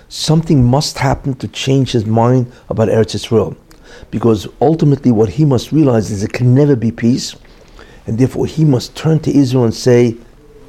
Something 0.09 0.63
must 0.63 0.97
happen 0.97 1.33
to 1.35 1.47
change 1.47 1.91
his 1.91 2.05
mind 2.05 2.51
about 2.69 2.89
Eretz 2.89 3.15
Israel. 3.15 3.55
Because 4.11 4.47
ultimately, 4.61 5.11
what 5.11 5.29
he 5.29 5.45
must 5.45 5.71
realize 5.71 6.11
is 6.11 6.23
it 6.23 6.33
can 6.33 6.53
never 6.53 6.75
be 6.75 6.91
peace, 6.91 7.35
and 8.05 8.17
therefore 8.17 8.45
he 8.45 8.65
must 8.65 8.95
turn 8.95 9.19
to 9.21 9.35
Israel 9.35 9.63
and 9.63 9.73
say, 9.73 10.15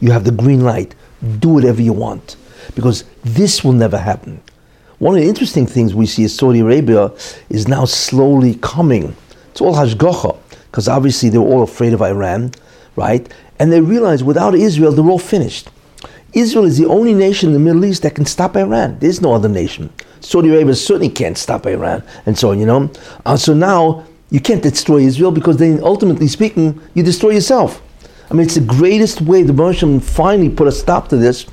You 0.01 0.13
have 0.13 0.25
the 0.25 0.31
green 0.31 0.61
light, 0.61 0.95
do 1.39 1.49
whatever 1.49 1.83
you 1.83 1.93
want. 1.93 2.37
Because 2.75 3.05
this 3.23 3.63
will 3.65 3.73
never 3.73 3.99
happen. 3.99 4.41
One 4.99 5.17
of 5.17 5.21
the 5.21 5.29
interesting 5.29 5.67
things 5.67 5.95
we 5.95 6.07
see 6.07 6.25
is 6.25 6.35
Saudi 6.35 6.61
Arabia 6.61 7.11
is 7.51 7.69
now 7.69 7.85
slowly 7.85 8.55
coming. 8.63 9.15
It's 9.51 9.61
all 9.61 9.75
hashgacha, 9.75 10.39
because 10.71 10.89
obviously 10.89 11.29
they're 11.29 11.41
all 11.41 11.63
afraid 11.63 11.93
of 11.93 12.01
Iran, 12.01 12.53
right? 12.97 13.31
And 13.65 13.73
they 13.73 13.81
realize 13.81 14.23
without 14.23 14.55
Israel, 14.55 14.93
they're 14.93 15.09
all 15.09 15.19
finished. 15.19 15.71
Israel 16.35 16.67
is 16.67 16.77
the 16.77 16.85
only 16.85 17.15
nation 17.15 17.49
in 17.49 17.55
the 17.55 17.59
Middle 17.59 17.83
East 17.87 18.03
that 18.03 18.15
can 18.15 18.27
stop 18.27 18.57
Iran. 18.57 18.99
There's 18.99 19.23
no 19.23 19.33
other 19.33 19.49
nation. 19.49 19.91
Saudi 20.21 20.51
Arabia 20.51 20.75
certainly 20.75 21.09
can't 21.09 21.39
stop 21.39 21.65
Iran, 21.65 22.03
and 22.27 22.39
so 22.39 22.51
on, 22.51 22.61
you 22.61 22.67
know. 22.67 22.91
Uh, 23.25 23.39
so 23.39 23.55
now 23.55 24.05
you 24.29 24.39
can't 24.39 24.63
destroy 24.63 24.99
Israel 24.99 25.31
because 25.31 25.57
then, 25.57 25.81
ultimately 25.83 26.29
speaking, 26.29 26.79
you 26.93 27.03
destroy 27.03 27.31
yourself. 27.31 27.81
I 28.31 28.35
mean, 28.35 28.45
it's 28.45 28.57
the 28.57 28.61
greatest 28.61 29.23
way 29.23 29.43
the 29.43 29.55
Russian 29.55 29.99
finally 29.99 30.51
put 30.51 30.69
a 30.69 30.73
stop 30.73 31.09
to 31.09 31.17
this 31.17 31.47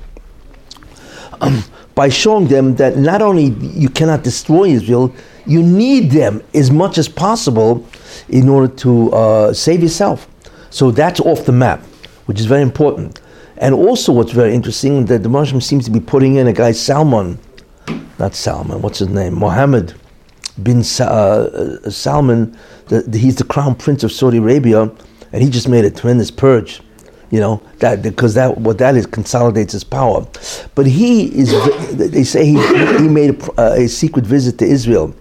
um, 1.39 1.63
by 1.95 2.09
showing 2.09 2.47
them 2.47 2.75
that 2.75 2.97
not 2.97 3.21
only 3.21 3.51
you 3.85 3.87
cannot 3.87 4.21
destroy 4.25 4.65
Israel, 4.65 5.15
you 5.45 5.63
need 5.63 6.11
them 6.11 6.43
as 6.53 6.71
much 6.71 6.97
as 6.97 7.07
possible 7.07 7.87
in 8.27 8.49
order 8.49 8.67
to 8.67 9.13
uh, 9.13 9.53
save 9.53 9.81
yourself. 9.81 10.27
So 10.71 10.91
that's 10.91 11.21
off 11.21 11.45
the 11.45 11.53
map, 11.53 11.81
which 12.31 12.39
is 12.39 12.45
very 12.45 12.61
important. 12.61 13.19
And 13.57 13.75
also, 13.75 14.13
what's 14.13 14.31
very 14.31 14.55
interesting 14.55 15.03
that 15.07 15.21
the 15.21 15.27
Muslim 15.27 15.59
seems 15.59 15.83
to 15.83 15.91
be 15.91 15.99
putting 15.99 16.35
in 16.35 16.47
a 16.47 16.53
guy 16.53 16.71
Salman, 16.71 17.37
not 18.19 18.35
Salman, 18.35 18.81
what's 18.81 18.99
his 18.99 19.09
name, 19.09 19.37
Mohammed 19.37 19.95
bin 20.63 20.81
Sa- 20.81 21.03
uh, 21.03 21.89
Salman. 21.89 22.57
The, 22.87 23.01
the, 23.01 23.17
he's 23.17 23.35
the 23.35 23.43
crown 23.43 23.75
prince 23.75 24.05
of 24.05 24.13
Saudi 24.13 24.37
Arabia, 24.37 24.83
and 25.33 25.43
he 25.43 25.49
just 25.49 25.67
made 25.67 25.83
a 25.83 25.91
tremendous 25.91 26.31
purge. 26.31 26.81
You 27.31 27.41
know 27.41 27.61
that 27.79 28.01
because 28.01 28.33
that 28.35 28.57
what 28.57 28.77
that 28.77 28.95
is 28.95 29.05
consolidates 29.05 29.73
his 29.73 29.83
power. 29.83 30.25
But 30.73 30.85
he 30.85 31.25
is. 31.37 31.51
They 31.97 32.23
say 32.23 32.45
he 32.45 32.53
he 32.97 33.09
made 33.09 33.43
a, 33.57 33.83
a 33.83 33.87
secret 33.89 34.25
visit 34.25 34.57
to 34.59 34.65
Israel 34.65 35.13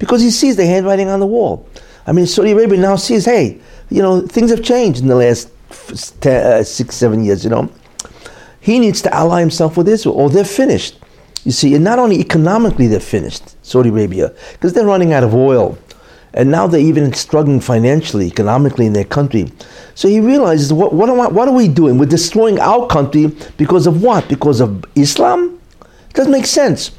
because 0.00 0.22
he 0.22 0.32
sees 0.32 0.56
the 0.56 0.66
handwriting 0.66 1.08
on 1.08 1.20
the 1.20 1.26
wall. 1.26 1.68
I 2.04 2.10
mean, 2.10 2.26
Saudi 2.26 2.50
Arabia 2.50 2.78
now 2.80 2.96
sees, 2.96 3.26
hey, 3.26 3.60
you 3.90 4.02
know, 4.02 4.26
things 4.26 4.50
have 4.50 4.64
changed 4.64 5.02
in 5.02 5.06
the 5.06 5.14
last 5.14 5.50
ten, 6.20 6.46
uh, 6.46 6.62
six, 6.62 6.96
seven 6.96 7.24
years. 7.24 7.44
You 7.44 7.50
know, 7.50 7.70
he 8.60 8.78
needs 8.78 9.02
to 9.02 9.14
ally 9.14 9.40
himself 9.40 9.76
with 9.76 9.88
Israel, 9.88 10.16
or 10.16 10.30
they're 10.30 10.44
finished. 10.44 10.98
You 11.44 11.52
see, 11.52 11.74
and 11.74 11.84
not 11.84 11.98
only 11.98 12.20
economically 12.20 12.88
they're 12.88 13.00
finished, 13.00 13.64
Saudi 13.64 13.88
Arabia, 13.88 14.34
because 14.52 14.72
they're 14.72 14.84
running 14.84 15.12
out 15.12 15.24
of 15.24 15.34
oil, 15.34 15.78
and 16.34 16.50
now 16.50 16.66
they're 16.66 16.80
even 16.80 17.12
struggling 17.14 17.60
financially, 17.60 18.26
economically 18.26 18.86
in 18.86 18.92
their 18.92 19.04
country. 19.04 19.50
So 19.94 20.08
he 20.08 20.20
realizes, 20.20 20.72
what, 20.72 20.92
what, 20.92 21.08
I, 21.08 21.28
what 21.28 21.48
are 21.48 21.54
we 21.54 21.68
doing? 21.68 21.96
We're 21.96 22.06
destroying 22.06 22.58
our 22.60 22.86
country 22.86 23.28
because 23.56 23.86
of 23.86 24.02
what? 24.02 24.28
Because 24.28 24.60
of 24.60 24.84
Islam? 24.94 25.58
It 26.10 26.14
doesn't 26.14 26.32
make 26.32 26.46
sense. 26.46 26.90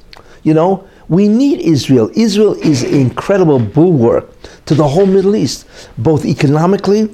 You 0.43 0.53
know, 0.53 0.87
we 1.09 1.27
need 1.27 1.59
Israel. 1.59 2.09
Israel 2.15 2.55
is 2.55 2.83
an 2.83 2.95
incredible 2.95 3.59
bulwark 3.59 4.31
to 4.65 4.73
the 4.73 4.87
whole 4.87 5.05
Middle 5.05 5.35
East, 5.35 5.67
both 5.97 6.25
economically, 6.25 7.13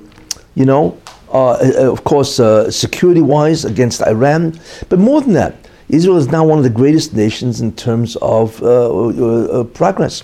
you 0.56 0.66
know, 0.66 0.98
of 1.36 2.04
course, 2.04 2.40
uh, 2.40 2.72
security 2.72 3.22
wise 3.22 3.66
against 3.66 4.02
Iran, 4.02 4.60
but 4.90 5.00
more 5.00 5.22
than 5.22 5.34
that, 5.34 5.56
Israel 5.90 6.18
is 6.18 6.30
now 6.30 6.46
one 6.46 6.58
of 6.58 6.64
the 6.64 6.70
greatest 6.70 7.14
nations 7.14 7.62
in 7.62 7.72
terms 7.74 8.16
of 8.18 8.62
uh, 8.64 9.08
uh, 9.10 9.64
progress. 9.66 10.24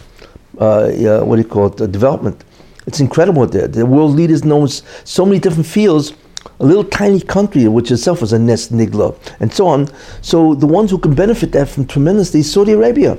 Uh, 0.58 0.90
what 1.24 1.36
do 1.36 1.42
you 1.42 1.48
call 1.48 1.68
it? 1.68 1.92
development. 1.92 2.44
It's 2.88 3.00
incredible 3.00 3.46
there. 3.46 3.68
The 3.68 3.86
world 3.86 4.16
leaders 4.16 4.44
know 4.44 4.66
so 4.66 5.26
many 5.26 5.40
different 5.40 5.68
fields. 5.68 6.14
A 6.60 6.66
little 6.66 6.84
tiny 6.84 7.20
country, 7.22 7.68
which 7.68 7.92
itself 7.92 8.24
is 8.24 8.34
a 8.34 8.40
nest 8.40 8.74
nigla, 8.74 9.16
and 9.40 9.54
so 9.54 9.68
on. 9.68 9.88
So 10.22 10.56
the 10.56 10.66
ones 10.66 10.90
who 10.90 10.98
can 10.98 11.14
benefit 11.14 11.52
that 11.52 11.70
from 11.70 11.86
tremendously 11.86 12.40
is 12.40 12.52
Saudi 12.52 12.72
Arabia. 12.72 13.18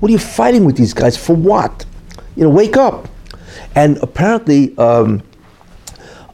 What 0.00 0.08
are 0.08 0.12
you 0.12 0.18
fighting 0.18 0.64
with 0.64 0.76
these 0.76 0.94
guys 0.94 1.16
for? 1.16 1.36
What? 1.36 1.84
You 2.36 2.44
know, 2.44 2.50
wake 2.50 2.76
up. 2.76 3.08
And 3.74 3.98
apparently, 3.98 4.76
um, 4.78 5.22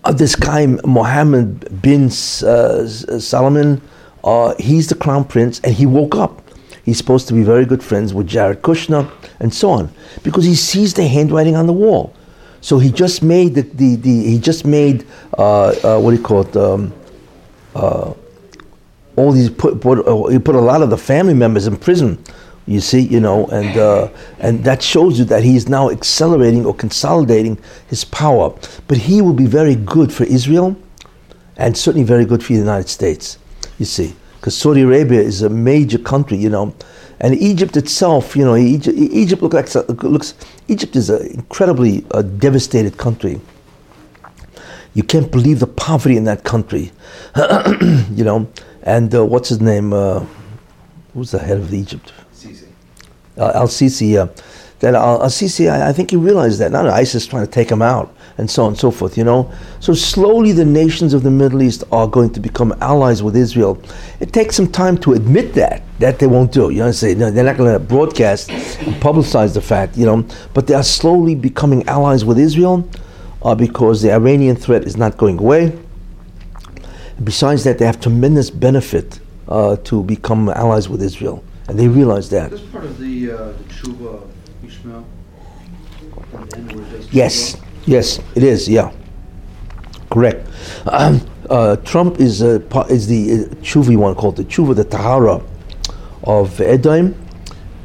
uh, 0.04 0.12
this 0.12 0.36
guy 0.36 0.66
Mohammed 0.66 1.82
bin 1.82 2.06
uh, 2.06 2.86
Salman, 2.86 3.80
uh, 4.24 4.54
he's 4.58 4.88
the 4.88 4.94
crown 4.94 5.24
prince, 5.24 5.60
and 5.60 5.74
he 5.74 5.86
woke 5.86 6.14
up. 6.14 6.42
He's 6.84 6.98
supposed 6.98 7.28
to 7.28 7.34
be 7.34 7.42
very 7.42 7.66
good 7.66 7.82
friends 7.82 8.14
with 8.14 8.26
Jared 8.26 8.62
Kushner 8.62 9.10
and 9.38 9.52
so 9.52 9.70
on, 9.70 9.92
because 10.22 10.44
he 10.44 10.54
sees 10.54 10.94
the 10.94 11.06
handwriting 11.06 11.56
on 11.56 11.66
the 11.66 11.72
wall. 11.72 12.14
So 12.62 12.78
he 12.78 12.90
just 12.90 13.22
made 13.22 13.54
the, 13.54 13.62
the, 13.62 13.96
the 13.96 14.24
he 14.24 14.38
just 14.38 14.66
made 14.66 15.06
uh, 15.38 15.68
uh, 15.68 16.00
what 16.00 16.10
do 16.10 16.16
you 16.16 16.22
call 16.22 16.42
it 16.42 16.56
um, 16.56 16.92
uh, 17.74 18.12
all 19.16 19.32
these 19.32 19.50
put, 19.50 19.80
put 19.80 20.06
uh, 20.06 20.26
he 20.26 20.38
put 20.38 20.54
a 20.54 20.60
lot 20.60 20.82
of 20.82 20.90
the 20.90 20.98
family 20.98 21.34
members 21.34 21.66
in 21.66 21.76
prison. 21.76 22.22
You 22.66 22.80
see, 22.80 23.00
you 23.00 23.20
know, 23.20 23.46
and 23.48 23.76
uh, 23.76 24.08
and 24.38 24.62
that 24.64 24.82
shows 24.82 25.18
you 25.18 25.24
that 25.26 25.42
he 25.42 25.56
is 25.56 25.68
now 25.68 25.90
accelerating 25.90 26.64
or 26.64 26.74
consolidating 26.74 27.58
his 27.88 28.04
power. 28.04 28.54
But 28.86 28.98
he 28.98 29.22
will 29.22 29.32
be 29.32 29.46
very 29.46 29.74
good 29.74 30.12
for 30.12 30.24
Israel, 30.24 30.76
and 31.56 31.76
certainly 31.76 32.06
very 32.06 32.24
good 32.24 32.42
for 32.44 32.52
the 32.52 32.58
United 32.58 32.88
States. 32.88 33.38
You 33.78 33.86
see, 33.86 34.14
because 34.36 34.56
Saudi 34.56 34.82
Arabia 34.82 35.20
is 35.20 35.42
a 35.42 35.48
major 35.48 35.98
country, 35.98 36.36
you 36.36 36.48
know, 36.50 36.74
and 37.20 37.34
Egypt 37.34 37.76
itself, 37.76 38.34
you 38.34 38.44
know, 38.44 38.56
Egypt, 38.56 38.96
Egypt 38.96 39.42
looks 39.42 39.74
like, 39.74 40.02
looks 40.02 40.34
Egypt 40.68 40.96
is 40.96 41.10
an 41.10 41.26
incredibly 41.26 42.04
uh, 42.12 42.22
devastated 42.22 42.96
country. 42.96 43.40
You 44.94 45.02
can't 45.02 45.30
believe 45.30 45.60
the 45.60 45.66
poverty 45.66 46.16
in 46.16 46.24
that 46.24 46.44
country, 46.44 46.92
you 47.36 48.24
know. 48.24 48.48
And 48.82 49.14
uh, 49.14 49.24
what's 49.26 49.50
his 49.50 49.60
name? 49.60 49.92
Uh, 49.92 50.24
who's 51.12 51.30
the 51.32 51.38
head 51.38 51.58
of 51.58 51.74
Egypt? 51.74 52.12
Uh, 53.40 53.52
Al 53.54 53.68
Sisi. 53.68 54.12
Yeah. 54.12 54.28
That 54.80 54.94
Al 54.94 55.20
Sisi, 55.20 55.70
I, 55.70 55.88
I 55.88 55.92
think 55.92 56.10
he 56.10 56.16
realized 56.16 56.58
that. 56.60 56.70
Not 56.72 56.86
ISIS 56.86 57.26
trying 57.26 57.44
to 57.44 57.50
take 57.50 57.70
him 57.70 57.82
out, 57.82 58.14
and 58.38 58.50
so 58.50 58.62
on 58.64 58.68
and 58.68 58.78
so 58.78 58.90
forth. 58.90 59.18
You 59.18 59.24
know. 59.24 59.50
So 59.80 59.94
slowly, 59.94 60.52
the 60.52 60.64
nations 60.64 61.14
of 61.14 61.22
the 61.22 61.30
Middle 61.30 61.62
East 61.62 61.84
are 61.90 62.06
going 62.06 62.32
to 62.34 62.40
become 62.40 62.74
allies 62.80 63.22
with 63.22 63.36
Israel. 63.36 63.82
It 64.20 64.32
takes 64.32 64.56
some 64.56 64.70
time 64.70 64.96
to 64.98 65.14
admit 65.14 65.54
that. 65.54 65.82
That 65.98 66.18
they 66.18 66.26
won't 66.26 66.52
do. 66.52 66.70
You 66.70 66.78
know, 66.78 66.92
say 66.92 67.14
no, 67.14 67.30
they're 67.30 67.44
not 67.44 67.56
going 67.56 67.72
to 67.72 67.78
broadcast 67.78 68.50
and 68.50 68.94
publicize 69.02 69.54
the 69.54 69.60
fact. 69.60 69.96
You 69.96 70.06
know, 70.06 70.26
but 70.54 70.66
they 70.66 70.74
are 70.74 70.82
slowly 70.82 71.34
becoming 71.34 71.86
allies 71.88 72.24
with 72.24 72.38
Israel 72.38 72.88
uh, 73.42 73.54
because 73.54 74.02
the 74.02 74.12
Iranian 74.12 74.56
threat 74.56 74.84
is 74.84 74.96
not 74.96 75.16
going 75.16 75.38
away. 75.38 75.78
Besides 77.22 77.64
that, 77.64 77.78
they 77.78 77.84
have 77.84 78.00
tremendous 78.00 78.48
benefit 78.50 79.20
uh, 79.48 79.76
to 79.84 80.02
become 80.04 80.48
allies 80.48 80.88
with 80.88 81.02
Israel, 81.02 81.44
and 81.70 81.78
they 81.78 81.86
realize 81.86 82.28
that. 82.30 82.50
This 82.50 82.60
part 82.62 82.84
of 82.84 82.98
the, 82.98 83.30
uh, 83.30 83.36
the 83.52 83.64
Tshuva 83.64 84.28
Ishmael? 84.66 85.06
at 86.34 86.50
the 86.50 86.56
end 86.56 86.72
where 86.72 86.84
it 86.84 86.90
says 86.90 87.12
Yes, 87.12 87.56
yes, 87.86 88.18
it 88.34 88.42
is. 88.42 88.68
Yeah, 88.68 88.92
correct. 90.10 90.48
Um, 90.86 91.20
uh, 91.48 91.76
Trump 91.76 92.18
is 92.20 92.42
uh, 92.42 92.60
is 92.88 93.06
the 93.06 93.32
uh, 93.32 93.54
tshuva 93.62 93.90
you 93.90 94.00
want 94.00 94.16
to 94.16 94.20
call 94.20 94.30
it 94.30 94.36
the 94.36 94.44
tshuva, 94.44 94.74
the 94.74 94.84
tahara 94.84 95.40
of 96.24 96.60
Edom, 96.60 97.14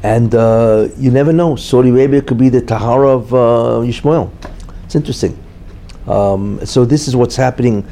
and 0.02 0.34
uh, 0.34 0.88
you 0.96 1.12
never 1.12 1.32
know. 1.32 1.54
Saudi 1.54 1.90
Arabia 1.90 2.22
could 2.22 2.38
be 2.38 2.48
the 2.48 2.60
tahara 2.60 3.08
of 3.10 3.34
uh, 3.34 3.82
Ishmael. 3.86 4.32
It's 4.84 4.96
interesting. 4.96 5.38
Um, 6.06 6.64
so 6.64 6.84
this 6.84 7.06
is 7.06 7.14
what's 7.14 7.36
happening. 7.36 7.86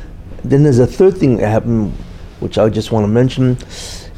Then 0.44 0.64
there's 0.64 0.80
a 0.80 0.86
third 0.86 1.16
thing 1.16 1.36
that 1.36 1.48
happened, 1.48 1.92
which 2.40 2.58
I 2.58 2.68
just 2.68 2.92
want 2.92 3.04
to 3.04 3.08
mention. 3.08 3.58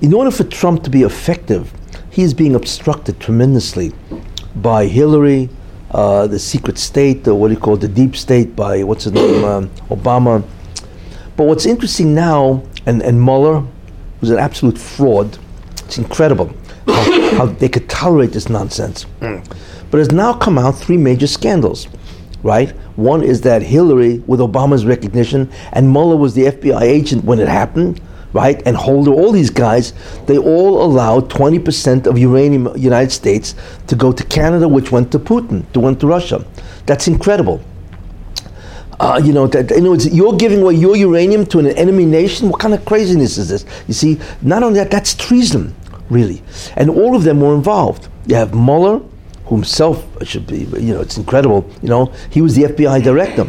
In 0.03 0.13
order 0.13 0.31
for 0.31 0.45
Trump 0.45 0.83
to 0.83 0.91
be 0.91 1.03
effective, 1.05 1.73
he 2.11 2.23
is 2.23 2.35
being 2.35 2.55
obstructed 2.55 3.19
tremendously 3.19 3.93
by 4.57 4.87
Hillary, 4.87 5.49
uh, 5.91 6.27
the 6.27 6.39
secret 6.39 6.77
state, 6.77 7.27
what 7.27 7.49
do 7.49 7.55
you 7.55 7.61
call 7.61 7.75
it, 7.75 7.81
the 7.81 7.89
deep 7.89 8.15
state, 8.15 8.55
by 8.55 8.83
what's 8.83 9.05
his 9.05 9.15
name, 9.15 9.43
um, 9.45 9.71
Obama. 9.89 10.45
But 11.39 11.45
what's 11.45 11.65
interesting 11.65 12.15
now, 12.15 12.63
and, 12.85 13.03
and 13.03 13.23
Mueller, 13.23 13.65
who's 14.21 14.29
an 14.29 14.39
absolute 14.39 14.77
fraud, 14.77 15.39
it's 15.87 15.97
incredible 15.97 16.55
how, 16.87 17.31
how 17.37 17.47
they 17.47 17.69
could 17.69 17.89
tolerate 17.89 18.33
this 18.33 18.51
nonsense. 18.51 19.07
But 19.91 19.99
has 19.99 20.13
now 20.13 20.35
come 20.35 20.59
out 20.59 20.73
three 20.73 20.99
major 20.99 21.27
scandals, 21.27 21.89
right? 22.43 22.71
One 22.97 23.23
is 23.23 23.41
that 23.43 23.63
Hillary, 23.63 24.19
with 24.27 24.41
Obama's 24.41 24.85
recognition, 24.85 25.51
and 25.73 25.91
Mueller 25.91 26.17
was 26.17 26.35
the 26.35 26.47
FBI 26.47 26.83
agent 26.83 27.25
when 27.25 27.39
it 27.39 27.49
happened, 27.49 28.01
right? 28.37 28.63
And 28.67 28.77
Holder, 28.77 29.13
all 29.13 29.33
these 29.33 29.51
guys, 29.51 29.95
they 30.27 30.37
all 30.37 30.85
allowed 30.85 31.31
20% 31.31 32.07
of 32.07 32.19
uranium 32.19 32.69
United 32.77 33.11
States 33.11 33.55
to 33.87 33.97
go 33.97 34.13
to 34.13 34.23
Canada, 34.25 34.69
which 34.69 34.93
went 34.93 35.11
to 35.13 35.19
Putin, 35.19 35.65
to 35.73 35.81
went 35.81 35.99
to 36.01 36.07
Russia. 36.07 36.45
That's 36.85 37.09
incredible. 37.09 37.63
Uh, 39.01 39.21
you 39.23 39.33
know, 39.33 39.47
that, 39.47 39.71
you 39.71 39.81
know, 39.81 39.95
it's, 39.95 40.07
you're 40.07 40.37
giving 40.37 40.61
away 40.63 40.75
your 40.75 40.97
uranium 40.97 41.47
to 41.47 41.59
an 41.59 41.67
enemy 41.69 42.05
nation. 42.05 42.49
What 42.51 42.61
kind 42.61 42.75
of 42.75 42.85
craziness 42.85 43.39
is 43.39 43.49
this? 43.49 43.65
You 43.89 43.95
see, 43.95 44.21
not 44.43 44.63
only 44.63 44.79
that, 44.81 44.91
that's 44.91 45.15
treason, 45.15 45.75
really. 46.11 46.43
And 46.77 46.91
all 46.91 47.17
of 47.17 47.25
them 47.25 47.41
were 47.41 47.55
involved. 47.55 48.09
You 48.27 48.37
have 48.37 48.55
Mueller, 48.55 49.01
who 49.47 49.55
himself 49.57 50.05
should 50.27 50.47
be, 50.47 50.61
you 50.87 50.95
know, 50.95 51.01
it's 51.01 51.17
incredible. 51.17 51.69
You 51.83 51.89
know, 51.89 52.13
he 52.31 52.41
was 52.43 52.55
the 52.55 52.65
FBI 52.65 53.03
director. 53.03 53.47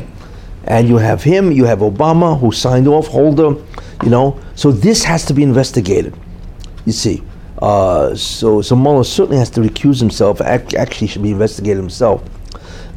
And 0.67 0.87
you 0.87 0.97
have 0.97 1.23
him, 1.23 1.51
you 1.51 1.65
have 1.65 1.79
Obama, 1.79 2.39
who 2.39 2.51
signed 2.51 2.87
off, 2.87 3.07
Holder, 3.07 3.55
you 4.03 4.09
know. 4.09 4.39
So 4.55 4.71
this 4.71 5.03
has 5.03 5.25
to 5.25 5.33
be 5.33 5.43
investigated, 5.43 6.13
you 6.85 6.91
see. 6.91 7.23
Uh, 7.61 8.13
so, 8.15 8.61
so 8.61 8.75
Mueller 8.75 9.03
certainly 9.03 9.37
has 9.37 9.49
to 9.51 9.61
recuse 9.61 9.99
himself, 9.99 10.41
act, 10.41 10.73
actually 10.73 11.07
should 11.07 11.23
be 11.23 11.31
investigated 11.31 11.77
himself. 11.77 12.23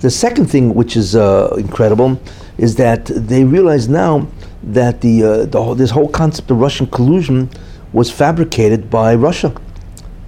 The 0.01 0.11
second 0.11 0.47
thing, 0.47 0.75
which 0.75 0.97
is 0.97 1.15
uh, 1.15 1.55
incredible, 1.59 2.21
is 2.59 2.75
that 2.77 3.07
they 3.07 3.45
realize 3.45 3.89
now 3.89 4.27
that 4.63 5.01
the, 5.01 5.23
uh, 5.23 5.45
the 5.47 5.63
whole, 5.63 5.75
this 5.75 5.91
whole 5.91 6.09
concept 6.09 6.51
of 6.51 6.59
Russian 6.61 6.87
collusion 6.87 7.49
was 7.93 8.11
fabricated 8.11 8.91
by 8.91 9.15
Russia. 9.15 9.55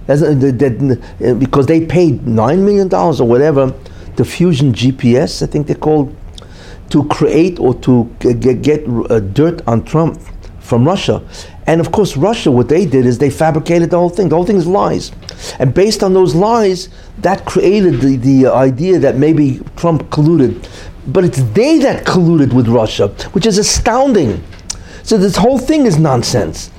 That's, 0.05 0.21
uh, 0.21 0.27
uh, 0.29 1.33
because 1.35 1.65
they 1.67 1.85
paid 1.85 2.27
nine 2.27 2.65
million 2.65 2.87
dollars 2.87 3.21
or 3.21 3.27
whatever 3.27 3.73
to 4.17 4.25
Fusion 4.25 4.73
GPS, 4.73 5.41
I 5.41 5.45
think 5.45 5.67
they're 5.67 5.75
called, 5.75 6.15
to 6.93 7.03
create 7.05 7.59
or 7.59 7.73
to 7.73 8.05
get 8.19 8.87
uh, 8.87 9.19
dirt 9.19 9.67
on 9.67 9.83
Trump 9.83 10.21
from 10.59 10.85
Russia. 10.85 11.23
And 11.65 11.81
of 11.81 11.91
course, 11.91 12.15
Russia, 12.15 12.51
what 12.51 12.69
they 12.69 12.85
did 12.85 13.07
is 13.07 13.17
they 13.17 13.31
fabricated 13.31 13.89
the 13.89 13.97
whole 13.97 14.11
thing. 14.11 14.29
The 14.29 14.35
whole 14.35 14.45
thing 14.45 14.57
is 14.57 14.67
lies. 14.67 15.11
And 15.57 15.73
based 15.73 16.03
on 16.03 16.13
those 16.13 16.35
lies, 16.35 16.89
that 17.17 17.45
created 17.45 17.99
the, 17.99 18.17
the 18.17 18.45
idea 18.45 18.99
that 18.99 19.15
maybe 19.15 19.59
Trump 19.75 20.03
colluded. 20.11 20.69
But 21.07 21.25
it's 21.25 21.41
they 21.53 21.79
that 21.79 22.05
colluded 22.05 22.53
with 22.53 22.67
Russia, 22.67 23.07
which 23.33 23.47
is 23.47 23.57
astounding. 23.57 24.43
So 25.01 25.17
this 25.17 25.35
whole 25.35 25.57
thing 25.57 25.87
is 25.87 25.97
nonsense. 25.97 26.69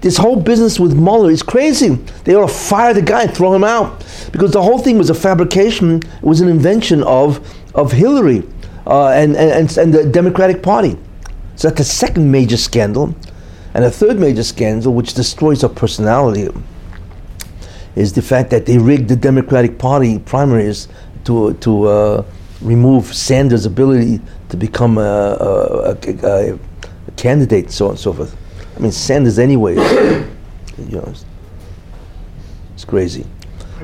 This 0.00 0.16
whole 0.16 0.36
business 0.36 0.80
with 0.80 0.94
Mueller 0.94 1.30
is 1.30 1.42
crazy. 1.42 1.90
They 2.24 2.34
ought 2.34 2.48
to 2.48 2.54
fire 2.54 2.94
the 2.94 3.02
guy 3.02 3.24
and 3.24 3.36
throw 3.36 3.52
him 3.52 3.64
out. 3.64 3.98
Because 4.32 4.52
the 4.52 4.62
whole 4.62 4.78
thing 4.78 4.96
was 4.96 5.10
a 5.10 5.14
fabrication, 5.14 5.96
it 5.98 6.22
was 6.22 6.40
an 6.40 6.48
invention 6.48 7.02
of, 7.02 7.46
of 7.74 7.92
Hillary 7.92 8.44
uh, 8.88 9.08
and, 9.08 9.36
and, 9.36 9.76
and 9.76 9.92
the 9.94 10.04
Democratic 10.04 10.62
Party. 10.62 10.98
So 11.56 11.68
that's 11.68 11.78
the 11.78 11.84
second 11.84 12.30
major 12.30 12.56
scandal. 12.56 13.14
And 13.74 13.84
a 13.84 13.90
third 13.90 14.18
major 14.18 14.42
scandal, 14.42 14.94
which 14.94 15.12
destroys 15.12 15.60
her 15.60 15.68
personality, 15.68 16.48
is 17.94 18.14
the 18.14 18.22
fact 18.22 18.50
that 18.50 18.64
they 18.64 18.78
rigged 18.78 19.08
the 19.08 19.16
Democratic 19.16 19.78
Party 19.78 20.18
primaries 20.18 20.88
to, 21.24 21.52
to 21.54 21.84
uh, 21.84 22.24
remove 22.62 23.14
Sanders' 23.14 23.66
ability 23.66 24.20
to 24.48 24.56
become 24.56 24.96
a, 24.96 25.02
a, 25.02 25.96
a, 26.22 26.54
a 26.54 26.58
candidate, 27.16 27.70
so 27.70 27.86
on 27.86 27.90
and 27.90 28.00
so 28.00 28.12
forth. 28.14 28.36
I 28.74 28.80
mean, 28.80 28.92
Sanders, 28.92 29.38
anyway, 29.38 29.74
you 30.78 30.96
know, 30.96 31.04
it's, 31.08 31.26
it's 32.72 32.84
crazy. 32.86 33.26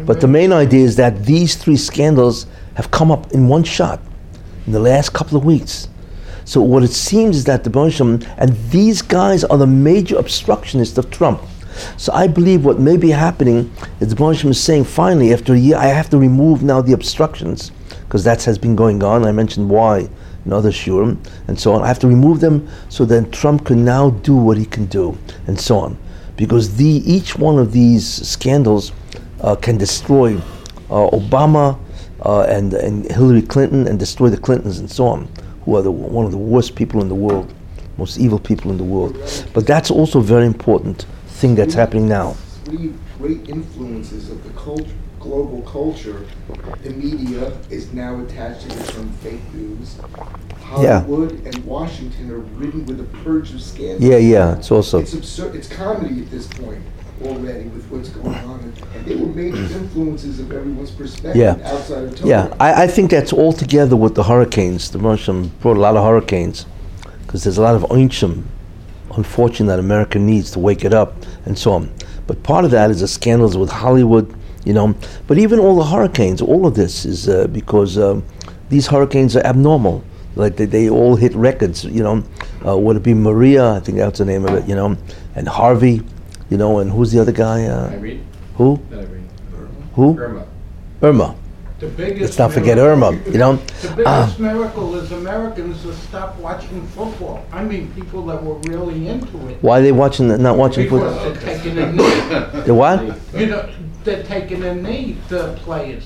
But 0.07 0.21
the 0.21 0.29
main 0.29 0.53
idea 0.53 0.85
is 0.85 0.97
that 0.97 1.25
these 1.25 1.57
three 1.57 1.77
scandals 1.77 2.47
have 2.75 2.91
come 2.91 3.11
up 3.11 3.33
in 3.33 3.49
one 3.49 3.65
shot 3.65 4.01
in 4.67 4.73
the 4.73 4.81
last 4.81 5.13
couple 5.13 5.37
of 5.37 5.45
weeks. 5.45 5.89
So 6.45 6.61
what 6.61 6.83
it 6.83 6.93
seems 6.93 7.39
is 7.39 7.45
that 7.45 7.65
the 7.65 7.71
Bonsham 7.71 8.27
and 8.37 8.57
these 8.71 9.01
guys 9.01 9.45
are 9.45 9.57
the 9.57 9.67
major 9.67 10.17
obstructionists 10.17 10.99
of 10.99 11.11
Trump. 11.11 11.41
So 11.97 12.13
I 12.13 12.29
believe 12.29 12.65
what 12.65 12.79
may 12.79 12.97
be 12.97 13.11
happening 13.11 13.73
is 14.01 14.09
the 14.09 14.17
Bonsham 14.17 14.51
is 14.51 14.63
saying 14.63 14.85
finally 14.85 15.33
after 15.33 15.55
a 15.55 15.59
year 15.59 15.77
I 15.77 15.87
have 15.87 16.11
to 16.11 16.19
remove 16.19 16.63
now 16.63 16.81
the 16.83 16.93
obstructions 16.93 17.73
because 18.07 18.25
that 18.25 18.45
has 18.45 18.59
been 18.59 18.77
going 18.77 19.03
on. 19.03 19.25
I 19.25 19.33
mentioned 19.33 19.71
why 19.71 20.09
in 20.45 20.53
other 20.53 20.71
shiurim 20.71 21.17
and 21.49 21.59
so 21.59 21.73
on. 21.73 21.83
I 21.83 21.89
have 21.89 21.99
to 22.01 22.09
remove 22.09 22.41
them 22.41 22.69
so 22.89 23.05
then 23.05 23.31
Trump 23.31 23.65
can 23.65 23.85
now 23.85 24.11
do 24.11 24.37
what 24.37 24.59
he 24.59 24.67
can 24.67 24.87
do 24.87 25.17
and 25.47 25.59
so 25.59 25.79
on. 25.79 25.99
Because 26.37 26.77
the 26.77 27.03
each 27.07 27.37
one 27.37 27.59
of 27.59 27.73
these 27.73 28.07
scandals 28.07 28.93
uh, 29.41 29.57
can 29.57 29.79
destroy 29.79 30.37
uh, 30.37 31.11
Obama 31.11 31.79
uh, 32.25 32.43
and, 32.43 32.73
and 32.75 33.11
Hillary 33.11 33.43
Clinton 33.43 33.87
and 33.87 33.99
destroy 33.99 34.31
the 34.31 34.37
Clintons 34.37 34.79
and 34.79 34.91
so 34.91 35.07
on, 35.07 35.29
who 35.65 35.77
are 35.77 35.83
the, 35.83 35.91
one 35.91 36.25
of 36.25 36.33
the 36.33 36.39
worst 36.39 36.75
people 36.75 37.01
in 37.01 37.09
the 37.09 37.15
world, 37.15 37.53
most 37.99 38.19
evil 38.19 38.39
people 38.39 38.71
in 38.71 38.79
the 38.79 38.85
world. 38.85 39.17
But 39.53 39.67
that's 39.67 39.91
also 39.91 40.21
a 40.21 40.23
very 40.23 40.47
important 40.47 41.07
thing 41.27 41.55
that's 41.55 41.75
happening 41.75 42.09
now. 42.09 42.37
three 42.65 42.95
great 43.19 43.49
influences 43.49 44.31
of 44.31 44.43
the 44.43 44.51
culture, 44.59 44.91
global 45.21 45.63
culture. 45.63 46.27
The 46.83 46.91
media 46.91 47.57
is 47.71 47.93
now 47.93 48.21
attached 48.21 48.71
to 48.71 48.93
term 48.93 49.11
fake 49.23 49.41
news. 49.55 49.97
Yeah. 50.81 51.01
Hollywood 51.01 51.33
and 51.47 51.65
Washington 51.65 52.31
are 52.31 52.39
ridden 52.39 52.87
with 52.87 53.01
a 53.01 53.05
purge 53.23 53.53
of 53.55 53.63
scandals. 53.63 54.03
Yeah, 54.03 54.17
yeah, 54.17 54.57
it's 54.57 54.71
also. 54.71 55.01
It's 55.01 55.13
absurd. 55.13 55.55
It's 55.55 55.69
comedy 55.69 56.23
at 56.23 56.31
this 56.31 56.47
point 56.47 56.83
already 57.23 57.65
with 57.69 57.85
what's 57.91 58.09
going 58.11 58.35
on, 58.35 58.61
and, 58.61 58.83
and 58.97 59.07
they 59.07 59.17
were 59.17 59.27
major 59.27 59.63
influences 59.77 60.41
of 60.41 60.51
everyone's 60.53 60.91
perspective 60.91 61.37
Yeah. 61.37 61.59
outside 61.65 62.05
of 62.05 62.21
Yeah, 62.21 62.55
I, 62.59 62.85
I 62.85 62.87
think 62.87 63.11
that's 63.11 63.33
all 63.33 63.53
together 63.53 63.97
with 63.97 64.15
the 64.15 64.25
hurricanes. 64.25 64.91
The 64.91 64.99
Russian 64.99 65.49
brought 65.61 65.77
a 65.77 65.81
lot 65.81 65.97
of 65.97 66.05
hurricanes 66.05 66.67
because 67.27 67.45
there's 67.45 67.59
a 67.59 67.63
lot 67.63 67.75
of 67.75 67.83
Onshim 67.83 68.45
unfortunate 69.17 69.69
that 69.69 69.79
America 69.79 70.19
needs 70.19 70.51
to 70.53 70.59
wake 70.59 70.85
it 70.85 70.93
up 70.93 71.15
and 71.47 71.57
so 71.59 71.73
on. 71.73 71.93
But 72.27 72.43
part 72.43 72.65
of 72.65 72.71
that 72.73 72.91
is 72.91 73.01
the 73.01 73.09
scandals 73.09 73.57
with 73.57 73.71
Hollywood, 73.71 74.35
you 74.65 74.73
know. 74.73 74.95
But 75.27 75.39
even 75.39 75.59
all 75.59 75.77
the 75.77 75.85
hurricanes, 75.85 76.41
all 76.43 76.67
of 76.67 76.75
this 76.75 77.05
is 77.05 77.29
uh, 77.29 77.47
because 77.49 77.99
um, 77.99 78.25
these 78.71 78.87
hurricanes 78.87 79.37
are 79.37 79.45
abnormal. 79.47 80.03
Like 80.37 80.57
they, 80.57 80.65
they 80.65 80.91
all 80.91 81.15
hit 81.17 81.35
records, 81.35 81.85
you 81.85 82.03
know. 82.03 82.25
Uh, 82.67 82.77
would 82.77 82.97
it 82.97 83.03
be 83.03 83.15
Maria? 83.15 83.73
I 83.75 83.81
think 83.81 83.99
that's 83.99 84.19
the 84.19 84.25
name 84.25 84.45
of 84.47 84.55
it, 84.55 84.69
you 84.69 84.75
know. 84.75 84.97
And 85.37 85.47
Harvey, 85.47 86.03
you 86.51 86.57
know. 86.57 86.79
And 86.79 86.91
who's 86.91 87.13
the 87.13 87.21
other 87.21 87.33
guy? 87.33 87.65
Uh, 87.67 87.91
Irene? 87.91 88.25
who? 88.57 88.81
Not 88.91 89.01
Irene. 89.01 89.29
Who? 89.95 90.19
Irma. 90.19 90.47
Irma. 91.03 91.35
The 91.81 91.89
biggest. 91.89 92.21
Let's 92.21 92.39
not 92.39 92.53
forget 92.53 92.77
miracle- 92.77 93.09
Irma, 93.09 93.31
you 93.31 93.39
know. 93.39 93.57
The 93.57 93.89
biggest 93.89 94.07
Ah. 94.07 94.35
miracle 94.39 94.95
is 94.95 95.11
Americans 95.13 95.83
have 95.85 95.95
stopped 95.97 96.41
watching 96.41 96.87
football. 96.89 97.45
I 97.53 97.65
mean, 97.65 97.91
people 97.95 98.25
that 98.27 98.43
were 98.43 98.55
really 98.71 99.09
into 99.09 99.49
it. 99.49 99.59
Why 99.61 99.81
are 99.81 99.83
they 99.83 99.93
watching? 99.93 100.29
Not 100.41 100.57
watching 100.57 100.85
Because 100.85 101.13
football? 101.13 101.33
they're 101.45 101.57
taking 101.57 101.79
a 101.79 101.93
knee. 101.93 102.63
The 102.67 102.73
what? 102.75 103.03
You 103.37 103.47
know, 103.47 103.69
they're 104.05 104.23
taking 104.23 104.63
a 104.63 104.75
knee, 104.75 105.17
the 105.29 105.55
players. 105.65 106.05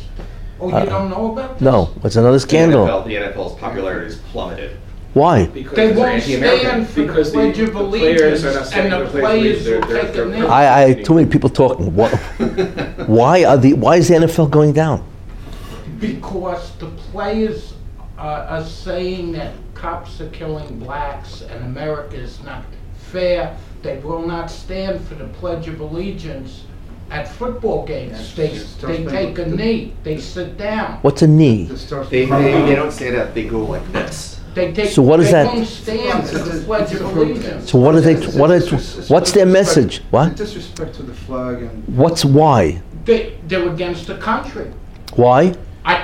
Oh, 0.61 0.72
Uh, 0.72 0.80
you 0.82 0.86
don't 0.91 1.11
know 1.11 1.32
about 1.32 1.59
this? 1.59 1.62
No, 1.62 1.91
it's 2.03 2.16
another 2.16 2.39
scandal. 2.41 2.84
The 2.86 2.91
NFL, 2.91 3.05
the 3.07 3.14
NFL's 3.16 3.53
popularity 3.61 4.07
has 4.07 4.16
plummeted. 4.32 4.70
Why? 5.14 5.46
Because 5.46 5.74
They 5.76 5.86
they're 5.88 5.96
won't 5.96 6.11
anti-American. 6.11 6.61
stand 6.68 6.88
for 6.88 7.00
the 7.00 7.06
Because 7.06 7.32
the- 7.32 7.38
Pledge 7.38 7.59
of 7.61 7.66
the 7.66 7.72
players 7.88 8.44
are 8.44 8.46
not 8.46 8.54
Allegiance, 8.56 8.68
saying 8.70 8.92
and 8.92 8.92
the 8.92 8.98
the 9.04 9.11
players 9.11 9.22
players 9.22 9.64
they're- 9.64 9.80
will 9.80 9.88
they're- 9.88 10.00
take 10.02 10.11
a 10.11 10.12
they're- 10.12 10.26
knee. 10.28 10.46
I, 10.46 10.84
I 10.84 10.92
too 10.94 11.14
many 11.14 11.26
people 11.28 11.50
talking. 11.50 11.94
What? 11.94 12.12
why 13.09 13.44
are 13.44 13.56
the? 13.56 13.72
Why 13.74 13.96
is 13.96 14.09
the 14.09 14.14
NFL 14.14 14.50
going 14.50 14.72
down? 14.72 15.02
Because 15.98 16.70
the 16.78 16.86
players 17.11 17.74
are, 18.18 18.42
are 18.42 18.64
saying 18.64 19.32
that 19.32 19.52
cops 19.74 20.20
are 20.20 20.28
killing 20.28 20.78
blacks 20.78 21.42
and 21.42 21.64
America 21.64 22.16
is 22.16 22.42
not 22.44 22.64
fair. 22.96 23.56
They 23.82 23.98
will 23.98 24.26
not 24.26 24.50
stand 24.50 25.00
for 25.06 25.14
the 25.14 25.24
Pledge 25.24 25.68
of 25.68 25.80
Allegiance 25.80 26.64
at 27.11 27.26
football 27.28 27.86
games. 27.86 28.34
They, 28.34 28.59
they 28.82 29.04
take 29.06 29.38
a 29.38 29.46
knee, 29.46 29.94
they 30.02 30.18
sit 30.18 30.59
down. 30.59 30.98
What's 31.02 31.22
a 31.22 31.26
knee? 31.26 31.64
The 31.64 32.06
They, 32.11 32.26
they, 32.26 32.52
they 32.66 32.74
don't 32.74 32.90
stand 32.92 33.16
up, 33.16 33.34
they 33.34 33.44
go 33.44 33.64
like 33.64 33.90
this. 33.92 34.38
They 34.55 34.72
take, 34.72 34.90
So 34.90 35.03
what 35.03 35.20
is 35.20 35.26
they 35.26 35.32
that? 35.32 35.66
stand 35.66 36.28
for 36.28 36.38
the 36.38 36.64
Pledge 36.64 36.92
of 36.94 37.16
Allegiance. 37.16 37.70
So 37.70 37.78
what 37.78 37.94
are 37.94 38.01
they? 38.01 38.14
It's- 38.14 38.34
What 38.34 38.51
it's- 38.51 38.62
is? 38.64 38.72
it's- 38.72 38.99
it's 38.99 39.11
What's 39.11 39.32
their 39.32 39.46
message? 39.46 40.03
What? 40.11 40.36
Disrespect 40.36 40.94
to 40.96 41.03
the 41.03 41.12
flag 41.12 41.62
and. 41.62 41.84
What's 41.86 42.24
why? 42.24 42.80
They, 43.05 43.34
they're 43.46 43.68
against 43.68 44.07
the 44.07 44.16
country. 44.16 44.66
Why? 45.16 45.55
I, 45.84 46.01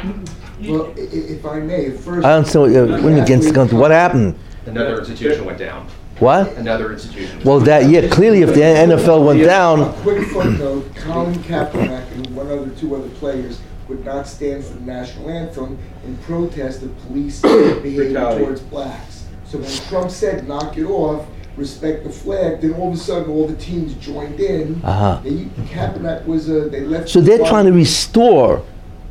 Well, 0.67 0.89
i- 0.97 1.01
i- 1.01 1.33
if 1.37 1.45
I 1.45 1.59
may, 1.61 1.91
first. 1.91 2.25
I 2.25 2.41
don't 2.41 2.55
know. 2.55 2.65
Uh, 2.95 3.01
when 3.03 3.19
against 3.19 3.49
the 3.49 3.55
country, 3.55 3.77
what 3.77 3.91
happened? 3.91 4.35
Another 4.67 4.99
institution 5.01 5.45
went 5.45 5.59
down. 5.59 5.87
What? 6.21 6.57
Another 6.57 6.93
institution. 6.93 7.41
Well, 7.45 7.59
that 7.61 7.91
yeah, 7.91 8.07
clearly, 8.09 8.43
if 8.43 8.55
the 8.55 8.63
NFL 8.63 9.25
went 9.25 9.41
A 9.41 9.45
down, 9.45 9.93
quick 9.95 10.27
footnote, 10.29 10.87
Colin 11.05 11.35
Kaepernick 11.35 12.03
and 12.15 12.27
one 12.37 12.47
other, 12.47 12.69
two 12.81 12.95
other 12.95 13.09
players 13.21 13.59
would 13.89 14.05
not 14.05 14.27
stand 14.27 14.65
for 14.65 14.75
the 14.75 14.81
national 14.81 15.31
anthem 15.31 15.79
in 16.05 16.17
protest 16.19 16.83
of 16.83 16.97
police 17.07 17.41
behavior 17.43 18.13
towards 18.39 18.61
blacks. 18.61 19.27
So 19.45 19.59
when 19.59 19.71
Trump 19.89 20.11
said, 20.11 20.49
knock 20.49 20.77
it 20.79 20.85
off, 20.85 21.27
respect 21.57 22.05
the 22.05 22.11
flag, 22.11 22.61
then 22.61 22.75
all 22.75 22.89
of 22.89 22.95
a 22.95 22.97
sudden 22.97 23.31
all 23.31 23.47
the 23.47 23.57
teams 23.57 23.95
joined 23.95 24.41
in. 24.41 24.83
Uh-huh. 24.85 25.21
And 25.25 25.39
you- 25.41 25.51
Kaepernick 25.67 26.27
was, 26.27 26.51
uh, 26.51 26.69
they 26.71 26.81
left. 26.81 27.09
so 27.09 27.21
they're 27.21 27.39
trying 27.39 27.67
to 27.67 27.73
restore 27.73 28.65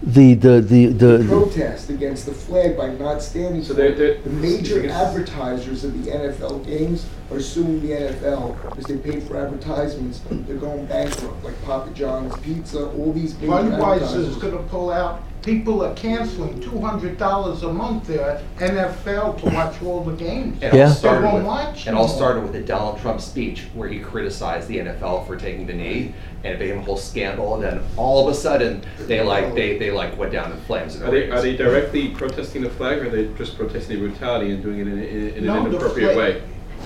the 0.06 0.34
the 0.34 0.60
the 0.62 0.88
the. 0.88 1.18
the 1.20 1.26
protest 1.28 1.90
against 1.90 2.26
the 2.26 2.34
flag 2.34 2.76
by 2.78 2.90
not 2.96 3.22
standing 3.22 3.64
So 3.64 3.74
they're- 3.74 3.96
they're- 3.96 4.18
The 4.24 4.30
major 4.30 4.88
advertisers 4.90 5.84
of 5.84 6.04
the 6.04 6.12
NFL 6.12 6.60
games 6.66 7.06
are 7.32 7.40
suing 7.40 7.82
the 7.82 7.94
NFL 7.94 8.56
because 8.70 8.86
they 8.86 8.98
paid 8.98 9.24
for 9.24 9.38
advertisements. 9.38 10.20
They're 10.30 10.58
going 10.58 10.86
bankrupt, 10.88 11.44
like 11.44 11.62
Papa 11.64 11.92
John's 11.94 12.36
Pizza, 12.40 12.86
all 12.88 13.14
these 13.14 13.34
major 13.40 13.54
Budweiser 13.54 13.96
is 14.02 14.04
advertisers. 14.04 14.36
gonna 14.38 14.58
pull 14.70 14.92
out, 14.92 15.22
people 15.44 15.84
are 15.84 15.94
canceling 15.96 16.60
two 16.62 16.80
hundred 16.80 17.18
dollars 17.18 17.64
a 17.64 17.72
month 17.72 18.08
there, 18.08 18.42
NFL 18.58 19.40
to 19.42 19.46
watch 19.54 19.82
all 19.84 20.04
the 20.04 20.14
games. 20.14 20.62
It 20.64 20.74
Yeah. 20.74 20.88
all 20.88 20.92
started 20.94 21.22
They 21.22 21.26
won't 21.26 21.38
with, 21.40 21.46
watch 21.46 21.88
it 21.88 21.94
all 21.94 22.04
anymore. 22.04 22.16
started 22.18 22.44
with 22.44 22.56
a 22.56 22.62
Donald 22.62 23.00
Trump 23.00 23.22
speech 23.22 23.66
where 23.74 23.88
he 23.90 24.00
criticized 24.00 24.68
the 24.68 24.80
NFL 24.80 25.26
for 25.28 25.36
taking 25.36 25.68
the 25.68 25.74
knee, 25.74 26.14
and 26.44 26.54
it 26.54 26.60
became 26.60 26.80
a 26.80 26.82
whole 26.84 26.98
scandal. 26.98 27.56
And 27.56 27.64
then 27.64 27.82
all 27.98 28.28
of 28.28 28.34
a 28.34 28.38
sudden, 28.38 28.84
they 29.02 29.22
like 29.22 29.54
they, 29.54 29.78
they 29.78 29.92
like 29.92 30.18
went 30.18 30.32
down 30.32 30.52
in 30.52 30.58
flames. 30.62 31.02
Are 31.02 31.12
they, 31.12 31.30
are 31.30 31.42
they 31.42 31.56
directly 31.56 32.10
protesting 32.10 32.62
the 32.64 32.70
flag, 32.70 33.00
or 33.00 33.08
are 33.08 33.10
they 33.10 33.28
just 33.38 33.58
protesting 33.58 34.02
the 34.02 34.08
brutality 34.08 34.52
and 34.52 34.64
doing 34.64 34.80
it 34.80 34.88
in, 34.88 35.00
in, 35.00 35.28
in 35.36 35.46
No, 35.46 35.58
an 35.58 35.64
the 35.66 35.70
inappropriate 35.72 36.14
flag- 36.14 36.36
way? 36.36 36.42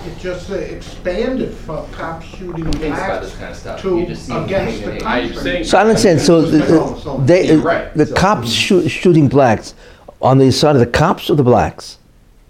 It 0.06 0.18
just 0.18 0.50
uh, 0.50 0.54
expanded 0.54 1.52
from 1.54 1.90
cops 1.92 2.26
shooting 2.26 2.64
Thinks 2.72 2.76
about 2.98 3.20
blacks 3.20 3.26
this 3.26 3.36
kind 3.36 3.50
of 3.50 3.56
stuff. 3.56 3.80
to 3.82 3.98
You 3.98 4.06
just 4.06 4.26
see 4.26 4.34
against 4.34 4.78
him 4.80 4.84
the 4.86 4.92
taking 4.92 5.06
I 5.06 5.20
country. 5.22 5.42
saying. 5.42 5.64
so 5.64 5.78
I 5.78 5.80
understand. 5.82 6.20
So 6.20 6.42
the, 6.42 6.58
the- 6.58 7.22
they, 7.24 7.46
You're 7.48 7.58
right. 7.62 7.92
the 7.94 8.06
cops 8.14 8.48
shoo- 8.50 8.88
shooting 8.88 9.28
blacks 9.28 9.74
on 10.22 10.38
the 10.38 10.50
side 10.52 10.76
of 10.76 10.80
the 10.80 10.86
cops 10.86 11.28
or 11.30 11.34
the 11.36 11.42
blacks? 11.42 11.98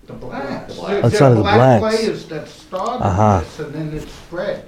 The 0.06 0.12
blacks. 0.12 0.74
The 0.74 0.80
blacks. 0.80 0.90
There- 0.92 1.04
Outside 1.06 1.30
of 1.32 1.36
the 1.38 1.42
black 1.42 1.80
blacks. 1.80 1.96
players 1.96 2.26
that 2.28 2.48
started 2.48 3.04
Uh-huh. 3.04 3.40
this 3.40 3.58
and 3.60 3.74
then 3.74 3.92
it 3.94 4.08
spread. 4.08 4.64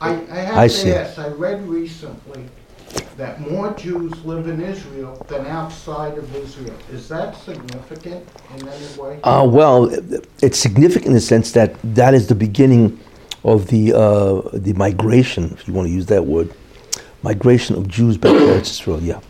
I, 0.00 0.10
I 0.10 0.14
have 0.36 0.56
I 0.56 0.68
to 0.68 0.74
see. 0.74 0.92
ask, 0.92 1.18
I 1.18 1.28
read 1.28 1.66
recently 1.68 2.44
that 3.16 3.40
more 3.40 3.72
Jews 3.74 4.12
live 4.24 4.48
in 4.48 4.60
Israel 4.60 5.24
than 5.28 5.46
outside 5.46 6.18
of 6.18 6.34
Israel. 6.34 6.76
Is 6.90 7.08
that 7.08 7.36
significant 7.36 8.26
in 8.56 8.68
any 8.68 9.00
way? 9.00 9.20
Uh, 9.22 9.46
well, 9.48 9.90
it's 10.42 10.58
significant 10.58 11.06
in 11.06 11.14
the 11.14 11.20
sense 11.20 11.52
that 11.52 11.76
that 11.82 12.14
is 12.14 12.28
the 12.28 12.34
beginning 12.34 12.98
of 13.44 13.68
the 13.68 13.92
uh, 13.92 14.42
the 14.52 14.72
migration, 14.74 15.52
if 15.52 15.66
you 15.66 15.74
want 15.74 15.88
to 15.88 15.92
use 15.92 16.06
that 16.06 16.26
word, 16.26 16.52
migration 17.22 17.76
of 17.76 17.88
Jews 17.88 18.16
back 18.16 18.32
to 18.32 18.44
Eretz 18.44 18.70
Israel. 18.70 19.02
Yeah. 19.02 19.20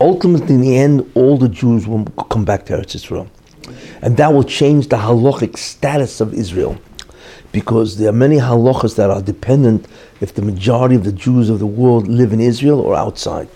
Ultimately, 0.00 0.54
in 0.54 0.60
the 0.60 0.76
end, 0.76 1.10
all 1.14 1.38
the 1.38 1.48
Jews 1.48 1.86
will 1.86 2.04
come 2.04 2.44
back 2.44 2.66
to 2.66 2.74
Eretz 2.74 2.94
Israel, 2.94 3.28
and 4.02 4.16
that 4.16 4.32
will 4.32 4.44
change 4.44 4.88
the 4.88 4.96
halachic 4.96 5.56
status 5.56 6.20
of 6.20 6.34
Israel, 6.34 6.78
because 7.54 7.96
there 7.98 8.08
are 8.08 8.18
many 8.26 8.36
halachas 8.36 8.96
that 8.96 9.10
are 9.10 9.22
dependent 9.22 9.86
if 10.20 10.34
the 10.34 10.42
majority 10.42 10.96
of 10.96 11.04
the 11.04 11.12
Jews 11.12 11.48
of 11.48 11.60
the 11.60 11.70
world 11.80 12.08
live 12.08 12.32
in 12.32 12.40
Israel 12.40 12.80
or 12.80 12.92
outside. 12.96 13.48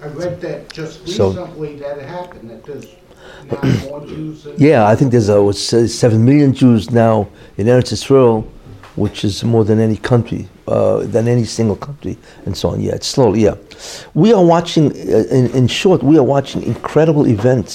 I 0.00 0.06
read 0.06 0.40
that 0.46 0.72
just 0.72 1.06
So- 1.08 1.32
that 1.32 1.98
happened, 2.16 2.48
that 2.52 2.62
there's 2.64 2.86
now 3.50 3.88
more 3.88 4.06
Jews. 4.06 4.46
Yeah, 4.56 4.86
I 4.92 4.94
think 4.94 5.10
there's 5.10 5.28
uh, 5.28 5.52
seven 6.02 6.24
million 6.24 6.54
Jews 6.54 6.82
now 7.04 7.16
in 7.58 7.66
Eretz 7.66 7.90
Israel, 7.98 8.46
which 8.94 9.18
is 9.28 9.42
more 9.42 9.64
than 9.64 9.78
any 9.88 9.96
country, 10.12 10.42
uh, 10.68 10.98
than 11.14 11.24
any 11.36 11.44
single 11.58 11.76
country, 11.88 12.14
and 12.46 12.56
so 12.56 12.64
on. 12.72 12.76
Yeah, 12.80 12.94
it's 12.98 13.10
slowly. 13.16 13.40
Yeah, 13.48 13.56
we 14.22 14.28
are 14.36 14.44
watching. 14.56 14.86
Uh, 14.92 15.38
in, 15.38 15.44
in 15.58 15.66
short, 15.66 16.00
we 16.10 16.14
are 16.20 16.28
watching 16.36 16.62
incredible 16.74 17.26
events 17.26 17.72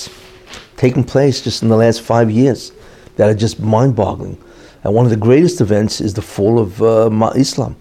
taking 0.78 1.04
place 1.04 1.36
just 1.48 1.64
in 1.64 1.70
the 1.74 1.80
last 1.86 2.00
five 2.02 2.30
years 2.42 2.72
that 3.18 3.26
are 3.30 3.40
just 3.46 3.60
mind-boggling. 3.60 4.38
And 4.86 4.94
one 4.94 5.04
of 5.04 5.10
the 5.10 5.18
greatest 5.18 5.62
events 5.62 6.00
is 6.00 6.14
the 6.14 6.22
fall 6.22 6.60
of 6.60 6.80
uh, 6.80 7.10
Islam. 7.36 7.76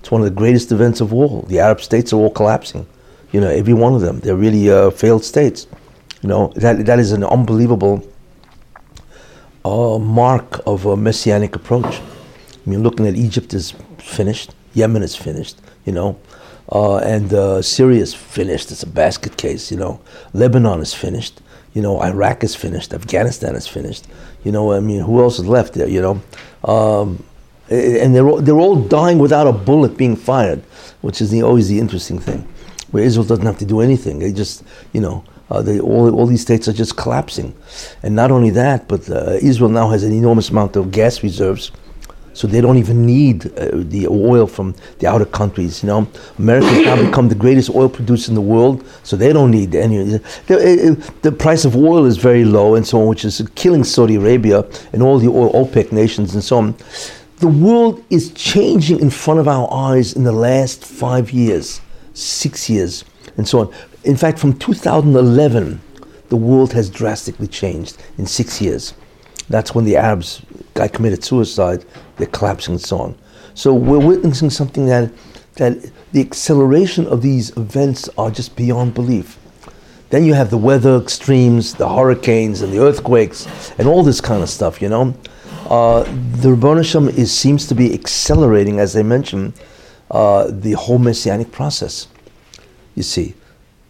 It's 0.00 0.10
one 0.10 0.22
of 0.22 0.24
the 0.24 0.34
greatest 0.34 0.72
events 0.72 1.02
of 1.02 1.12
all. 1.12 1.42
The 1.42 1.58
Arab 1.58 1.82
states 1.82 2.10
are 2.14 2.16
all 2.16 2.30
collapsing. 2.30 2.86
You 3.32 3.42
know, 3.42 3.48
every 3.48 3.74
one 3.74 3.92
of 3.94 4.00
them. 4.00 4.18
They're 4.20 4.34
really 4.34 4.70
uh, 4.70 4.90
failed 4.92 5.24
states. 5.24 5.66
You 6.22 6.30
know, 6.30 6.50
that 6.56 6.86
that 6.86 6.98
is 6.98 7.12
an 7.12 7.22
unbelievable 7.22 8.02
uh, 9.62 9.98
mark 9.98 10.66
of 10.66 10.86
a 10.86 10.96
messianic 10.96 11.54
approach. 11.54 12.00
I 12.00 12.70
mean, 12.70 12.82
looking 12.82 13.06
at 13.06 13.14
Egypt 13.14 13.52
is 13.52 13.74
finished, 13.98 14.54
Yemen 14.72 15.02
is 15.02 15.14
finished, 15.14 15.60
you 15.84 15.92
know, 15.92 16.18
uh, 16.70 16.96
and 16.98 17.34
uh, 17.34 17.60
Syria 17.60 18.00
is 18.00 18.14
finished. 18.14 18.72
It's 18.72 18.84
a 18.84 18.88
basket 18.88 19.36
case, 19.36 19.70
you 19.70 19.76
know. 19.76 20.00
Lebanon 20.32 20.80
is 20.80 20.94
finished, 20.94 21.42
you 21.74 21.82
know. 21.82 22.00
Iraq 22.02 22.44
is 22.44 22.54
finished. 22.54 22.92
Afghanistan 22.92 23.54
is 23.54 23.66
finished. 23.66 24.06
You 24.44 24.52
know, 24.52 24.72
I 24.72 24.80
mean, 24.80 25.00
who 25.00 25.20
else 25.20 25.38
is 25.38 25.46
left 25.46 25.74
there? 25.74 25.88
You 25.88 26.02
know, 26.02 26.22
um, 26.64 27.24
and 27.70 28.14
they're 28.14 28.28
all, 28.28 28.40
they're 28.40 28.58
all 28.58 28.76
dying 28.76 29.18
without 29.18 29.46
a 29.46 29.52
bullet 29.52 29.96
being 29.96 30.16
fired, 30.16 30.62
which 31.00 31.20
is 31.20 31.30
the, 31.30 31.42
always 31.42 31.68
the 31.68 31.78
interesting 31.78 32.18
thing, 32.18 32.46
where 32.90 33.02
Israel 33.02 33.24
doesn't 33.24 33.46
have 33.46 33.58
to 33.58 33.64
do 33.64 33.80
anything. 33.80 34.18
They 34.18 34.32
just, 34.32 34.62
you 34.92 35.00
know, 35.00 35.24
uh, 35.50 35.62
they, 35.62 35.80
all, 35.80 36.14
all 36.14 36.26
these 36.26 36.42
states 36.42 36.68
are 36.68 36.72
just 36.72 36.96
collapsing. 36.96 37.54
And 38.02 38.14
not 38.14 38.30
only 38.30 38.50
that, 38.50 38.88
but 38.88 39.08
uh, 39.08 39.38
Israel 39.40 39.70
now 39.70 39.88
has 39.90 40.02
an 40.02 40.12
enormous 40.12 40.50
amount 40.50 40.76
of 40.76 40.90
gas 40.90 41.22
reserves, 41.22 41.70
so 42.34 42.46
they 42.46 42.60
don't 42.60 42.78
even 42.78 43.04
need 43.04 43.46
uh, 43.58 43.68
the 43.72 44.06
oil 44.08 44.46
from 44.46 44.74
the 44.98 45.06
outer 45.06 45.24
countries. 45.24 45.82
You 45.82 45.88
know, 45.88 46.08
America 46.38 46.66
has 46.68 46.84
now 46.84 47.04
become 47.04 47.28
the 47.28 47.34
greatest 47.34 47.70
oil 47.70 47.88
producer 47.88 48.30
in 48.30 48.34
the 48.34 48.40
world, 48.40 48.84
so 49.02 49.16
they 49.16 49.32
don't 49.32 49.50
need 49.50 49.74
any. 49.74 50.02
The, 50.46 50.96
uh, 50.98 51.10
the 51.22 51.32
price 51.32 51.64
of 51.64 51.76
oil 51.76 52.04
is 52.06 52.16
very 52.16 52.44
low, 52.44 52.74
and 52.74 52.86
so 52.86 53.02
on, 53.02 53.08
which 53.08 53.24
is 53.24 53.46
killing 53.54 53.84
Saudi 53.84 54.16
Arabia 54.16 54.64
and 54.92 55.02
all 55.02 55.18
the 55.18 55.28
oil 55.28 55.52
OPEC 55.52 55.92
nations 55.92 56.34
and 56.34 56.42
so 56.42 56.58
on. 56.58 56.74
The 57.38 57.48
world 57.48 58.04
is 58.08 58.32
changing 58.34 59.00
in 59.00 59.10
front 59.10 59.40
of 59.40 59.48
our 59.48 59.68
eyes 59.72 60.12
in 60.12 60.22
the 60.22 60.32
last 60.32 60.84
five 60.84 61.32
years, 61.32 61.80
six 62.14 62.70
years, 62.70 63.04
and 63.36 63.48
so 63.48 63.60
on. 63.60 63.74
In 64.04 64.16
fact, 64.16 64.38
from 64.38 64.56
2011, 64.58 65.80
the 66.28 66.36
world 66.36 66.72
has 66.72 66.88
drastically 66.88 67.48
changed 67.48 67.96
in 68.16 68.26
six 68.26 68.60
years. 68.60 68.94
That's 69.48 69.74
when 69.74 69.84
the 69.84 69.96
Arabs 69.96 70.40
guy 70.74 70.88
committed 70.88 71.24
suicide, 71.24 71.84
they're 72.16 72.26
collapsing 72.28 72.74
and 72.74 72.80
so 72.80 72.98
on. 72.98 73.18
So 73.54 73.74
we're 73.74 74.04
witnessing 74.04 74.50
something 74.50 74.86
that, 74.86 75.10
that 75.54 75.90
the 76.12 76.20
acceleration 76.20 77.06
of 77.06 77.22
these 77.22 77.50
events 77.56 78.08
are 78.16 78.30
just 78.30 78.56
beyond 78.56 78.94
belief. 78.94 79.38
Then 80.10 80.24
you 80.24 80.34
have 80.34 80.50
the 80.50 80.58
weather 80.58 80.98
extremes, 80.98 81.74
the 81.74 81.88
hurricanes 81.88 82.60
and 82.60 82.72
the 82.72 82.78
earthquakes, 82.80 83.72
and 83.78 83.88
all 83.88 84.02
this 84.02 84.20
kind 84.20 84.42
of 84.42 84.50
stuff. 84.50 84.82
You 84.82 84.90
know, 84.90 85.14
uh, 85.70 86.02
the 86.02 86.50
Rebbeinu 86.50 86.84
Shem 86.84 87.08
is 87.08 87.32
seems 87.36 87.66
to 87.68 87.74
be 87.74 87.94
accelerating, 87.94 88.78
as 88.78 88.94
I 88.94 89.02
mentioned, 89.02 89.54
uh, 90.10 90.48
the 90.50 90.72
whole 90.72 90.98
messianic 90.98 91.50
process. 91.50 92.08
You 92.94 93.02
see, 93.02 93.34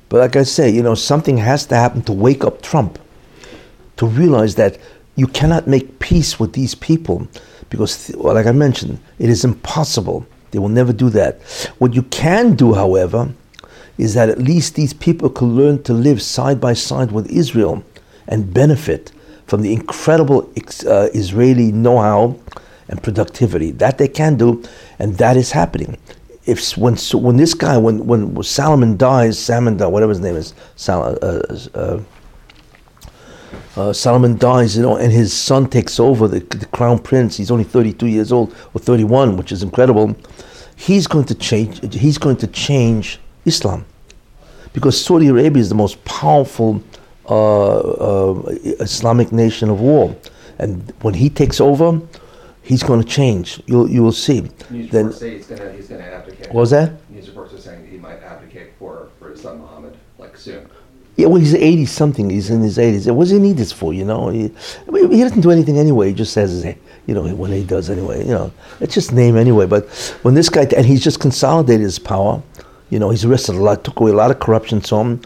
but 0.08 0.18
like 0.18 0.36
I 0.36 0.44
say, 0.44 0.70
you 0.70 0.82
know, 0.82 0.94
something 0.94 1.38
has 1.38 1.66
to 1.66 1.74
happen 1.74 2.02
to 2.02 2.12
wake 2.12 2.44
up 2.44 2.62
Trump 2.62 3.00
to 3.96 4.06
realize 4.06 4.54
that 4.54 4.78
you 5.16 5.26
cannot 5.26 5.66
make 5.66 5.98
peace 5.98 6.40
with 6.40 6.52
these 6.52 6.74
people 6.74 7.28
because, 7.70 8.10
well, 8.16 8.34
like 8.34 8.46
I 8.46 8.52
mentioned, 8.52 8.98
it 9.18 9.28
is 9.28 9.44
impossible. 9.44 10.26
They 10.50 10.58
will 10.58 10.68
never 10.68 10.92
do 10.92 11.10
that. 11.10 11.40
What 11.78 11.94
you 11.94 12.02
can 12.04 12.54
do, 12.54 12.74
however, 12.74 13.32
is 13.98 14.14
that 14.14 14.28
at 14.28 14.38
least 14.38 14.74
these 14.74 14.92
people 14.92 15.30
could 15.30 15.48
learn 15.48 15.82
to 15.84 15.92
live 15.92 16.22
side 16.22 16.60
by 16.60 16.72
side 16.72 17.12
with 17.12 17.30
Israel 17.30 17.84
and 18.28 18.52
benefit 18.52 19.12
from 19.46 19.62
the 19.62 19.72
incredible 19.72 20.50
uh, 20.86 21.08
Israeli 21.12 21.72
know 21.72 21.98
how 21.98 22.38
and 22.88 23.02
productivity. 23.02 23.70
That 23.70 23.98
they 23.98 24.08
can 24.08 24.36
do, 24.36 24.62
and 24.98 25.16
that 25.18 25.36
is 25.36 25.52
happening. 25.52 25.98
If 26.44 26.76
when 26.76 26.96
when 26.96 27.36
this 27.36 27.54
guy 27.54 27.76
when 27.78 28.06
when 28.06 28.42
Solomon 28.42 28.96
dies, 28.96 29.38
Salman 29.38 29.78
whatever 29.78 30.10
his 30.10 30.20
name 30.20 30.36
is, 30.36 30.54
Sal, 30.76 31.18
uh, 31.22 31.42
uh, 31.74 32.00
uh, 33.76 33.92
Solomon 33.92 34.36
dies, 34.36 34.76
you 34.76 34.82
know, 34.82 34.96
and 34.96 35.12
his 35.12 35.32
son 35.32 35.68
takes 35.68 35.98
over 35.98 36.28
the, 36.28 36.40
the 36.40 36.66
crown 36.66 36.98
prince. 36.98 37.36
He's 37.36 37.50
only 37.50 37.64
32 37.64 38.06
years 38.06 38.32
old 38.32 38.54
or 38.74 38.80
31, 38.80 39.36
which 39.36 39.52
is 39.52 39.62
incredible. 39.62 40.14
He's 40.76 41.06
going 41.06 41.24
to 41.26 41.34
change. 41.34 41.94
He's 41.94 42.18
going 42.18 42.36
to 42.38 42.46
change 42.46 43.18
Islam, 43.44 43.84
because 44.72 45.02
Saudi 45.02 45.28
Arabia 45.28 45.60
is 45.60 45.68
the 45.68 45.74
most 45.74 46.02
powerful 46.04 46.82
uh, 47.28 47.78
uh, 47.78 48.42
Islamic 48.80 49.32
nation 49.32 49.70
of 49.70 49.80
all, 49.80 50.18
and 50.58 50.92
when 51.02 51.14
he 51.14 51.30
takes 51.30 51.60
over, 51.60 52.00
he's 52.62 52.82
going 52.82 53.00
to 53.02 53.08
change. 53.08 53.62
You'll 53.66 53.88
you 53.88 54.02
will 54.02 54.12
see. 54.12 54.50
News 54.70 54.90
Then 54.90 55.06
reports 55.06 55.18
say 55.18 55.30
he's 55.36 55.48
he's 55.48 55.88
gonna 55.88 56.02
abdicate. 56.02 56.46
what 56.48 56.60
was 56.62 56.70
that? 56.70 56.92
News 57.10 57.28
reports 57.28 57.54
are 57.54 57.58
saying 57.60 57.86
he 57.88 57.96
might 57.98 58.22
abdicate 58.22 58.70
for 58.78 59.08
for 59.18 59.30
his 59.30 59.40
son 59.40 59.60
Muhammad 59.60 59.96
like 60.18 60.36
soon. 60.36 60.68
Yeah, 61.16 61.26
well, 61.26 61.40
he's 61.40 61.54
80 61.54 61.84
something. 61.86 62.30
He's 62.30 62.48
in 62.48 62.62
his 62.62 62.78
80s. 62.78 63.12
What 63.14 63.24
does 63.24 63.32
he 63.32 63.38
need 63.38 63.58
this 63.58 63.70
for? 63.70 63.92
You 63.92 64.04
know, 64.04 64.28
he, 64.28 64.50
he 64.90 65.20
doesn't 65.20 65.42
do 65.42 65.50
anything 65.50 65.78
anyway. 65.78 66.08
He 66.08 66.14
just 66.14 66.32
says, 66.32 66.64
you 67.06 67.14
know, 67.14 67.22
when 67.34 67.52
he 67.52 67.64
does 67.64 67.90
anyway. 67.90 68.20
You 68.20 68.32
know, 68.32 68.52
it's 68.80 68.94
just 68.94 69.12
name 69.12 69.36
anyway. 69.36 69.66
But 69.66 69.88
when 70.22 70.34
this 70.34 70.48
guy, 70.48 70.66
and 70.76 70.86
he's 70.86 71.04
just 71.04 71.20
consolidated 71.20 71.82
his 71.82 71.98
power. 71.98 72.42
You 72.88 72.98
know, 72.98 73.10
he's 73.10 73.24
arrested 73.24 73.54
a 73.54 73.58
lot, 73.58 73.84
took 73.84 74.00
away 74.00 74.10
a 74.10 74.14
lot 74.14 74.30
of 74.30 74.40
corruption. 74.40 74.82
So 74.82 74.96
on. 74.98 75.20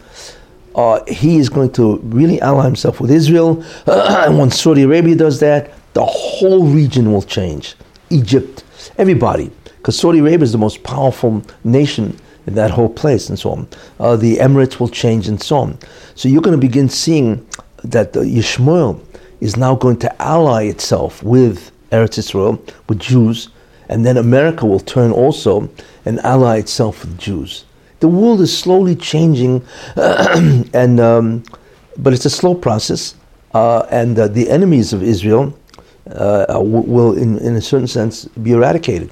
Uh, 0.75 1.03
he 1.07 1.37
is 1.37 1.49
going 1.49 1.71
to 1.71 1.97
really 2.03 2.39
ally 2.41 2.63
himself 2.65 3.01
with 3.01 3.09
Israel. 3.09 3.63
and 3.87 4.37
when 4.37 4.51
Saudi 4.51 4.83
Arabia 4.83 5.15
does 5.15 5.39
that, 5.39 5.73
the 5.93 6.05
whole 6.05 6.67
region 6.67 7.11
will 7.11 7.23
change. 7.23 7.75
Egypt, 8.11 8.63
everybody. 8.97 9.49
Because 9.77 9.97
Saudi 9.97 10.19
Arabia 10.19 10.43
is 10.43 10.51
the 10.51 10.57
most 10.57 10.83
powerful 10.83 11.41
nation 11.63 12.19
in 12.47 12.55
that 12.55 12.71
whole 12.71 12.89
place 12.89 13.29
and 13.29 13.37
so 13.37 13.51
on. 13.51 13.67
Uh, 13.99 14.15
the 14.15 14.37
Emirates 14.37 14.79
will 14.79 14.87
change 14.87 15.27
and 15.27 15.41
so 15.41 15.57
on. 15.57 15.77
So 16.15 16.29
you're 16.29 16.41
going 16.41 16.59
to 16.59 16.67
begin 16.67 16.89
seeing 16.89 17.45
that 17.83 18.13
the 18.13 18.21
Yishmael 18.21 18.99
is 19.41 19.55
now 19.55 19.75
going 19.75 19.97
to 19.97 20.21
ally 20.21 20.63
itself 20.63 21.21
with 21.21 21.71
Eretz 21.91 22.17
Israel, 22.17 22.61
with 22.89 22.99
Jews, 22.99 23.49
and 23.89 24.05
then 24.05 24.17
America 24.17 24.65
will 24.65 24.79
turn 24.79 25.11
also 25.11 25.69
and 26.05 26.19
ally 26.19 26.57
itself 26.57 27.05
with 27.05 27.17
Jews. 27.17 27.65
The 27.99 28.07
world 28.07 28.41
is 28.41 28.55
slowly 28.57 28.95
changing, 28.95 29.65
and 29.95 30.99
um, 30.99 31.43
but 31.97 32.13
it's 32.13 32.25
a 32.25 32.29
slow 32.29 32.55
process. 32.55 33.15
Uh, 33.53 33.87
and 33.89 34.19
uh, 34.19 34.27
the 34.27 34.49
enemies 34.49 34.93
of 34.93 35.01
Israel 35.01 35.57
uh, 36.11 36.45
will, 36.61 37.17
in, 37.17 37.37
in 37.39 37.55
a 37.55 37.61
certain 37.61 37.87
sense, 37.87 38.25
be 38.25 38.51
eradicated. 38.51 39.09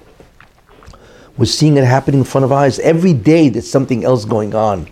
We're 1.38 1.46
seeing 1.46 1.76
it 1.78 1.84
happening 1.84 2.22
in 2.22 2.26
front 2.26 2.46
of 2.46 2.52
eyes. 2.52 2.80
Every 2.80 3.14
day 3.14 3.50
there's 3.50 3.70
something 3.70 4.06
else 4.06 4.24
going 4.26 4.56
on 4.56 4.88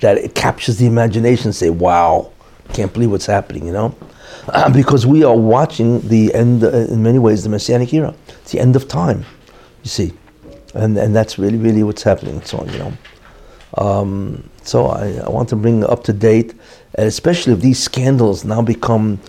that 0.00 0.18
it 0.18 0.34
captures 0.34 0.76
the 0.76 0.86
imagination. 0.86 1.52
Say, 1.52 1.70
wow, 1.70 2.30
can't 2.72 2.92
believe 2.92 3.10
what's 3.10 3.26
happening, 3.26 3.66
you 3.66 3.72
know? 3.72 3.94
Uh, 4.48 4.70
because 4.72 5.06
we 5.06 5.24
are 5.24 5.36
watching 5.36 6.06
the 6.08 6.32
end, 6.34 6.62
uh, 6.62 6.70
in 6.70 7.02
many 7.02 7.18
ways, 7.18 7.42
the 7.42 7.48
Messianic 7.48 7.92
era. 7.94 8.14
It's 8.42 8.52
the 8.52 8.60
end 8.60 8.76
of 8.76 8.86
time, 8.86 9.24
you 9.82 9.88
see. 9.88 10.12
And, 10.74 10.96
and 10.98 11.16
that's 11.16 11.38
really, 11.38 11.56
really 11.56 11.82
what's 11.82 12.02
happening 12.02 12.36
and 12.36 12.46
so 12.46 12.58
on, 12.58 12.72
you 12.72 12.78
know. 12.78 12.92
Um, 13.78 14.48
so 14.62 14.86
I, 14.86 15.12
I, 15.24 15.30
want 15.30 15.48
to 15.50 15.56
bring 15.56 15.84
up 15.84 16.04
to 16.04 16.12
date, 16.12 16.54
and 16.94 17.06
especially 17.06 17.52
if 17.52 17.60
these 17.60 17.78
scandals 17.78 18.44
now 18.44 18.62
become 18.62 19.20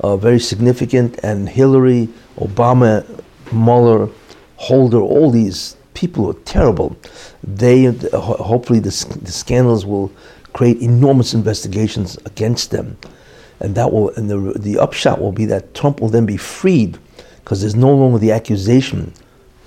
uh, 0.00 0.16
very 0.16 0.38
significant, 0.38 1.18
and 1.22 1.48
Hillary, 1.48 2.08
Obama, 2.36 3.04
Mueller, 3.52 4.08
Holder, 4.56 5.00
all 5.00 5.30
these 5.30 5.76
people 5.98 6.30
are 6.30 6.40
terrible. 6.44 6.96
They 7.42 7.86
hopefully 8.12 8.78
the, 8.78 9.18
the 9.20 9.32
scandals 9.32 9.84
will 9.84 10.12
create 10.52 10.80
enormous 10.80 11.34
investigations 11.34 12.16
against 12.24 12.70
them, 12.70 12.96
and 13.58 13.74
that 13.74 13.92
will 13.92 14.10
and 14.10 14.30
the 14.30 14.38
the 14.56 14.78
upshot 14.78 15.20
will 15.20 15.32
be 15.32 15.44
that 15.46 15.74
Trump 15.74 16.00
will 16.00 16.08
then 16.08 16.24
be 16.24 16.36
freed 16.36 16.98
because 17.42 17.60
there's 17.62 17.74
no 17.74 17.92
longer 17.92 18.18
the 18.18 18.30
accusation. 18.30 19.12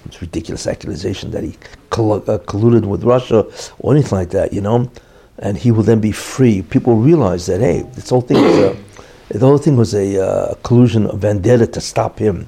It's 0.06 0.22
ridiculous 0.22 0.68
accusation 0.68 1.32
that 1.32 1.44
he 1.44 1.54
coll- 1.90 2.24
uh, 2.30 2.40
colluded 2.52 2.86
with 2.86 3.04
Russia 3.04 3.46
or 3.80 3.94
anything 3.94 4.18
like 4.18 4.30
that, 4.30 4.54
you 4.54 4.62
know, 4.62 4.90
and 5.38 5.58
he 5.58 5.70
will 5.72 5.84
then 5.84 6.00
be 6.00 6.14
free. 6.14 6.62
People 6.62 6.96
realize 6.96 7.46
that 7.48 7.60
hey, 7.60 7.82
this 7.94 8.10
whole 8.10 8.22
thing 8.22 8.42
was 8.42 8.58
a, 8.58 8.78
the 9.38 9.46
whole 9.46 9.58
thing 9.58 9.76
was 9.76 9.94
a 9.94 10.08
uh, 10.18 10.54
collusion, 10.64 11.08
a 11.08 11.16
vendetta 11.16 11.68
to 11.68 11.82
stop 11.82 12.18
him, 12.18 12.48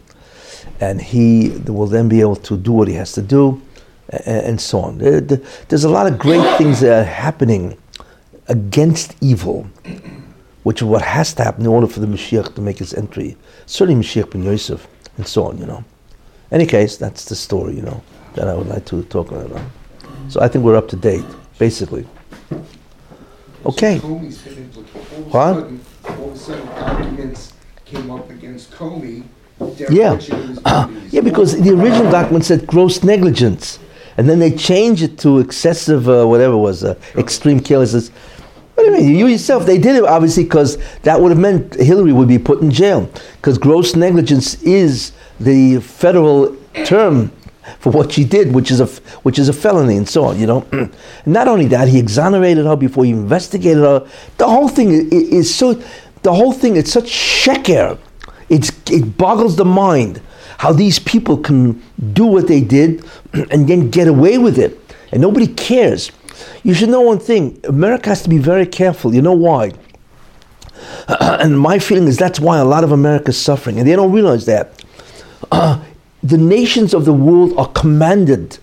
and 0.80 1.02
he 1.02 1.50
will 1.68 1.88
then 1.88 2.08
be 2.08 2.22
able 2.22 2.38
to 2.38 2.56
do 2.56 2.72
what 2.72 2.88
he 2.88 2.94
has 2.94 3.12
to 3.12 3.22
do 3.22 3.62
and 4.10 4.60
so 4.60 4.80
on. 4.80 5.01
Uh, 5.01 5.22
there's 5.70 5.84
a 5.84 5.89
lot 5.89 6.08
of 6.08 6.18
great 6.20 6.58
things 6.58 6.82
that 6.82 7.01
are 7.01 7.04
happening 7.04 7.78
against 8.47 9.16
evil, 9.22 9.68
which 10.64 10.82
is 10.82 10.84
what 10.84 11.01
has 11.01 11.34
to 11.36 11.43
happen 11.43 11.62
in 11.62 11.68
order 11.68 11.88
for 11.88 11.99
the 11.99 12.08
Mashiach 12.08 12.56
to 12.56 12.62
make 12.62 12.80
his 12.80 12.93
entry. 12.93 13.38
Certainly 13.66 14.04
Mashiach 14.04 14.32
ben 14.32 14.43
Yosef, 14.43 14.88
and 15.18 15.28
so 15.28 15.45
on, 15.45 15.58
you 15.58 15.66
know. 15.66 15.84
Any 16.51 16.66
case, 16.66 16.97
that's 16.97 17.26
the 17.26 17.36
story, 17.36 17.76
you 17.76 17.82
know, 17.82 18.04
that 18.36 18.47
I 18.47 18.54
would 18.54 18.68
like 18.68 18.86
to 18.86 19.04
talk 19.04 19.32
about. 19.32 19.60
So 20.30 20.41
I 20.41 20.47
think 20.47 20.64
we're 20.64 20.76
up 20.76 20.88
to 20.89 20.95
date, 20.95 21.26
basically. 21.58 22.06
Okay. 23.66 23.97
What? 25.30 25.70
Sudden, 26.36 26.66
documents 26.66 27.54
came 27.86 28.12
up 28.12 28.30
against 28.30 28.72
Comey. 28.72 29.24
Yeah. 29.89 30.20
yeah, 31.10 31.22
because 31.22 31.60
the 31.62 31.72
original 31.72 32.12
document 32.12 32.43
said 32.45 32.68
gross 32.68 33.04
negligence 33.04 33.80
and 34.18 34.30
then 34.30 34.39
they 34.39 34.51
change 34.51 35.01
it 35.01 35.18
to 35.20 35.39
excessive, 35.39 36.07
uh, 36.07 36.26
whatever 36.26 36.53
it 36.53 36.59
was, 36.59 36.84
uh, 36.84 36.95
extreme 37.16 37.59
carelessness. 37.59 38.09
What 38.76 38.86
do 38.86 38.91
you 38.91 38.97
mean? 38.97 39.16
You 39.16 39.28
yourself, 39.28 39.66
they 39.66 39.78
did 39.78 39.95
it 39.95 40.03
obviously 40.03 40.43
because 40.43 40.78
that 41.03 41.20
would 41.20 41.30
have 41.30 41.39
meant 41.39 41.76
Hillary 41.76 42.11
would 42.11 42.28
be 42.28 42.39
put 42.39 42.61
in 42.61 42.72
jail. 42.72 43.09
Because 43.36 43.57
gross 43.57 43.95
negligence 43.95 44.61
is 44.64 45.11
the 45.39 45.80
federal 45.80 46.55
term 46.86 47.32
for 47.80 47.91
what 47.91 48.11
she 48.11 48.24
did, 48.24 48.53
which 48.53 48.72
is 48.72 48.80
a 48.80 48.88
which 49.22 49.39
is 49.39 49.47
a 49.47 49.53
felony, 49.53 49.97
and 49.97 50.07
so 50.07 50.26
on. 50.26 50.39
You 50.39 50.47
know, 50.47 50.68
and 50.72 50.91
not 51.26 51.47
only 51.47 51.68
that, 51.68 51.88
he 51.88 51.99
exonerated 51.99 52.66
her 52.66 52.76
before 52.76 53.05
he 53.05 53.11
investigated 53.11 53.84
her. 53.84 54.07
The 54.38 54.47
whole 54.47 54.68
thing 54.68 54.91
is, 54.91 55.11
is 55.11 55.55
so. 55.55 55.82
The 56.24 56.34
whole 56.34 56.53
thing 56.53 56.78
it's 56.78 56.91
such 56.91 57.05
sheker. 57.05 57.99
It's 58.49 58.72
it 58.89 59.18
boggles 59.18 59.55
the 59.55 59.66
mind 59.66 60.22
how 60.64 60.72
these 60.72 60.97
people 60.97 61.36
can 61.36 61.84
do 62.14 62.26
what 62.26 62.47
they 62.47 62.61
did 62.61 63.03
and 63.51 63.68
then 63.68 63.89
get 63.89 64.07
away 64.07 64.38
with 64.38 64.57
it, 64.57 64.80
and 65.11 65.22
nobody 65.22 65.45
cares. 65.45 66.09
You 66.64 66.74
should 66.74 66.88
know 66.88 67.01
one 67.01 67.20
thing 67.20 67.59
America 67.66 68.07
has 68.07 68.24
to 68.24 68.30
be 68.30 68.38
very 68.38 68.66
careful. 68.66 69.14
You 69.14 69.22
know 69.22 69.34
why? 69.34 69.74
and 71.20 71.59
my 71.59 71.80
feeling 71.80 72.07
is 72.07 72.16
that's 72.16 72.39
why 72.39 72.59
a 72.59 72.64
lot 72.64 72.86
of 72.86 72.93
America 72.93 73.32
is 73.32 73.38
suffering, 73.38 73.78
and 73.78 73.86
they 73.86 73.93
don't 73.93 74.14
realize 74.14 74.45
that. 74.45 74.82
Uh, 75.51 75.84
the 76.24 76.38
nations 76.38 76.93
of 76.93 77.03
the 77.03 77.11
world 77.11 77.51
are 77.57 77.68
commanded 77.74 78.57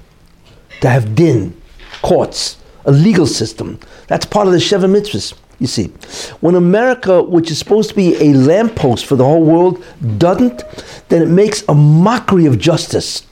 to 0.80 0.88
have 0.88 1.14
din, 1.14 1.54
courts, 2.00 2.56
a 2.86 2.92
legal 2.92 3.26
system. 3.26 3.78
That's 4.06 4.24
part 4.24 4.46
of 4.46 4.54
the 4.54 4.58
Sheva 4.58 4.88
Mitzvahs. 4.88 5.34
You 5.60 5.66
see, 5.66 5.88
when 6.40 6.54
America, 6.54 7.22
which 7.22 7.50
is 7.50 7.58
supposed 7.58 7.90
to 7.90 7.94
be 7.94 8.16
a 8.16 8.32
lamppost 8.32 9.04
for 9.04 9.14
the 9.14 9.24
whole 9.24 9.44
world, 9.44 9.84
doesn't, 10.16 10.64
then 11.10 11.20
it 11.20 11.28
makes 11.28 11.62
a 11.68 11.74
mockery 11.74 12.46
of 12.46 12.58
justice. 12.58 13.26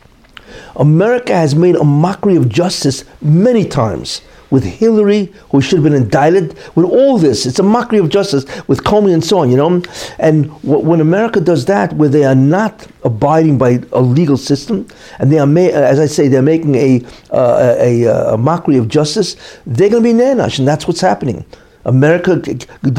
America 0.77 1.35
has 1.35 1.55
made 1.55 1.75
a 1.75 1.85
mockery 1.85 2.37
of 2.37 2.49
justice 2.49 3.05
many 3.23 3.65
times. 3.65 4.21
With 4.51 4.65
Hillary, 4.65 5.31
who 5.51 5.61
should 5.61 5.77
have 5.77 5.85
been 5.85 5.93
indicted, 5.95 6.57
with 6.75 6.87
all 6.87 7.19
this, 7.19 7.45
it's 7.45 7.59
a 7.59 7.63
mockery 7.63 7.99
of 7.99 8.09
justice 8.09 8.47
with 8.67 8.83
Comey 8.83 9.13
and 9.13 9.23
so 9.23 9.41
on, 9.41 9.51
you 9.51 9.59
know. 9.59 9.83
And 10.19 10.47
wh- 10.47 10.85
when 10.85 11.03
America 11.03 11.39
does 11.39 11.67
that, 11.67 11.93
where 11.95 12.09
they 12.09 12.25
are 12.25 12.35
not 12.35 12.87
abiding 13.05 13.59
by 13.59 13.81
a 13.93 14.01
legal 14.01 14.39
system, 14.39 14.87
and 15.19 15.31
they 15.31 15.39
are, 15.39 15.47
ma- 15.47 15.61
as 15.61 15.99
I 16.01 16.07
say, 16.07 16.29
they're 16.29 16.41
making 16.41 16.77
a, 16.77 17.03
uh, 17.31 17.77
a, 17.79 18.05
a, 18.05 18.35
a 18.35 18.39
mockery 18.39 18.79
of 18.79 18.89
justice, 18.89 19.37
they're 19.67 19.91
going 19.91 20.03
to 20.03 20.13
be 20.15 20.19
nanash, 20.19 20.59
and 20.59 20.67
that's 20.67 20.87
what's 20.87 21.03
happening. 21.03 21.45
America, 21.89 22.37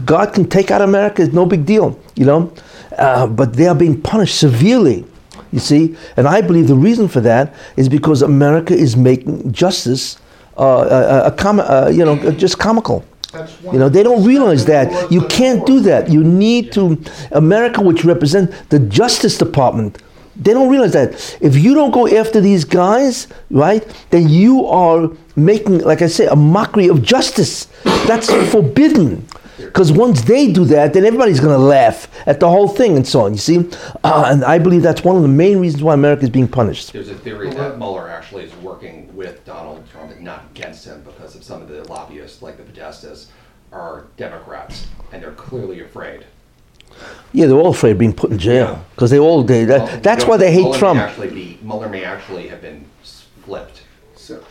God 0.06 0.34
can 0.34 0.50
take 0.50 0.72
out 0.72 0.82
America, 0.82 1.22
it's 1.22 1.34
no 1.34 1.46
big 1.46 1.66
deal, 1.66 1.98
you 2.16 2.26
know. 2.26 2.52
Uh, 2.98 3.28
but 3.28 3.54
they 3.54 3.68
are 3.68 3.76
being 3.76 4.02
punished 4.02 4.38
severely. 4.40 5.06
You 5.52 5.60
see, 5.60 5.96
and 6.18 6.28
I 6.28 6.42
believe 6.42 6.68
the 6.68 6.76
reason 6.76 7.08
for 7.08 7.22
that 7.22 7.56
is 7.76 7.90
because 7.90 8.22
America 8.22 8.74
is 8.74 8.96
making 8.96 9.52
justice, 9.52 10.18
uh, 10.58 11.24
a, 11.26 11.28
a, 11.28 11.32
com- 11.32 11.60
uh, 11.60 11.90
you 11.92 12.06
know, 12.06 12.32
just 12.32 12.60
comical. 12.60 13.04
You 13.72 13.78
know, 13.80 13.90
they 13.90 14.04
don't 14.04 14.26
realize 14.26 14.66
that. 14.66 15.12
You 15.12 15.22
can't 15.28 15.66
do 15.66 15.80
that. 15.82 16.10
You 16.10 16.24
need 16.24 16.72
to, 16.74 17.02
America, 17.32 17.82
which 17.82 18.04
represents 18.04 18.60
the 18.70 18.80
Justice 18.80 19.38
Department, 19.38 20.00
they 20.40 20.54
don't 20.54 20.70
realize 20.70 20.94
that. 20.94 21.38
If 21.42 21.58
you 21.58 21.74
don't 21.74 21.92
go 21.92 22.08
after 22.08 22.40
these 22.42 22.64
guys, 22.64 23.28
right, 23.52 23.86
then 24.10 24.30
you 24.30 24.66
are 24.66 25.10
making, 25.36 25.80
like 25.80 26.02
I 26.02 26.08
say, 26.08 26.28
a 26.28 26.36
mockery 26.36 26.88
of 26.88 27.04
justice. 27.04 27.66
That's 27.84 28.32
forbidden. 28.52 29.28
Because 29.58 29.92
once 29.92 30.22
they 30.22 30.52
do 30.52 30.64
that, 30.66 30.94
then 30.94 31.06
everybody's 31.06 31.40
going 31.40 31.56
to 31.58 31.64
laugh 31.64 32.08
at 32.26 32.40
the 32.40 32.50
whole 32.50 32.68
thing 32.68 32.96
and 32.96 33.06
so 33.06 33.22
on. 33.22 33.34
You 33.34 33.38
see? 33.38 33.70
Uh, 34.04 34.24
and 34.28 34.44
I 34.46 34.58
believe 34.58 34.82
that's 34.82 35.04
one 35.04 35.18
of 35.18 35.22
the 35.22 35.28
main 35.28 35.60
reasons 35.60 35.84
why 35.84 35.94
America 35.94 36.24
is 36.24 36.30
being 36.30 36.48
punished. 36.48 36.94
There's 36.94 37.10
a 37.10 37.16
theory 37.16 37.50
that 37.52 37.78
Mueller 37.78 38.10
actually 38.10 38.46
is 38.46 38.56
working 38.58 39.14
with 39.16 39.44
Donald 39.46 39.84
Trump 39.92 40.12
and 40.12 40.22
not 40.22 40.46
against 40.52 40.86
him 40.86 41.04
because 41.04 41.36
of 41.36 41.44
some 41.44 41.62
of 41.62 41.68
the 41.68 41.84
lobbyists, 41.90 42.42
like 42.42 42.58
the 42.58 42.64
Podestas, 42.64 43.28
are 43.72 44.08
Democrats, 44.18 44.88
and 45.12 45.22
they're 45.22 45.34
clearly 45.34 45.82
afraid. 45.82 46.26
Yeah, 47.32 47.46
they're 47.48 47.58
all 47.58 47.70
afraid 47.72 47.92
of 47.92 47.98
being 48.00 48.14
put 48.14 48.32
in 48.32 48.40
jail. 48.40 48.84
Because 48.96 49.12
they 49.12 49.20
all, 49.20 49.44
they, 49.44 49.64
that, 49.66 49.82
Well, 49.82 50.00
that's 50.02 50.24
you 50.24 50.30
why 50.30 50.38
they 50.38 50.52
hate 50.52 50.62
Mueller 50.62 50.74
may 50.74 50.80
Trump. 50.80 51.00
Actually 51.00 51.30
be, 51.30 51.60
Mueller 51.62 51.90
may 51.90 52.04
actually 52.04 52.48
have 52.48 52.62
been 52.62 52.86
flipped. 53.46 53.84
So, 54.16 54.44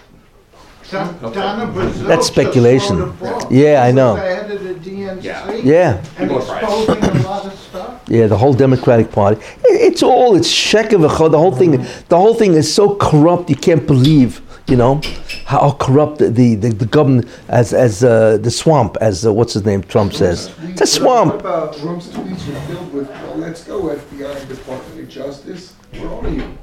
Don- 0.90 1.32
Donna 1.32 1.90
That's 2.06 2.26
speculation. 2.28 2.98
wrote 2.98 3.08
a 3.08 3.12
book. 3.12 3.48
Yeah, 3.50 3.82
I 3.82 3.90
know. 3.92 4.14
was 4.14 4.22
the 4.22 4.34
head 4.34 4.50
of 4.50 4.62
the 4.84 4.90
DNC. 4.90 5.22
Yeah. 5.22 5.52
Yeah. 5.56 6.04
And 6.18 6.30
People 6.30 6.36
are 6.42 6.54
right. 6.54 6.62
exposing 6.62 7.04
a 7.04 7.22
lot 7.28 7.44
of 7.46 7.58
stuff. 7.58 8.02
Yeah, 8.08 8.26
the 8.26 8.38
whole 8.38 8.54
Democratic 8.54 9.12
Party. 9.12 9.40
It- 9.64 9.80
It's 9.92 10.02
all 10.02 10.34
it's 10.36 10.48
shekev 10.50 11.06
echad. 11.08 11.30
The 11.32 11.38
whole 11.38 11.52
thing, 11.54 11.72
the 12.08 12.16
whole 12.16 12.34
thing 12.34 12.54
is 12.54 12.72
so 12.72 12.94
corrupt. 12.96 13.50
You 13.50 13.56
can't 13.56 13.86
believe, 13.86 14.40
you 14.68 14.76
know, 14.76 15.00
how 15.46 15.72
corrupt 15.72 16.18
the 16.18 16.28
the, 16.28 16.54
the, 16.54 16.86
government 16.86 17.26
as 17.48 17.72
as 17.72 18.04
uh, 18.04 18.36
the 18.38 18.50
swamp, 18.50 18.96
as 19.00 19.26
uh, 19.26 19.32
what's 19.32 19.54
his 19.54 19.64
name, 19.64 19.82
Trump 19.82 20.12
says. 20.12 20.54
It's 20.62 20.80
a 20.80 20.84
What 20.84 20.88
swamp. 20.88 21.34
about 21.40 21.76
Trump's 21.76 22.08
tweets 22.08 22.48
are 22.54 22.60
filled 22.66 22.92
with, 22.92 23.08
well, 23.08 23.36
let's 23.36 23.64
go 23.64 23.82
FBI 23.82 24.48
Department 24.48 25.00
of 25.00 25.08
Justice. 25.08 25.72
Where 25.92 26.08
are 26.08 26.28
you? 26.28 26.58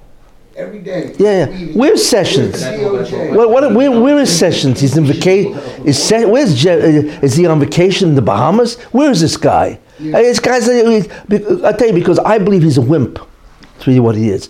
Every 0.56 0.80
day. 0.80 1.14
Yeah, 1.20 1.49
yeah. 1.49 1.74
Where's 1.74 2.08
Sessions? 2.08 2.64
What, 2.64 3.49
what, 3.49 3.74
where, 3.74 3.91
where 3.91 4.20
is 4.20 4.39
Sessions? 4.39 4.80
He's 4.80 4.95
in 4.95 5.03
vacation. 5.03 5.53
Is 5.86 6.01
Se- 6.01 6.26
where's 6.26 6.56
Je- 6.56 6.70
uh, 6.70 7.20
is 7.22 7.36
he 7.36 7.45
on 7.45 7.60
vacation 7.60 8.10
in 8.10 8.16
the 8.16 8.22
Bahamas? 8.22 8.76
Where 8.93 9.12
is 9.12 9.20
this 9.20 9.36
guy? 9.36 9.80
Uh, 9.99 10.03
this 10.12 10.39
guy's. 10.39 10.70
Uh, 10.70 11.01
I 11.66 11.72
tell 11.74 11.88
you 11.88 11.93
because 11.93 12.20
I 12.20 12.38
believe 12.38 12.64
he's 12.64 12.78
a 12.78 12.82
wimp. 12.82 13.20
That's 13.62 13.88
really 13.88 13.99
what 13.99 14.16
he 14.16 14.30
is. 14.30 14.47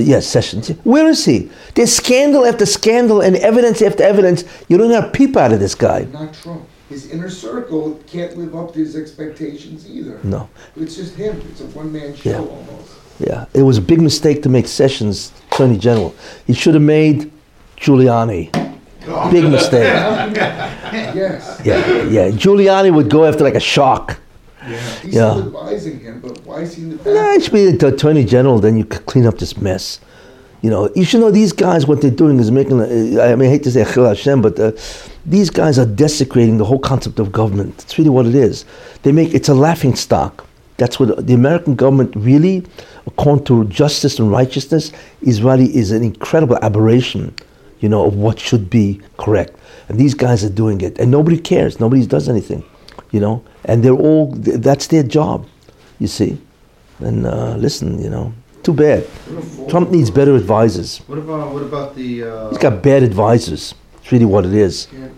Yes, 0.00 0.26
Sessions. 0.26 0.68
Where 0.84 1.08
is 1.08 1.24
he? 1.24 1.50
There's 1.74 1.92
scandal 1.94 2.44
after 2.46 2.66
scandal 2.66 3.20
and 3.20 3.36
evidence 3.36 3.82
after 3.82 4.02
evidence. 4.02 4.44
You 4.68 4.78
don't 4.78 4.90
have 4.90 5.04
a 5.06 5.10
peep 5.10 5.36
out 5.36 5.52
of 5.52 5.60
this 5.60 5.74
guy. 5.74 6.06
Not 6.12 6.32
Trump. 6.34 6.62
His 6.88 7.10
inner 7.10 7.30
circle 7.30 7.98
can't 8.06 8.36
live 8.36 8.54
up 8.54 8.72
to 8.74 8.78
his 8.80 8.96
expectations 8.96 9.88
either. 9.88 10.18
No. 10.22 10.48
It's 10.76 10.96
just 10.96 11.14
him. 11.14 11.40
It's 11.50 11.60
a 11.62 11.66
one-man 11.66 12.14
show 12.14 12.30
Yeah. 12.30 12.38
almost. 12.38 12.90
Yeah, 13.18 13.44
it 13.54 13.62
was 13.62 13.78
a 13.78 13.80
big 13.82 14.00
mistake 14.00 14.42
to 14.42 14.48
make 14.48 14.66
Sessions 14.66 15.32
Attorney 15.50 15.78
General. 15.78 16.14
He 16.46 16.52
should 16.54 16.74
have 16.74 16.82
made 16.82 17.30
Giuliani. 17.78 18.50
Big 19.30 19.44
mistake. 19.44 19.92
Yes. 20.92 21.60
Yeah, 21.64 22.02
yeah. 22.04 22.28
Giuliani 22.30 22.92
would 22.92 23.08
go 23.10 23.24
after 23.24 23.42
like 23.44 23.54
a 23.54 23.60
shark. 23.60 24.20
He's 25.02 25.14
Yeah. 25.14 25.32
still 25.34 25.46
advising 25.46 26.00
him, 26.00 26.20
but 26.22 26.38
why 26.46 26.60
is 26.60 26.74
he 26.74 26.82
in 26.82 26.90
the 26.90 26.96
back? 26.96 27.06
Yeah, 27.14 27.34
it 27.34 27.42
should 27.42 27.52
be 27.52 27.70
the 27.70 27.88
Attorney 27.88 28.24
General. 28.24 28.58
Then 28.60 28.76
you 28.76 28.84
could 28.84 29.06
clean 29.06 29.26
up 29.26 29.38
this 29.38 29.60
mess. 29.60 29.98
You 30.62 30.70
know, 30.70 30.88
you 30.94 31.04
should 31.04 31.20
know 31.20 31.32
these 31.32 31.52
guys. 31.52 31.88
What 31.88 32.00
they're 32.00 32.10
doing 32.10 32.38
is 32.38 32.50
making. 32.52 32.80
uh, 32.80 32.84
I 33.22 33.34
mean, 33.34 33.48
I 33.48 33.52
hate 33.52 33.64
to 33.64 33.70
say 33.72 33.84
Chil 33.84 34.06
Hashem, 34.06 34.40
but 34.42 34.58
uh, 34.60 34.70
these 35.26 35.50
guys 35.50 35.78
are 35.78 35.86
desecrating 35.86 36.58
the 36.58 36.64
whole 36.64 36.78
concept 36.78 37.18
of 37.18 37.32
government. 37.32 37.74
It's 37.82 37.98
really 37.98 38.10
what 38.10 38.26
it 38.26 38.34
is. 38.36 38.64
They 39.02 39.10
make 39.10 39.34
it's 39.34 39.48
a 39.48 39.54
laughing 39.54 39.96
stock. 39.96 40.46
That's 40.76 40.98
what 41.00 41.26
the 41.26 41.34
American 41.34 41.74
government 41.74 42.14
really, 42.16 42.64
according 43.06 43.44
to 43.46 43.64
justice 43.64 44.18
and 44.20 44.30
righteousness, 44.30 44.92
is 45.20 45.42
really 45.42 45.74
is 45.76 45.90
an 45.90 46.02
incredible 46.04 46.56
aberration. 46.62 47.34
You 47.80 47.88
know 47.88 48.06
of 48.06 48.14
what 48.14 48.38
should 48.38 48.70
be 48.70 49.00
correct, 49.16 49.56
and 49.88 49.98
these 49.98 50.14
guys 50.14 50.44
are 50.44 50.48
doing 50.48 50.80
it, 50.80 50.96
and 51.00 51.10
nobody 51.10 51.36
cares. 51.38 51.80
Nobody 51.80 52.06
does 52.06 52.28
anything. 52.28 52.62
You 53.12 53.20
know, 53.20 53.44
and 53.64 53.84
they're 53.84 53.92
all. 54.08 54.32
That's 54.34 54.86
their 54.88 55.02
job. 55.04 55.46
You 56.00 56.08
see. 56.08 56.38
And 56.98 57.26
uh, 57.26 57.56
listen, 57.56 58.00
you 58.02 58.10
know, 58.10 58.32
too 58.62 58.72
bad. 58.72 59.06
Trump 59.68 59.90
needs 59.90 60.10
better 60.10 60.34
advisors. 60.36 60.98
What 61.08 61.18
about, 61.18 61.52
what 61.52 61.62
about 61.62 61.96
the, 61.96 62.22
uh? 62.24 62.48
He's 62.50 62.58
got 62.58 62.82
bad 62.82 63.02
advisors. 63.02 63.74
It's 64.00 64.12
really 64.12 64.24
what 64.24 64.46
it 64.46 64.54
is. 64.54 64.86
Can't. 64.86 65.12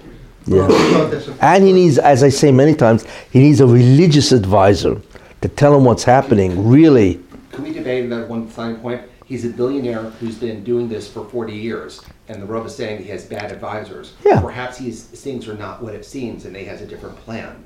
Yeah. 0.46 0.66
what 0.68 0.90
about 0.90 1.10
this- 1.10 1.28
And 1.40 1.64
he 1.64 1.72
needs, 1.72 1.98
as 1.98 2.22
I 2.22 2.30
say 2.30 2.50
many 2.52 2.74
times, 2.74 3.04
he 3.30 3.38
needs 3.40 3.60
a 3.60 3.66
religious 3.66 4.32
advisor 4.32 5.00
to 5.42 5.48
tell 5.48 5.76
him 5.76 5.84
what's 5.84 6.04
happening. 6.04 6.66
Really. 6.66 7.20
Can 7.52 7.64
we 7.64 7.72
debate 7.72 8.08
that 8.10 8.28
one 8.28 8.48
fine 8.48 8.76
point? 8.76 9.02
He's 9.26 9.44
a 9.44 9.50
billionaire 9.50 10.04
who's 10.20 10.36
been 10.36 10.64
doing 10.64 10.88
this 10.88 11.10
for 11.10 11.24
40 11.24 11.54
years, 11.54 12.02
and 12.28 12.40
the 12.42 12.46
Rub 12.46 12.66
is 12.66 12.74
saying 12.74 13.02
he 13.02 13.08
has 13.10 13.24
bad 13.24 13.52
advisors. 13.52 14.14
Yeah. 14.24 14.40
Perhaps 14.40 14.78
he's, 14.78 15.02
things 15.04 15.48
are 15.48 15.54
not 15.56 15.82
what 15.82 15.94
it 15.94 16.04
seems, 16.04 16.44
and 16.46 16.54
he 16.56 16.64
has 16.64 16.80
a 16.82 16.86
different 16.86 17.16
plan. 17.16 17.62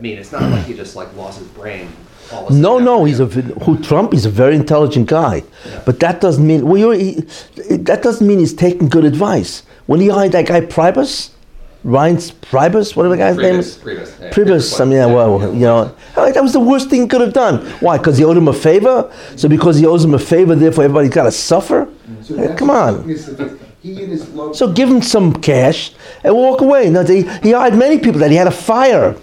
I 0.00 0.02
mean, 0.02 0.16
it's 0.16 0.32
not 0.32 0.40
like 0.50 0.64
he 0.64 0.72
just 0.72 0.96
like 0.96 1.14
lost 1.14 1.40
his 1.40 1.48
brain. 1.48 1.92
all 2.32 2.46
of 2.48 2.54
a 2.54 2.58
No, 2.58 2.78
no, 2.78 3.04
he's 3.04 3.20
a 3.20 3.26
who 3.26 3.78
Trump. 3.82 4.14
He's 4.14 4.24
a 4.24 4.30
very 4.30 4.56
intelligent 4.56 5.06
guy, 5.08 5.44
but 5.84 6.00
that 6.00 6.22
doesn't 6.22 6.46
mean 6.46 6.66
well. 6.66 6.78
You're, 6.78 6.94
he, 6.94 7.10
that 7.76 8.00
doesn't 8.02 8.26
mean 8.26 8.38
he's 8.38 8.54
taking 8.54 8.88
good 8.88 9.04
advice. 9.04 9.62
When 9.84 10.00
he 10.00 10.08
hired 10.08 10.32
that 10.32 10.46
guy 10.46 10.62
Priebus, 10.62 11.32
Ryan 11.84 12.16
Priebus, 12.16 12.96
whatever 12.96 13.14
the 13.14 13.18
guy's 13.18 13.36
name 13.36 13.56
is, 13.56 13.76
Priebus, 13.76 14.08
Priebus, 14.08 14.20
yeah. 14.22 14.30
Priebus. 14.30 14.80
I 14.80 14.84
mean, 14.84 14.92
yeah, 14.94 15.04
well, 15.06 15.52
you 15.52 15.60
know, 15.60 15.94
uh, 16.16 16.32
that 16.32 16.42
was 16.42 16.54
the 16.54 16.60
worst 16.60 16.88
thing 16.88 17.02
he 17.02 17.06
could 17.06 17.20
have 17.20 17.34
done. 17.34 17.58
Why? 17.80 17.98
Because 17.98 18.16
he 18.16 18.24
owed 18.24 18.38
him 18.38 18.48
a 18.48 18.54
favor. 18.54 19.12
So 19.36 19.50
because 19.50 19.76
he 19.76 19.84
owes 19.84 20.02
him 20.02 20.14
a 20.14 20.18
favor, 20.18 20.54
therefore 20.54 20.84
everybody's 20.84 21.10
got 21.10 21.24
to 21.24 21.32
suffer. 21.32 21.88
So 22.22 22.42
Uh, 22.42 22.56
come 22.56 22.70
on. 22.70 22.98
weakness 23.04 23.28
of 23.28 23.38
it. 23.40 23.60
He 23.82 24.02
and 24.02 24.12
his 24.12 24.26
love. 24.30 24.56
So 24.56 24.72
give 24.72 24.88
him 24.88 25.02
some 25.02 25.34
cash 25.34 25.92
and 26.24 26.34
walk 26.34 26.62
away. 26.62 26.88
No, 26.88 27.02
he, 27.04 27.22
he 27.42 27.52
hired 27.52 27.74
many 27.74 27.98
people 27.98 28.20
that 28.20 28.30
he 28.30 28.36
had 28.36 28.44
to 28.44 28.50
fire. 28.50 29.14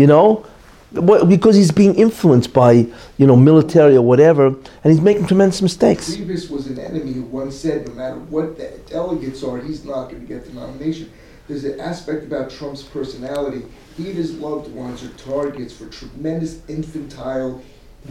You 0.00 0.06
know, 0.06 0.46
because 0.94 1.56
he's 1.56 1.70
being 1.70 1.94
influenced 1.94 2.54
by 2.54 2.72
you 3.18 3.26
know 3.26 3.36
military 3.36 3.96
or 3.96 4.00
whatever, 4.00 4.46
and 4.46 4.86
he's 4.90 5.02
making 5.02 5.26
tremendous 5.26 5.60
mistakes. 5.60 6.16
Grievous 6.16 6.48
was 6.48 6.68
an 6.68 6.78
enemy 6.78 7.12
who 7.12 7.24
once 7.24 7.54
said, 7.54 7.86
no 7.86 7.92
matter 7.92 8.18
what 8.18 8.56
the 8.56 8.80
delegates 8.88 9.42
are, 9.42 9.60
he's 9.60 9.84
not 9.84 10.08
going 10.08 10.22
to 10.22 10.26
get 10.26 10.46
the 10.46 10.54
nomination. 10.54 11.12
There's 11.48 11.64
an 11.64 11.78
aspect 11.80 12.24
about 12.24 12.48
Trump's 12.48 12.82
personality. 12.82 13.66
He 13.98 14.06
and 14.06 14.16
his 14.16 14.32
loved 14.38 14.72
ones 14.72 15.04
are 15.04 15.12
targets 15.18 15.74
for 15.76 15.86
tremendous 15.88 16.66
infantile, 16.66 17.60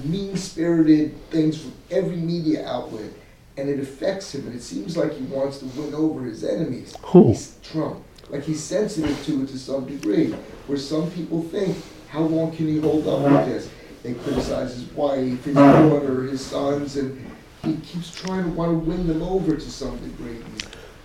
mean-spirited 0.03 1.15
things 1.31 1.59
from 1.59 1.73
every 1.89 2.17
media 2.17 2.67
outlet, 2.67 3.11
and 3.57 3.67
it 3.67 3.79
affects 3.79 4.35
him. 4.35 4.45
And 4.45 4.55
it 4.55 4.61
seems 4.61 4.95
like 4.95 5.13
he 5.13 5.23
wants 5.23 5.57
to 5.57 5.65
win 5.65 5.95
over 5.95 6.23
his 6.23 6.43
enemies. 6.43 6.95
Who? 7.01 7.29
He's 7.29 7.55
Trump. 7.63 8.03
Like 8.29 8.43
he's 8.43 8.63
sensitive 8.63 9.25
to 9.25 9.43
it 9.43 9.49
to 9.49 9.57
some 9.57 9.85
degree. 9.85 10.35
Where 10.67 10.77
some 10.77 11.09
people 11.11 11.41
think, 11.43 11.77
how 12.09 12.21
long 12.21 12.55
can 12.55 12.67
he 12.67 12.79
hold 12.79 13.07
on 13.07 13.33
with 13.33 13.45
this? 13.47 13.69
They 14.03 14.13
criticize 14.13 14.75
his 14.75 14.85
wife, 14.93 15.43
his 15.43 15.55
daughter, 15.55 16.23
his 16.23 16.45
sons, 16.45 16.95
and 16.95 17.31
he 17.63 17.75
keeps 17.77 18.11
trying 18.15 18.43
to 18.43 18.49
want 18.51 18.71
to 18.71 18.89
win 18.89 19.07
them 19.07 19.21
over 19.21 19.55
to 19.55 19.71
some 19.71 19.97
degree. 19.97 20.37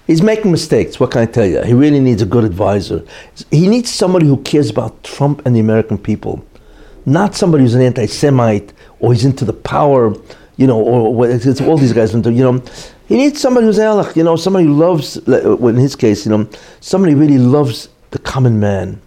He's 0.06 0.22
making 0.22 0.52
mistakes. 0.52 1.00
What 1.00 1.10
can 1.12 1.22
I 1.22 1.26
tell 1.26 1.46
you? 1.46 1.62
He 1.62 1.72
really 1.72 1.98
needs 1.98 2.20
a 2.20 2.26
good 2.26 2.44
advisor. 2.44 3.04
He 3.50 3.68
needs 3.68 3.90
somebody 3.90 4.26
who 4.26 4.36
cares 4.42 4.68
about 4.68 5.02
Trump 5.02 5.44
and 5.46 5.56
the 5.56 5.60
American 5.60 5.96
people, 5.98 6.44
not 7.06 7.34
somebody 7.34 7.64
who's 7.64 7.74
an 7.74 7.80
anti-Semite 7.80 8.72
or 9.00 9.14
he's 9.14 9.24
into 9.24 9.46
the 9.46 9.54
power, 9.54 10.14
you 10.56 10.66
know, 10.66 10.78
or 10.78 11.12
what 11.12 11.30
it's 11.30 11.60
all 11.62 11.78
these 11.78 11.94
guys 11.94 12.14
into. 12.14 12.30
You 12.30 12.44
know, 12.44 12.62
he 13.07 13.16
needs 13.16 13.40
somebody 13.40 13.66
who's 13.66 13.78
Alec. 13.78 14.16
You 14.16 14.24
know, 14.24 14.36
somebody 14.36 14.66
who 14.66 14.74
loves. 14.74 15.20
well, 15.26 15.68
In 15.68 15.76
his 15.76 15.96
case, 15.96 16.24
you 16.26 16.36
know, 16.36 16.48
somebody 16.80 17.14
really 17.14 17.38
loves 17.38 17.88
the 18.11 18.18
common 18.18 18.61
man. 18.61 19.00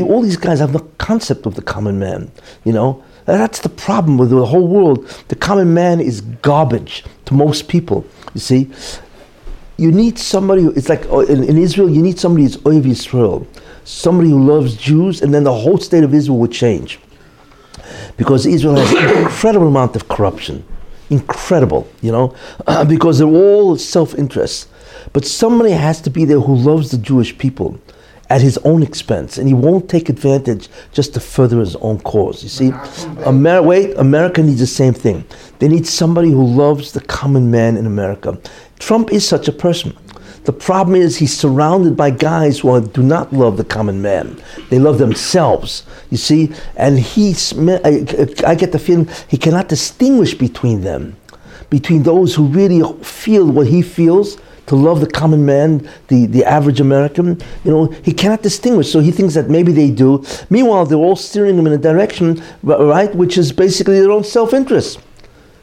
all 0.00 0.22
these 0.22 0.36
guys 0.36 0.58
have 0.60 0.72
no 0.72 0.80
concept 0.98 1.46
of 1.46 1.54
the 1.54 1.62
common 1.62 1.98
man. 1.98 2.30
You 2.64 2.72
know, 2.72 3.02
that's 3.24 3.60
the 3.60 3.68
problem 3.68 4.16
with 4.16 4.30
the 4.30 4.46
whole 4.46 4.66
world. 4.66 5.06
The 5.28 5.36
common 5.36 5.74
man 5.74 6.00
is 6.00 6.20
garbage 6.20 7.04
to 7.26 7.34
most 7.34 7.68
people. 7.68 8.06
You 8.34 8.40
see, 8.40 8.70
you 9.76 9.92
need 9.92 10.18
somebody. 10.18 10.62
Who, 10.62 10.70
it's 10.72 10.88
like 10.88 11.04
uh, 11.06 11.20
in, 11.20 11.44
in 11.44 11.58
Israel, 11.58 11.90
you 11.90 12.02
need 12.02 12.18
somebody 12.18 12.44
who's 12.44 12.56
Oiv 12.58 12.86
Israel, 12.86 13.46
somebody 13.84 14.30
who 14.30 14.42
loves 14.42 14.74
Jews, 14.76 15.20
and 15.20 15.32
then 15.34 15.44
the 15.44 15.54
whole 15.54 15.78
state 15.78 16.04
of 16.04 16.14
Israel 16.14 16.38
would 16.38 16.52
change. 16.52 16.98
Because 18.16 18.46
Israel 18.46 18.76
has 18.76 18.92
an 18.92 19.22
incredible 19.24 19.68
amount 19.68 19.94
of 19.96 20.08
corruption, 20.08 20.64
incredible, 21.10 21.88
you 22.02 22.12
know, 22.12 22.34
because 22.88 23.18
they're 23.18 23.28
all 23.28 23.76
self-interest. 23.76 24.68
But 25.12 25.24
somebody 25.24 25.70
has 25.70 26.00
to 26.02 26.10
be 26.10 26.24
there 26.24 26.40
who 26.40 26.54
loves 26.54 26.90
the 26.90 26.98
Jewish 26.98 27.36
people 27.38 27.78
at 28.30 28.42
his 28.42 28.58
own 28.58 28.82
expense, 28.82 29.38
and 29.38 29.48
he 29.48 29.54
won't 29.54 29.88
take 29.88 30.10
advantage 30.10 30.68
just 30.92 31.14
to 31.14 31.20
further 31.20 31.60
his 31.60 31.76
own 31.76 31.98
cause. 32.00 32.42
You 32.42 32.50
see, 32.50 32.72
Amer- 33.24 33.62
wait, 33.62 33.96
America 33.96 34.42
needs 34.42 34.60
the 34.60 34.66
same 34.66 34.92
thing. 34.92 35.24
They 35.60 35.68
need 35.68 35.86
somebody 35.86 36.30
who 36.30 36.44
loves 36.44 36.92
the 36.92 37.00
common 37.00 37.50
man 37.50 37.78
in 37.78 37.86
America. 37.86 38.38
Trump 38.78 39.12
is 39.12 39.26
such 39.26 39.48
a 39.48 39.52
person. 39.52 39.96
The 40.48 40.54
problem 40.54 40.96
is 40.96 41.18
he's 41.18 41.36
surrounded 41.36 41.94
by 41.94 42.08
guys 42.08 42.60
who 42.60 42.80
do 42.80 43.02
not 43.02 43.34
love 43.34 43.58
the 43.58 43.64
common 43.64 44.00
man. 44.00 44.42
They 44.70 44.78
love 44.78 44.96
themselves, 44.96 45.82
you 46.08 46.16
see, 46.16 46.50
and 46.74 46.98
he's, 46.98 47.52
I, 47.58 48.06
I 48.46 48.54
get 48.54 48.72
the 48.72 48.78
feeling 48.78 49.10
he 49.28 49.36
cannot 49.36 49.68
distinguish 49.68 50.32
between 50.32 50.80
them, 50.80 51.18
between 51.68 52.02
those 52.02 52.34
who 52.34 52.46
really 52.46 52.80
feel 53.04 53.44
what 53.44 53.66
he 53.66 53.82
feels 53.82 54.38
to 54.68 54.74
love 54.74 55.00
the 55.00 55.06
common 55.06 55.44
man, 55.44 55.86
the, 56.06 56.24
the 56.24 56.46
average 56.46 56.80
American. 56.80 57.38
You 57.62 57.70
know, 57.70 57.84
he 58.02 58.14
cannot 58.14 58.40
distinguish. 58.40 58.90
So 58.90 59.00
he 59.00 59.10
thinks 59.10 59.34
that 59.34 59.50
maybe 59.50 59.72
they 59.72 59.90
do. 59.90 60.24
Meanwhile, 60.48 60.86
they're 60.86 60.96
all 60.96 61.14
steering 61.14 61.58
him 61.58 61.66
in 61.66 61.74
a 61.74 61.76
direction, 61.76 62.42
right, 62.62 63.14
which 63.14 63.36
is 63.36 63.52
basically 63.52 64.00
their 64.00 64.12
own 64.12 64.24
self 64.24 64.54
interest. 64.54 64.98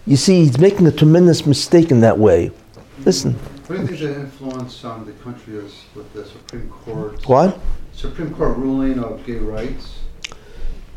You 0.06 0.16
see, 0.16 0.46
he's 0.46 0.60
making 0.60 0.86
a 0.86 0.92
tremendous 0.92 1.48
mistake 1.48 1.90
in 1.90 2.02
that 2.02 2.20
way. 2.20 2.52
Listen. 3.00 3.36
What 3.68 3.78
do 3.78 3.82
you 3.82 3.88
think 3.88 4.00
the 4.00 4.20
influence 4.20 4.86
on 4.86 5.08
the 5.08 5.12
country 5.14 5.56
is 5.56 5.74
with 5.96 6.14
the 6.14 6.24
Supreme 6.24 6.70
Court? 6.70 7.28
What? 7.28 7.60
Supreme 7.94 8.32
Court 8.32 8.56
ruling 8.58 9.00
of 9.00 9.26
gay 9.26 9.38
rights? 9.38 10.02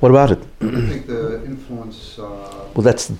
What 0.00 0.10
about 0.10 0.32
it? 0.32 0.38
What 0.58 0.72
do 0.72 0.80
you 0.82 0.86
think 0.86 1.06
the 1.06 1.46
influence, 1.46 2.18
uh, 2.18 2.68
Well, 2.74 2.82
that's 2.82 3.10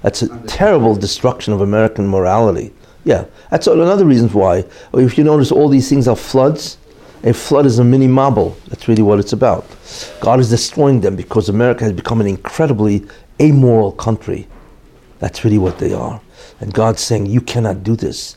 that's 0.00 0.22
a 0.22 0.28
terrible 0.46 0.96
destruction 0.96 1.52
of 1.52 1.60
American 1.60 2.08
morality. 2.08 2.72
Yeah, 3.04 3.26
that's 3.50 3.66
another 3.66 4.06
reason 4.06 4.30
why. 4.30 4.64
If 4.94 5.18
you 5.18 5.24
notice, 5.24 5.52
all 5.52 5.68
these 5.68 5.90
things 5.90 6.08
are 6.08 6.16
floods. 6.16 6.78
A 7.24 7.34
flood 7.34 7.66
is 7.66 7.78
a 7.78 7.84
mini 7.84 8.08
mabul. 8.08 8.56
That's 8.68 8.88
really 8.88 9.02
what 9.02 9.18
it's 9.18 9.34
about. 9.34 9.66
God 10.20 10.40
is 10.40 10.48
destroying 10.48 11.02
them 11.02 11.14
because 11.14 11.50
America 11.50 11.84
has 11.84 11.92
become 11.92 12.22
an 12.22 12.26
incredibly 12.26 13.06
amoral 13.38 13.92
country. 13.92 14.46
That's 15.18 15.44
really 15.44 15.58
what 15.58 15.78
they 15.78 15.92
are. 15.92 16.22
And 16.60 16.72
God's 16.72 17.02
saying, 17.02 17.26
"You 17.26 17.42
cannot 17.42 17.84
do 17.84 17.96
this." 17.96 18.36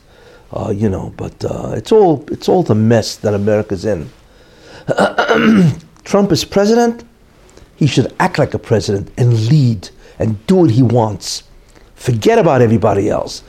Uh, 0.52 0.72
you 0.74 0.88
know, 0.88 1.12
but 1.16 1.44
uh, 1.44 1.72
it's 1.76 1.92
all 1.92 2.24
it's 2.28 2.48
all 2.48 2.62
the 2.62 2.74
mess 2.74 3.16
that 3.16 3.34
America's 3.34 3.84
in. 3.84 4.08
Trump 6.04 6.32
is 6.32 6.44
president. 6.44 7.04
He 7.76 7.86
should 7.86 8.14
act 8.18 8.38
like 8.38 8.54
a 8.54 8.58
president 8.58 9.10
and 9.18 9.48
lead 9.48 9.90
and 10.18 10.44
do 10.46 10.56
what 10.56 10.70
he 10.70 10.82
wants. 10.82 11.42
Forget 11.94 12.38
about 12.38 12.62
everybody 12.62 13.10
else. 13.10 13.42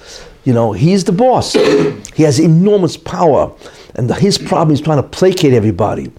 You 0.43 0.53
know, 0.53 0.73
he's 0.73 1.03
the 1.05 1.11
boss. 1.11 1.53
he 2.15 2.23
has 2.23 2.39
enormous 2.39 2.97
power, 2.97 3.51
and 3.95 4.13
his 4.15 4.37
problem 4.37 4.73
is 4.73 4.81
trying 4.81 5.01
to 5.01 5.07
placate 5.07 5.53
everybody. 5.53 6.11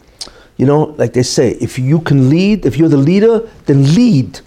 You 0.56 0.66
know, 0.66 0.94
like 0.98 1.12
they 1.12 1.22
say, 1.22 1.52
if 1.52 1.78
you 1.78 2.00
can 2.00 2.30
lead, 2.30 2.64
if 2.66 2.76
you're 2.76 2.88
the 2.88 2.96
leader, 2.96 3.48
then 3.66 3.94
lead. 3.94 4.40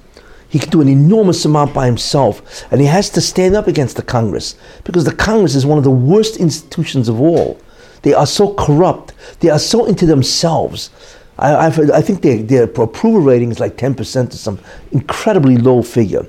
He 0.54 0.60
can 0.60 0.70
do 0.70 0.82
an 0.82 0.88
enormous 0.88 1.46
amount 1.46 1.74
by 1.74 1.88
himself, 1.88 2.64
and 2.72 2.80
he 2.80 2.86
has 2.86 3.10
to 3.10 3.22
stand 3.22 3.56
up 3.56 3.68
against 3.68 3.96
the 3.96 4.04
Congress 4.04 4.54
because 4.84 5.04
the 5.04 5.16
Congress 5.16 5.56
is 5.56 5.66
one 5.66 5.80
of 5.80 5.84
the 5.84 5.90
worst 5.90 6.38
institutions 6.38 7.10
of 7.10 7.20
all. 7.20 7.60
They 8.04 8.14
are 8.14 8.28
so 8.28 8.54
corrupt. 8.54 9.14
They 9.40 9.50
are 9.50 9.58
so 9.58 9.86
into 9.86 10.06
themselves. 10.06 10.92
I, 11.40 11.56
I've, 11.56 11.90
I 11.90 12.02
think 12.02 12.22
their, 12.22 12.44
their 12.44 12.64
approval 12.66 13.22
rating 13.22 13.50
is 13.50 13.60
like 13.60 13.78
10% 13.78 14.32
or 14.32 14.38
some 14.38 14.60
incredibly 14.92 15.58
low 15.58 15.82
figure. 15.82 16.24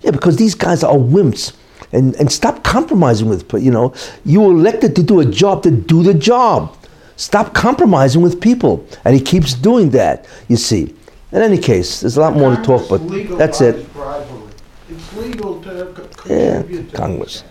Yeah, 0.00 0.10
because 0.10 0.38
these 0.38 0.56
guys 0.56 0.82
are 0.82 0.96
wimps. 0.96 1.52
And, 1.92 2.16
and 2.16 2.32
stop 2.32 2.64
compromising 2.64 3.28
with, 3.28 3.48
you 3.62 3.70
know, 3.70 3.94
you 4.24 4.40
were 4.40 4.50
elected 4.50 4.96
to 4.96 5.04
do 5.04 5.20
a 5.20 5.24
job, 5.24 5.62
to 5.62 5.70
do 5.70 6.02
the 6.02 6.14
job. 6.14 6.76
Stop 7.14 7.54
compromising 7.54 8.22
with 8.22 8.40
people. 8.40 8.84
And 9.04 9.14
he 9.14 9.20
keeps 9.20 9.54
doing 9.54 9.90
that, 9.90 10.26
you 10.48 10.56
see. 10.56 10.96
In 11.32 11.42
any 11.42 11.58
case, 11.58 12.00
there's 12.00 12.16
a 12.16 12.20
lot 12.20 12.34
more 12.34 12.56
to 12.56 12.62
talk, 12.62 12.88
but 12.88 12.98
that's 13.36 13.60
it. 13.60 13.92
Bribery. 13.92 14.42
It's 14.88 15.16
legal 15.16 15.60
to 15.62 16.08
Yeah, 16.26 16.62
Congress. 16.94 17.44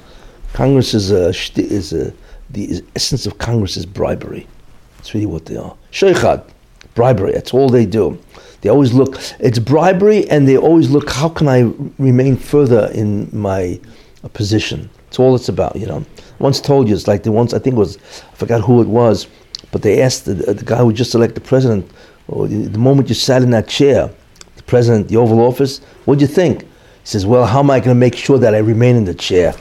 Congress 0.53 0.93
is 0.95 1.11
a, 1.11 1.29
is 1.55 1.93
a, 1.93 2.11
the 2.49 2.83
essence 2.95 3.27
of 3.27 3.37
Congress 3.37 3.77
is 3.77 3.85
bribery. 3.85 4.47
That's 4.97 5.13
really 5.13 5.27
what 5.27 5.45
they 5.45 5.57
are. 5.57 5.75
Shochad, 5.91 6.49
bribery, 6.95 7.33
that's 7.33 7.53
all 7.53 7.69
they 7.69 7.85
do. 7.85 8.17
They 8.61 8.69
always 8.69 8.93
look, 8.93 9.19
it's 9.39 9.59
bribery, 9.59 10.27
and 10.31 10.47
they 10.47 10.57
always 10.57 10.89
look, 10.89 11.11
how 11.11 11.29
can 11.29 11.47
I 11.47 11.71
remain 11.99 12.35
further 12.35 12.89
in 12.93 13.29
my 13.31 13.79
uh, 14.23 14.29
position? 14.29 14.89
It's 15.07 15.19
all 15.19 15.35
it's 15.35 15.49
about, 15.49 15.75
you 15.75 15.85
know. 15.85 16.03
Once 16.39 16.59
told 16.59 16.89
you, 16.89 16.95
it's 16.95 17.07
like 17.07 17.21
the 17.21 17.31
once, 17.31 17.53
I 17.53 17.59
think 17.59 17.75
it 17.75 17.79
was, 17.79 17.97
I 18.31 18.35
forgot 18.35 18.61
who 18.61 18.81
it 18.81 18.87
was, 18.87 19.27
but 19.71 19.83
they 19.83 20.01
asked 20.01 20.25
the, 20.25 20.33
the 20.33 20.65
guy 20.65 20.77
who 20.77 20.91
just 20.91 21.13
elected 21.13 21.43
president, 21.43 21.89
the, 22.27 22.77
moment 22.77 23.09
you 23.09 23.15
sat 23.15 23.41
in 23.41 23.51
that 23.51 23.67
chair, 23.67 24.09
the 24.55 24.63
president, 24.63 25.07
the 25.07 25.17
Oval 25.17 25.39
Office, 25.39 25.79
what'd 26.05 26.21
you 26.21 26.27
think? 26.27 26.61
He 26.61 26.67
says, 27.03 27.25
well, 27.25 27.45
how 27.45 27.59
am 27.59 27.71
I 27.71 27.79
going 27.79 27.95
to 27.95 27.99
make 27.99 28.15
sure 28.15 28.37
that 28.37 28.53
I 28.53 28.59
remain 28.59 28.95
in 28.95 29.05
the 29.05 29.13
chair? 29.13 29.53